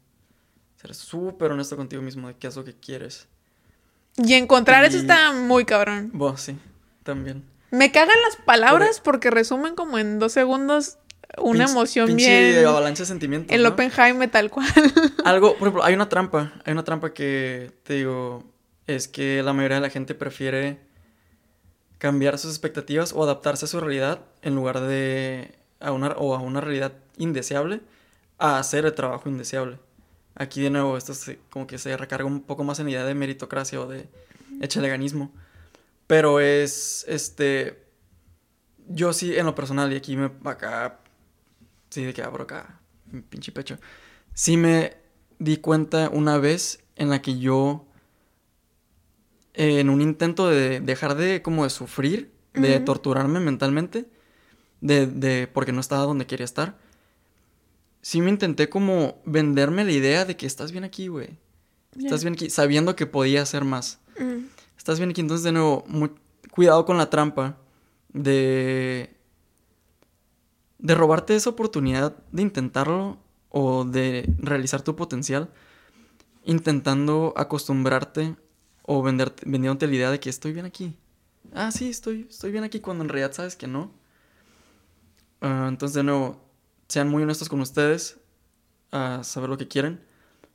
Ser 0.84 0.94
súper 0.94 1.52
honesto 1.52 1.76
contigo 1.78 2.02
mismo 2.02 2.28
de 2.28 2.36
qué 2.36 2.48
es 2.48 2.56
lo 2.56 2.64
que 2.64 2.74
quieres. 2.76 3.28
Y 4.18 4.34
encontrar 4.34 4.84
eso 4.86 4.98
está 4.98 5.32
muy 5.32 5.66
cabrón. 5.66 6.12
Bueno, 6.14 6.38
sí, 6.38 6.56
también. 7.04 7.44
Me 7.72 7.92
cagan 7.92 8.18
las 8.28 8.36
palabras 8.36 9.00
porque 9.00 9.32
resumen 9.32 9.74
como 9.76 9.98
en 9.98 10.20
dos 10.20 10.34
segundos 10.34 10.98
una 11.38 11.66
Pinche- 11.66 11.72
emoción 11.72 12.08
pinche 12.08 12.52
bien. 12.54 12.66
avalancha 12.68 13.04
de 13.04 13.08
sentimientos. 13.08 13.56
El 13.56 13.64
¿no? 13.64 13.70
Oppenheimer 13.70 14.30
tal 14.30 14.52
cual. 14.52 14.68
Algo, 15.26 15.54
por 15.58 15.70
ejemplo, 15.70 15.84
hay 15.84 15.96
una 15.96 16.10
trampa. 16.10 16.54
Hay 16.66 16.74
una 16.74 16.84
trampa 16.84 17.14
que 17.14 17.72
te 17.84 17.94
digo, 17.96 18.44
es 18.86 19.08
que 19.08 19.42
la 19.42 19.54
mayoría 19.54 19.78
de 19.78 19.82
la 19.82 19.90
gente 19.90 20.14
prefiere 20.14 20.80
cambiar 21.98 22.38
sus 22.38 22.52
expectativas 22.52 23.14
o 23.14 23.24
adaptarse 23.24 23.66
a 23.66 23.68
su 23.68 23.80
realidad 23.80 24.20
en 24.42 24.54
lugar 24.56 24.82
de 24.82 25.56
a 25.80 25.92
una, 25.92 26.10
o 26.18 26.36
a 26.36 26.40
una 26.40 26.62
realidad 26.62 26.92
indeseable 27.18 27.82
a 28.38 28.60
hacer 28.60 28.86
el 28.86 28.94
trabajo 28.94 29.30
indeseable. 29.30 29.80
Aquí 30.36 30.62
de 30.62 30.70
nuevo 30.70 30.98
esto 30.98 31.14
se- 31.14 31.40
como 31.50 31.68
que 31.68 31.78
se 31.78 31.96
recarga 31.98 32.26
un 32.26 32.42
poco 32.42 32.64
más 32.64 32.80
en 32.80 32.86
la 32.86 32.92
idea 32.92 33.06
de 33.06 33.16
meritocracia 33.16 33.80
o 33.82 33.88
de 33.88 34.08
echaleganismo. 34.62 35.32
Pero 36.08 36.40
es 36.40 37.06
este 37.08 37.84
yo 38.90 39.14
sí 39.14 39.36
en 39.38 39.46
lo 39.46 39.56
personal 39.56 39.92
y 39.94 39.96
aquí 39.96 40.18
me 40.18 40.32
acá 40.50 41.00
sí 41.90 42.04
de 42.04 42.14
que 42.14 42.22
abro 42.24 42.44
acá 42.44 42.80
mi 43.12 43.22
pinche 43.22 43.52
pecho. 43.52 43.78
Sí 44.34 44.58
me 44.58 44.96
di 45.40 45.58
cuenta 45.58 46.10
una 46.10 46.38
vez 46.38 46.84
en 46.96 47.10
la 47.10 47.22
que 47.22 47.38
yo 47.40 47.86
eh, 49.54 49.80
en 49.80 49.90
un 49.90 50.02
intento 50.02 50.50
de 50.50 50.80
dejar 50.80 51.16
de 51.16 51.42
como 51.42 51.64
de 51.64 51.70
sufrir, 51.70 52.32
de 52.54 52.78
Ujú. 52.78 52.86
torturarme 52.86 53.40
mentalmente, 53.40 54.06
de, 54.82 55.08
de 55.08 55.48
porque 55.48 55.72
no 55.72 55.82
estaba 55.82 56.04
donde 56.04 56.26
quería 56.26 56.46
estar. 56.46 56.78
Sí 58.04 58.22
me 58.22 58.30
intenté 58.30 58.70
como 58.70 59.20
venderme 59.26 59.84
la 59.84 59.92
idea 59.92 60.26
de 60.26 60.38
que 60.38 60.46
estás 60.46 60.72
bien 60.72 60.84
aquí, 60.84 61.08
güey. 61.08 61.40
Estás 61.98 62.24
bien 62.24 62.36
aquí, 62.36 62.52
sabiendo 62.52 62.96
que 62.96 63.08
podía 63.08 63.42
hacer 63.42 63.64
más. 63.64 64.00
Mm. 64.20 64.46
Estás 64.78 65.00
bien 65.00 65.10
aquí, 65.10 65.22
entonces 65.22 65.44
de 65.44 65.54
nuevo, 65.54 65.84
cuidado 66.52 66.86
con 66.86 66.98
la 66.98 67.10
trampa 67.10 67.58
de 68.10 69.18
de 70.84 70.96
robarte 70.96 71.34
esa 71.34 71.50
oportunidad 71.50 72.14
de 72.34 72.42
intentarlo 72.42 73.18
o 73.50 73.86
de 73.86 74.30
realizar 74.38 74.82
tu 74.82 74.98
potencial 74.98 75.50
intentando 76.44 77.34
acostumbrarte 77.38 78.36
o 78.82 79.02
venderte, 79.02 79.44
vendiéndote 79.46 79.88
la 79.88 79.96
idea 79.96 80.12
de 80.12 80.20
que 80.20 80.30
estoy 80.30 80.52
bien 80.52 80.66
aquí. 80.66 80.98
Ah, 81.54 81.72
sí, 81.72 81.90
estoy, 81.90 82.28
estoy 82.30 82.52
bien 82.52 82.66
aquí 82.66 82.82
cuando 82.82 83.06
en 83.06 83.10
realidad 83.10 83.32
sabes 83.32 83.56
que 83.56 83.66
no. 83.66 83.92
Ah, 85.40 85.68
entonces, 85.70 85.96
de 85.96 86.04
nuevo, 86.04 86.43
sean 86.94 87.10
muy 87.10 87.24
honestos 87.24 87.50
con 87.50 87.60
ustedes, 87.60 88.20
a 88.92 89.24
saber 89.24 89.50
lo 89.50 89.58
que 89.58 89.68
quieren 89.68 90.00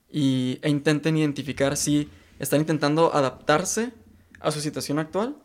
y, 0.09 0.61
e 0.62 0.70
intenten 0.70 1.16
identificar 1.16 1.76
si 1.76 2.09
están 2.39 2.61
intentando 2.61 3.12
adaptarse 3.12 3.93
a 4.39 4.53
su 4.53 4.61
situación 4.61 5.01
actual 5.01 5.36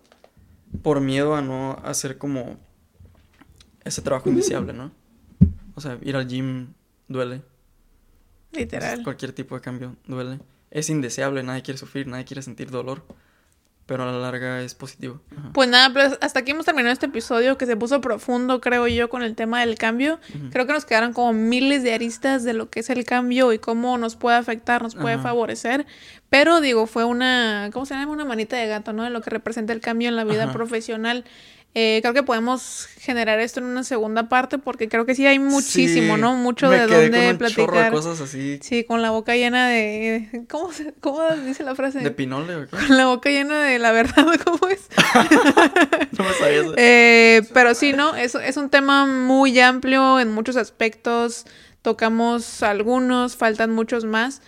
por 0.84 1.02
miedo 1.02 1.36
a 1.36 1.42
no 1.42 1.80
hacer 1.84 2.20
como 2.20 2.60
ese 3.84 4.04
trabajo 4.04 4.30
indeseable, 4.30 4.72
¿no? 4.74 4.92
O 5.74 5.82
sea, 5.82 5.98
ir 6.04 6.16
al 6.16 6.28
gym 6.28 6.74
duele. 7.08 7.42
Literal. 8.52 9.02
Cualquier 9.04 9.34
tipo 9.34 9.56
de 9.56 9.62
cambio 9.62 9.96
duele. 10.06 10.42
Es 10.70 10.92
indeseable, 10.92 11.42
nadie 11.42 11.64
quiere 11.64 11.80
sufrir, 11.80 12.06
nadie 12.06 12.26
quiere 12.26 12.44
sentir 12.44 12.70
dolor. 12.70 13.04
Pero 13.86 14.04
a 14.04 14.12
la 14.12 14.18
larga 14.18 14.62
es 14.62 14.76
positivo. 14.76 15.22
Ajá. 15.38 15.50
Pues 15.54 15.68
nada, 15.68 15.92
pues 15.92 16.18
hasta 16.22 16.40
aquí 16.40 16.52
hemos 16.52 16.66
terminado 16.66 16.94
este 16.94 17.08
episodio 17.08 17.58
que 17.58 17.66
se 17.66 17.76
puso 17.76 18.00
profundo, 18.00 18.62
creo 18.62 18.88
yo, 18.88 19.10
con 19.10 19.24
el 19.24 19.36
tema 19.36 19.60
del 19.60 19.78
cambio. 19.78 20.20
Creo 20.52 20.66
que 20.66 20.74
nos 20.74 20.86
quedaron 20.86 21.12
como 21.12 21.34
miles 21.34 21.84
de 21.84 21.94
aristas 21.94 22.44
de 22.44 22.54
lo 22.54 22.70
que 22.70 22.80
es 22.80 22.90
el 22.90 23.04
cambio 23.04 23.52
y 23.52 23.60
cómo 23.60 23.98
nos 23.98 24.16
puede 24.16 24.38
afectar, 24.38 24.82
nos 24.82 24.96
puede 24.96 25.18
favorecer. 25.18 25.86
Pero 26.34 26.62
digo, 26.62 26.88
fue 26.88 27.04
una, 27.06 27.70
¿cómo 27.72 27.86
se 27.86 27.94
llama? 27.94 28.12
Una 28.12 28.26
manita 28.26 28.58
de 28.58 28.66
gato, 28.66 28.92
¿no? 28.92 29.04
De 29.04 29.12
lo 29.12 29.22
que 29.22 29.30
representa 29.30 29.72
el 29.72 29.82
cambio 29.82 30.10
en 30.10 30.16
la 30.16 30.24
vida 30.24 30.46
Ajá. 30.46 30.54
profesional. 30.54 31.26
Eh, 31.76 32.00
creo 32.02 32.14
que 32.16 32.24
podemos 32.24 32.88
generar 33.00 33.40
esto 33.40 33.60
en 33.60 33.68
una 33.68 33.84
segunda 33.84 34.30
parte 34.30 34.58
porque 34.58 34.90
creo 34.90 35.06
que 35.06 35.14
sí 35.14 35.28
hay 35.28 35.38
muchísimo, 35.38 36.16
Sí, 36.16 36.22
¿no? 36.22 36.36
Mucho 36.36 36.70
de 36.72 36.88
dónde 36.88 37.10
chorro 37.20 37.28
de 37.28 37.36
platicar. 37.36 37.92
cosas 37.92 38.20
así. 38.20 38.58
Sí, 38.64 38.84
con 38.84 39.04
la 39.04 39.12
boca 39.12 39.36
llena 39.36 39.68
de... 39.70 40.46
¿Cómo, 40.50 40.72
se- 40.74 40.94
cómo 41.02 41.22
dice 41.46 41.64
la 41.64 41.76
frase? 41.76 42.00
¿De 42.00 42.10
pinole 42.12 42.56
o 42.56 42.62
qué? 42.68 42.78
Con 42.88 42.98
la 42.98 43.06
boca 43.06 43.30
llena 43.30 43.60
de 43.64 43.78
la 43.78 43.92
verdad, 43.92 44.26
¿cómo 44.44 44.68
es? 44.70 44.88
No 46.18 46.24
me 46.24 46.34
sabía 46.34 46.62
eso. 46.62 46.74
Eh, 46.78 47.42
pero 47.54 47.76
sí, 47.76 47.94
¿no? 47.94 48.16
Es, 48.16 48.34
es 48.36 48.58
un 48.58 48.70
tema 48.72 49.06
muy 49.06 49.60
amplio 49.60 50.20
en 50.20 50.32
muchos 50.32 50.56
aspectos. 50.58 51.46
Tocamos 51.82 52.64
algunos, 52.64 53.36
faltan 53.36 53.72
muchos 53.72 54.06
más. 54.06 54.42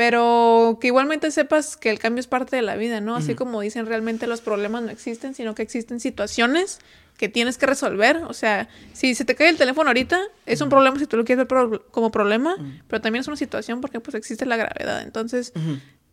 Pero 0.00 0.78
que 0.80 0.86
igualmente 0.86 1.30
sepas 1.30 1.76
que 1.76 1.90
el 1.90 1.98
cambio 1.98 2.20
es 2.20 2.26
parte 2.26 2.56
de 2.56 2.62
la 2.62 2.74
vida, 2.76 3.02
¿no? 3.02 3.16
Así 3.16 3.34
como 3.34 3.60
dicen, 3.60 3.84
realmente 3.84 4.26
los 4.26 4.40
problemas 4.40 4.82
no 4.82 4.88
existen, 4.88 5.34
sino 5.34 5.54
que 5.54 5.60
existen 5.60 6.00
situaciones 6.00 6.78
que 7.18 7.28
tienes 7.28 7.58
que 7.58 7.66
resolver. 7.66 8.16
O 8.26 8.32
sea, 8.32 8.70
si 8.94 9.14
se 9.14 9.26
te 9.26 9.34
cae 9.34 9.50
el 9.50 9.58
teléfono 9.58 9.90
ahorita, 9.90 10.18
es 10.46 10.62
un 10.62 10.70
problema 10.70 10.98
si 10.98 11.06
tú 11.06 11.18
lo 11.18 11.26
quieres 11.26 11.40
ver 11.40 11.48
pro- 11.48 11.86
como 11.90 12.10
problema, 12.10 12.56
pero 12.88 13.02
también 13.02 13.20
es 13.20 13.26
una 13.26 13.36
situación 13.36 13.82
porque 13.82 14.00
pues 14.00 14.14
existe 14.14 14.46
la 14.46 14.56
gravedad. 14.56 15.02
Entonces, 15.02 15.52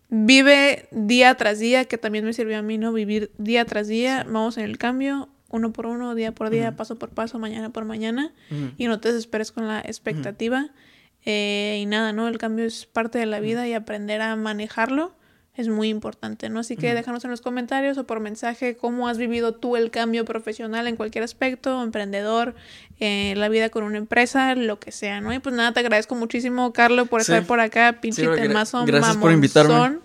vive 0.10 0.90
día 0.92 1.36
tras 1.36 1.60
día, 1.60 1.86
que 1.86 1.98
también 1.98 2.26
me 2.26 2.34
sirvió 2.34 2.58
a 2.58 2.62
mí, 2.62 2.78
¿no? 2.78 2.92
Vivir 2.92 3.32
día 3.38 3.64
tras 3.64 3.88
día, 3.88 4.26
vamos 4.26 4.58
en 4.58 4.66
el 4.66 4.78
cambio, 4.78 5.30
uno 5.50 5.72
por 5.72 5.86
uno, 5.86 6.14
día 6.14 6.34
por 6.34 6.50
día, 6.50 6.76
paso 6.76 6.98
por 7.00 7.10
paso, 7.12 7.40
mañana 7.40 7.70
por 7.70 7.86
mañana, 7.86 8.34
y 8.78 8.88
no 8.88 9.00
te 9.00 9.14
desesperes 9.14 9.54
con 9.54 9.66
la 9.66 9.80
expectativa. 9.80 10.72
Eh, 11.30 11.80
y 11.82 11.86
nada, 11.88 12.14
¿no? 12.14 12.30
El 12.30 12.38
cambio 12.38 12.64
es 12.64 12.86
parte 12.86 13.20
de 13.20 13.26
la 13.26 13.42
vida 13.42 13.68
y 13.68 13.74
aprender 13.74 14.22
a 14.22 14.34
manejarlo 14.38 15.12
es 15.56 15.68
muy 15.68 15.90
importante, 15.90 16.48
¿no? 16.50 16.60
Así 16.60 16.78
que 16.78 16.88
Ujú. 16.88 16.96
déjanos 16.98 17.26
en 17.26 17.32
los 17.32 17.42
comentarios 17.42 17.98
o 17.98 18.06
por 18.06 18.20
mensaje 18.22 18.78
cómo 18.78 19.08
has 19.10 19.18
vivido 19.18 19.54
tú 19.56 19.76
el 19.76 19.90
cambio 19.92 20.24
profesional 20.24 20.88
en 20.88 20.96
cualquier 20.96 21.24
aspecto, 21.26 21.82
emprendedor, 21.84 22.54
eh, 23.00 23.34
la 23.36 23.50
vida 23.50 23.70
con 23.70 23.84
una 23.84 23.98
empresa, 23.98 24.54
lo 24.56 24.80
que 24.80 24.92
sea, 24.94 25.20
¿no? 25.20 25.34
Y 25.34 25.40
pues 25.40 25.54
nada, 25.56 25.74
te 25.74 25.80
agradezco 25.82 26.14
muchísimo, 26.16 26.72
Carlos, 26.74 27.10
por 27.10 27.24
Sí. 27.24 27.32
estar 27.34 27.46
por 27.48 27.60
acá, 27.60 27.98
pinche 28.00 28.24
gra- 28.26 28.36
temazo 28.36 28.86
gracias 28.86 29.18
por 29.18 29.32
invitarme. 29.32 30.00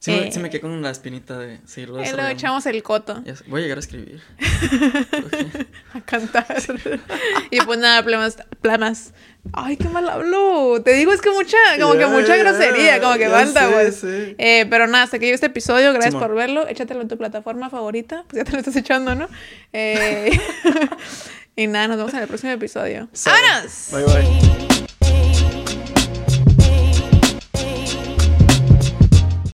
Sí, 0.00 0.12
me, 0.12 0.28
Eh, 0.28 0.38
me 0.38 0.48
quedé 0.48 0.60
con 0.60 0.80
la 0.80 0.90
espinita 0.90 1.38
de 1.38 1.58
seguirlo 1.66 1.98
Ahí 1.98 2.12
lo 2.12 2.24
echamos 2.28 2.64
el 2.66 2.82
coto 2.84 3.22
Voy 3.48 3.60
a 3.60 3.62
llegar 3.64 3.78
a 3.78 3.80
escribir. 3.80 4.22
a 5.94 6.00
cantar. 6.02 6.46
y 7.50 7.60
pues 7.62 7.78
nada, 7.80 8.04
plamas, 8.04 8.36
plamas. 8.60 9.12
Ay, 9.52 9.76
qué 9.76 9.88
mal 9.88 10.08
hablo. 10.08 10.80
Te 10.84 10.92
digo, 10.92 11.12
es 11.12 11.20
que 11.20 11.30
mucha, 11.30 11.56
como 11.80 11.94
que 11.94 12.06
mucha 12.06 12.36
grosería, 12.36 13.00
como 13.00 13.16
que 13.16 13.28
falta, 13.28 13.66
güey. 13.68 13.90
sí. 13.90 14.36
Eh, 14.38 14.66
pero 14.70 14.86
nada, 14.86 15.04
hasta 15.04 15.18
que 15.18 15.26
llegue 15.26 15.34
este 15.34 15.46
episodio, 15.46 15.92
gracias 15.92 16.14
Simón. 16.14 16.28
por 16.28 16.36
verlo. 16.36 16.68
Échatelo 16.68 17.00
en 17.00 17.08
tu 17.08 17.16
plataforma 17.18 17.68
favorita, 17.70 18.24
pues 18.28 18.38
ya 18.38 18.44
te 18.44 18.52
lo 18.52 18.58
estás 18.58 18.76
echando, 18.76 19.14
¿no? 19.14 19.28
Eh, 19.72 20.30
y 21.56 21.66
nada, 21.66 21.88
nos 21.88 21.96
vemos 21.96 22.14
en 22.14 22.20
el 22.20 22.28
próximo 22.28 22.52
episodio. 22.52 23.08
Sale. 23.12 23.36
¡Vámonos! 23.40 23.88
Bye 23.90 24.04
bye. 24.04 24.67